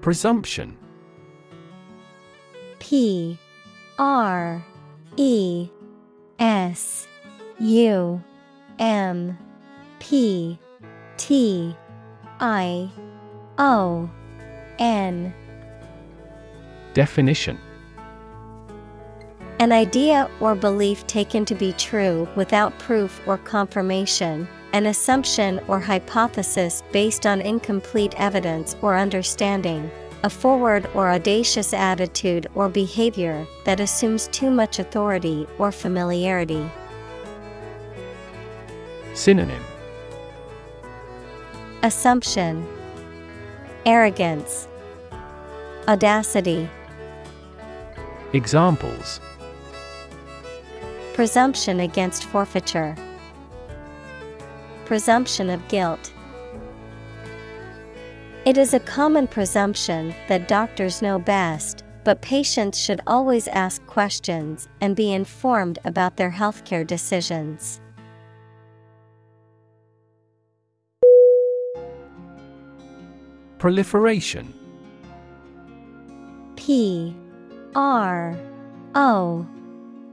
[0.00, 0.76] Presumption
[2.80, 3.38] P
[3.96, 4.64] R
[5.16, 5.68] E
[6.40, 7.06] S
[7.60, 8.20] U
[8.78, 9.38] M
[9.98, 10.58] P
[11.16, 11.74] T
[12.40, 12.90] I
[13.58, 14.10] O
[14.78, 15.34] N.
[16.94, 17.58] Definition.
[19.58, 25.80] An idea or belief taken to be true without proof or confirmation, an assumption or
[25.80, 29.90] hypothesis based on incomplete evidence or understanding,
[30.24, 36.70] a forward or audacious attitude or behavior that assumes too much authority or familiarity.
[39.16, 39.62] Synonym.
[41.82, 42.66] Assumption.
[43.86, 44.68] Arrogance.
[45.88, 46.68] Audacity.
[48.34, 49.20] Examples.
[51.14, 52.94] Presumption against forfeiture.
[54.84, 56.12] Presumption of guilt.
[58.44, 64.68] It is a common presumption that doctors know best, but patients should always ask questions
[64.82, 67.80] and be informed about their healthcare decisions.
[73.58, 74.52] Proliferation.
[76.56, 77.14] P
[77.74, 78.36] R
[78.94, 79.46] O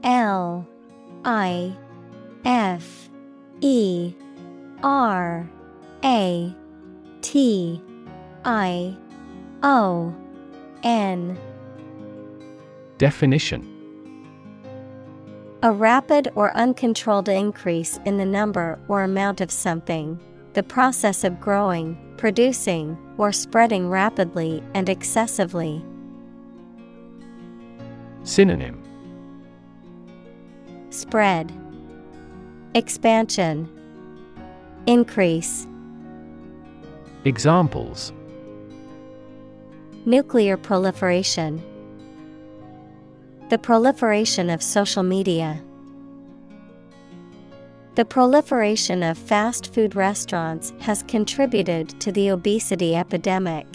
[0.02, 0.68] L
[1.24, 1.76] I
[2.44, 3.08] F
[3.60, 4.14] E
[4.82, 5.48] R
[6.04, 6.54] A
[7.22, 7.82] T
[8.44, 8.96] I
[9.62, 10.14] O
[10.82, 11.38] N.
[12.98, 13.70] Definition.
[15.62, 20.20] A rapid or uncontrolled increase in the number or amount of something,
[20.52, 25.84] the process of growing, producing, or spreading rapidly and excessively.
[28.22, 28.82] Synonym
[30.90, 31.52] Spread,
[32.74, 33.68] Expansion,
[34.86, 35.66] Increase.
[37.24, 38.12] Examples
[40.06, 41.62] Nuclear proliferation.
[43.48, 45.62] The proliferation of social media.
[47.94, 53.66] The proliferation of fast food restaurants has contributed to the obesity epidemic.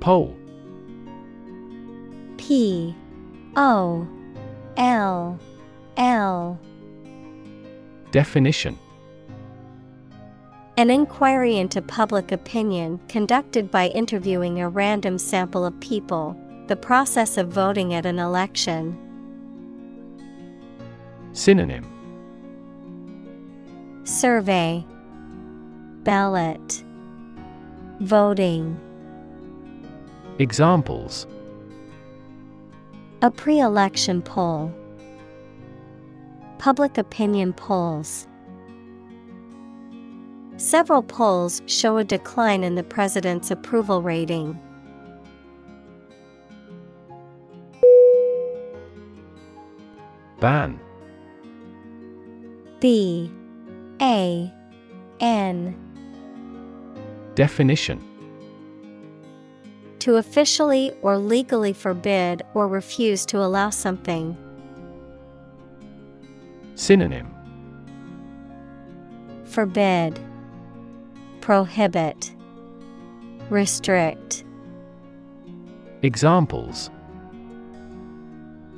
[0.00, 0.36] Poll
[2.36, 2.94] P.
[3.56, 4.06] O.
[4.76, 5.38] L.
[5.96, 6.60] L.
[8.10, 8.78] Definition.
[10.76, 17.36] An inquiry into public opinion conducted by interviewing a random sample of people, the process
[17.36, 18.98] of voting at an election.
[21.32, 21.84] Synonym.
[24.04, 24.84] Survey.
[26.04, 26.84] Ballot.
[28.00, 28.80] Voting.
[30.38, 31.26] Examples.
[33.20, 34.72] A pre election poll.
[36.58, 38.26] Public opinion polls.
[40.56, 44.58] Several polls show a decline in the president's approval rating.
[50.44, 50.78] Ban.
[52.78, 53.32] B
[54.02, 54.52] A
[55.18, 55.74] N
[57.34, 57.98] Definition
[60.00, 64.36] To officially or legally forbid or refuse to allow something.
[66.74, 67.34] Synonym
[69.44, 70.20] Forbid,
[71.40, 72.34] Prohibit,
[73.48, 74.44] Restrict.
[76.02, 76.90] Examples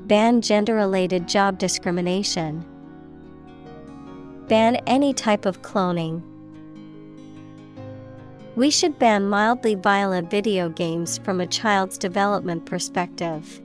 [0.06, 2.64] Ban gender related job discrimination.
[4.46, 6.22] Ban any type of cloning.
[8.54, 13.60] We should ban mildly violent video games from a child's development perspective.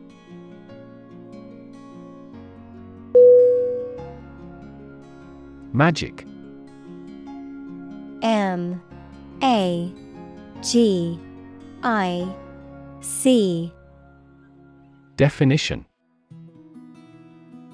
[5.73, 6.25] Magic.
[8.23, 8.81] M.
[9.43, 9.93] A.
[10.63, 11.19] G.
[11.83, 12.35] I.
[13.01, 13.71] C.
[15.17, 15.85] Definition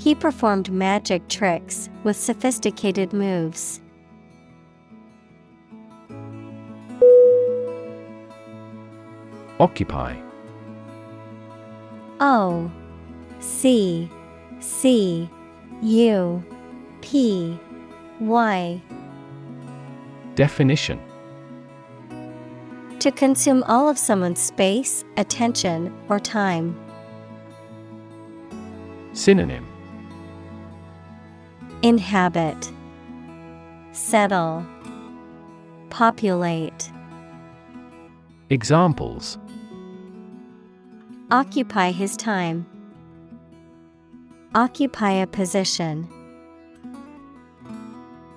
[0.00, 3.82] He performed magic tricks with sophisticated moves.
[9.58, 10.16] Occupy
[12.18, 12.72] O
[13.40, 14.10] C
[14.58, 15.28] C
[15.82, 16.42] U
[17.02, 17.60] P
[18.20, 18.80] Y
[20.34, 20.98] Definition
[23.00, 26.74] To consume all of someone's space, attention, or time.
[29.12, 29.69] Synonym
[31.82, 32.70] Inhabit,
[33.92, 34.66] Settle,
[35.88, 36.92] Populate.
[38.50, 39.38] Examples
[41.30, 42.66] Occupy his time.
[44.54, 46.06] Occupy a position.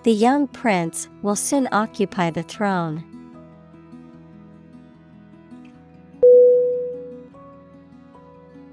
[0.03, 3.03] The young prince will soon occupy the throne.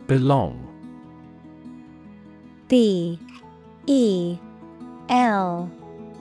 [0.06, 0.68] Belong
[2.68, 3.18] B
[3.86, 4.38] E
[5.10, 5.68] L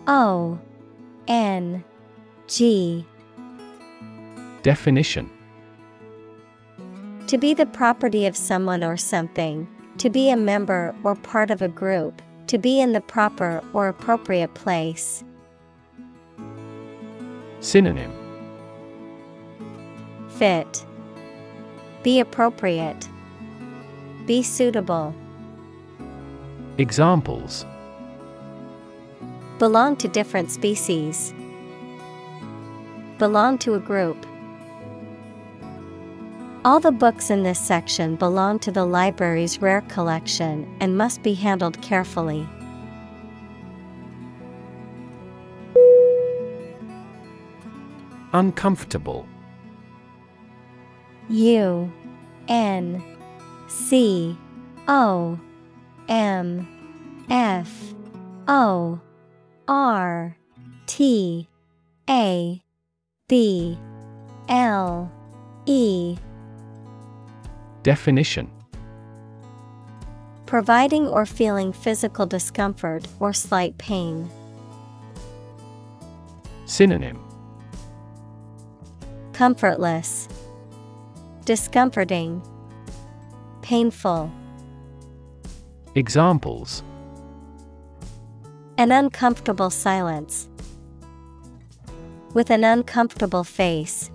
[0.08, 0.60] O
[1.28, 1.84] N
[2.48, 3.06] G
[4.64, 5.30] Definition
[7.28, 9.68] To be the property of someone or something,
[10.00, 13.88] to be a member or part of a group, to be in the proper or
[13.88, 15.24] appropriate place.
[17.60, 18.12] Synonym
[20.30, 20.84] Fit.
[22.02, 23.08] Be appropriate.
[24.26, 25.14] Be suitable.
[26.80, 27.66] Examples
[29.60, 31.34] Belong to different species.
[33.18, 34.26] Belong to a group.
[36.64, 41.34] All the books in this section belong to the library's rare collection and must be
[41.34, 42.48] handled carefully.
[48.32, 49.28] Uncomfortable
[51.28, 51.92] U
[52.48, 53.04] N
[53.68, 54.38] C
[54.88, 55.38] O
[56.08, 56.66] M
[57.30, 57.94] F
[58.48, 59.02] O
[59.70, 60.36] R
[60.88, 61.48] T
[62.10, 62.64] A
[63.28, 63.78] B
[64.48, 65.12] L
[65.68, 66.18] E.
[67.84, 68.50] Definition.
[70.48, 74.28] Providing or feeling physical discomfort or slight pain.
[76.66, 77.24] Synonym.
[79.34, 80.28] Comfortless,
[81.46, 82.42] Discomforting,
[83.62, 84.32] Painful.
[85.94, 86.82] Examples
[88.80, 90.48] An uncomfortable silence.
[92.34, 94.10] With an uncomfortable face.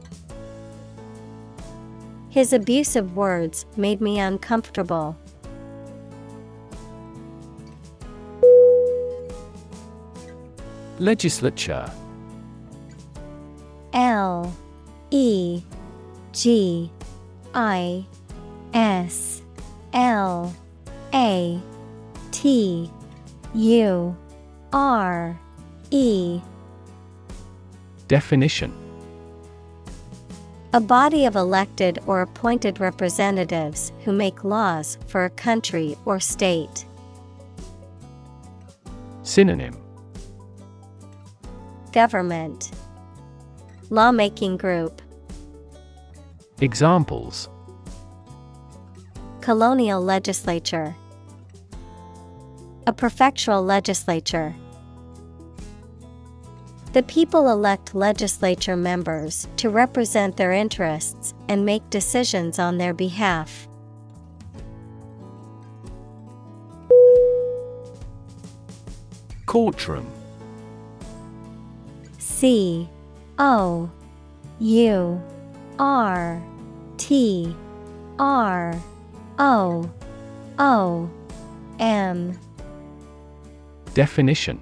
[2.30, 5.18] His abusive words made me uncomfortable.
[10.98, 11.92] Legislature
[13.92, 14.50] L
[15.10, 15.62] E
[16.32, 16.90] G
[17.52, 18.06] I
[18.72, 19.42] S
[19.92, 20.56] L
[21.12, 21.60] A
[22.30, 22.90] T
[23.52, 24.16] U
[24.74, 25.38] R
[25.92, 26.40] E.
[28.08, 28.74] Definition.
[30.72, 36.86] A body of elected or appointed representatives who make laws for a country or state.
[39.22, 39.80] Synonym.
[41.92, 42.72] Government.
[43.90, 45.00] Lawmaking group.
[46.60, 47.48] Examples.
[49.40, 50.96] Colonial legislature.
[52.88, 54.52] A prefectural legislature.
[56.94, 63.66] The people elect legislature members to represent their interests and make decisions on their behalf.
[69.44, 70.06] Courtroom.
[72.18, 72.89] C
[73.40, 73.90] O
[74.60, 75.23] U
[75.81, 76.40] R
[76.97, 77.56] T
[78.20, 78.81] R
[79.40, 79.90] O
[80.60, 81.10] O
[81.81, 82.39] M.
[83.94, 84.60] Definition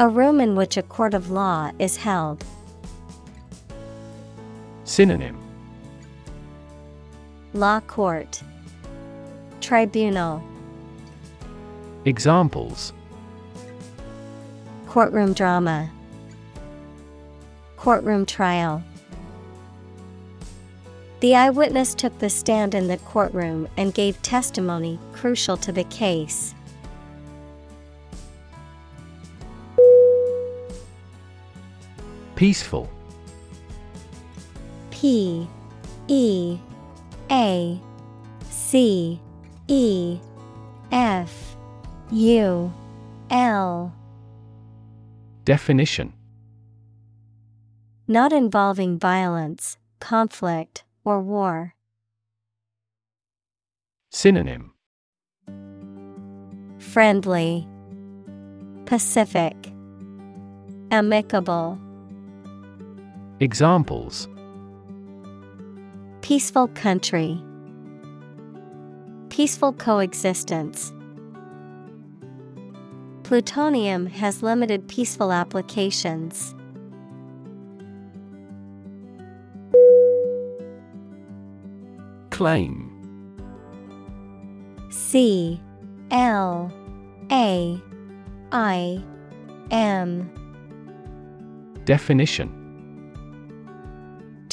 [0.00, 2.44] A room in which a court of law is held.
[4.82, 5.38] Synonym.
[7.52, 8.42] Law court.
[9.60, 10.42] Tribunal.
[12.06, 12.92] Examples.
[14.88, 15.88] Courtroom drama.
[17.76, 18.82] Courtroom trial.
[21.20, 26.52] The eyewitness took the stand in the courtroom and gave testimony crucial to the case.
[32.36, 32.90] Peaceful.
[34.90, 35.48] P
[36.08, 36.58] E
[37.30, 37.80] A
[38.50, 39.20] C
[39.68, 40.18] E
[40.90, 41.56] F
[42.10, 42.72] U
[43.30, 43.94] L.
[45.44, 46.12] Definition.
[48.08, 51.74] Not involving violence, conflict, or war.
[54.10, 54.72] Synonym.
[56.78, 57.66] Friendly,
[58.84, 59.56] Pacific,
[60.90, 61.78] Amicable,
[63.44, 64.26] Examples.
[66.22, 67.38] Peaceful country,
[69.28, 70.94] Peaceful coexistence.
[73.22, 76.54] Plutonium has limited peaceful applications.
[82.30, 82.90] Claim.
[84.88, 85.60] C.
[86.10, 86.72] L.
[87.30, 87.78] A.
[88.52, 89.04] I.
[89.70, 90.30] M.
[91.84, 92.63] Definition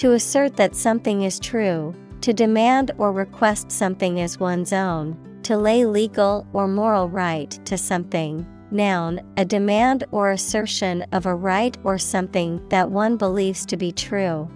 [0.02, 5.56] To assert that something is true, to demand or request something as one's own, to
[5.56, 8.44] lay legal or moral right to something.
[8.72, 13.92] Noun, a demand or assertion of a right or something that one believes to be
[13.92, 14.50] true.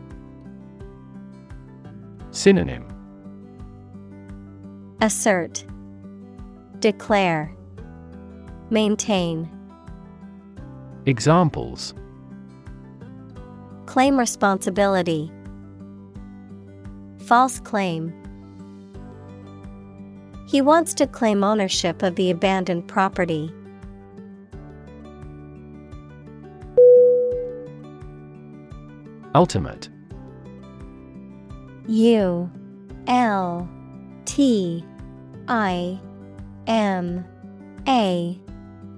[2.31, 2.87] Synonym
[4.99, 5.63] Assert,
[6.79, 7.55] Declare,
[8.71, 9.47] Maintain.
[11.05, 11.93] Examples
[13.85, 15.31] Claim responsibility.
[17.25, 18.13] False claim.
[20.47, 23.51] He wants to claim ownership of the abandoned property.
[29.33, 29.89] Ultimate
[31.87, 32.49] U
[33.07, 33.69] L
[34.25, 34.85] T
[35.47, 35.99] I
[36.67, 37.25] M
[37.87, 38.39] A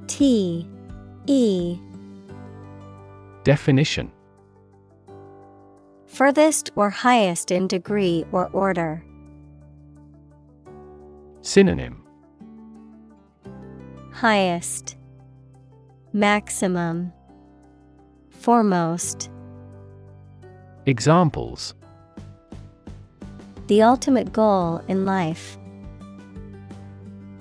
[0.08, 0.68] T
[1.28, 1.80] E
[3.46, 4.12] Definition
[6.18, 9.04] Furthest or highest in degree or order.
[11.44, 12.04] Synonym
[14.14, 14.98] Highest
[16.14, 17.14] Maximum
[18.32, 19.30] Foremost
[20.88, 21.76] Examples
[23.68, 25.56] The ultimate goal in life.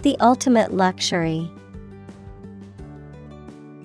[0.02, 1.50] The ultimate luxury.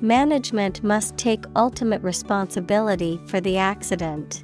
[0.02, 4.44] Management must take ultimate responsibility for the accident.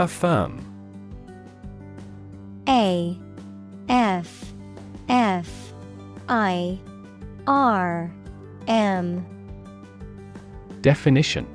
[0.00, 0.64] Affirm.
[2.66, 3.18] A
[3.90, 4.50] F
[5.10, 5.74] F
[6.26, 6.78] I
[7.46, 8.10] R
[8.66, 9.26] M.
[10.80, 11.46] Definition.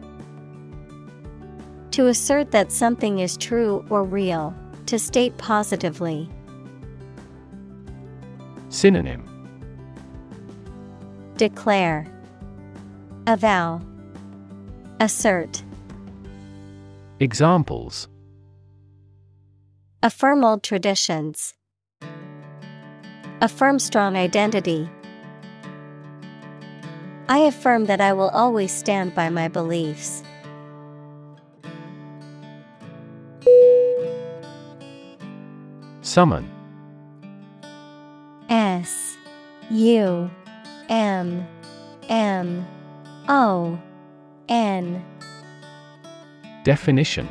[1.90, 4.53] To assert that something is true or real,
[4.85, 6.30] to state positively.
[8.69, 9.24] Synonym.
[11.38, 12.06] Declare,
[13.25, 13.82] Avow,
[14.99, 15.64] Assert.
[17.19, 18.07] Examples
[20.06, 21.56] Affirm old traditions.
[23.42, 24.88] Affirm strong identity.
[27.27, 30.22] I affirm that I will always stand by my beliefs.
[36.01, 36.51] Summon
[38.48, 39.17] S
[39.72, 40.30] U
[40.88, 41.48] M
[42.09, 42.67] M
[43.27, 43.80] O
[44.50, 45.03] N
[46.64, 47.27] Definition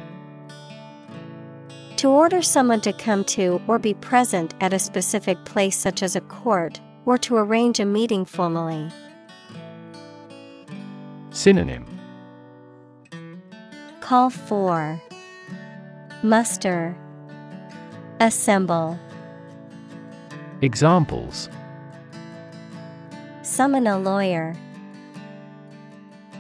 [2.05, 6.15] To order someone to come to or be present at a specific place, such as
[6.15, 8.91] a court, or to arrange a meeting formally.
[11.31, 11.87] Synonym
[14.01, 15.01] Call for
[16.23, 16.95] Muster
[18.21, 18.99] Assemble.
[20.61, 21.49] Examples
[23.41, 24.55] Summon a lawyer.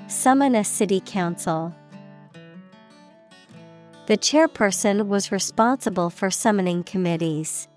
[0.09, 1.75] Summon a city council.
[4.07, 7.69] The chairperson was responsible for summoning committees.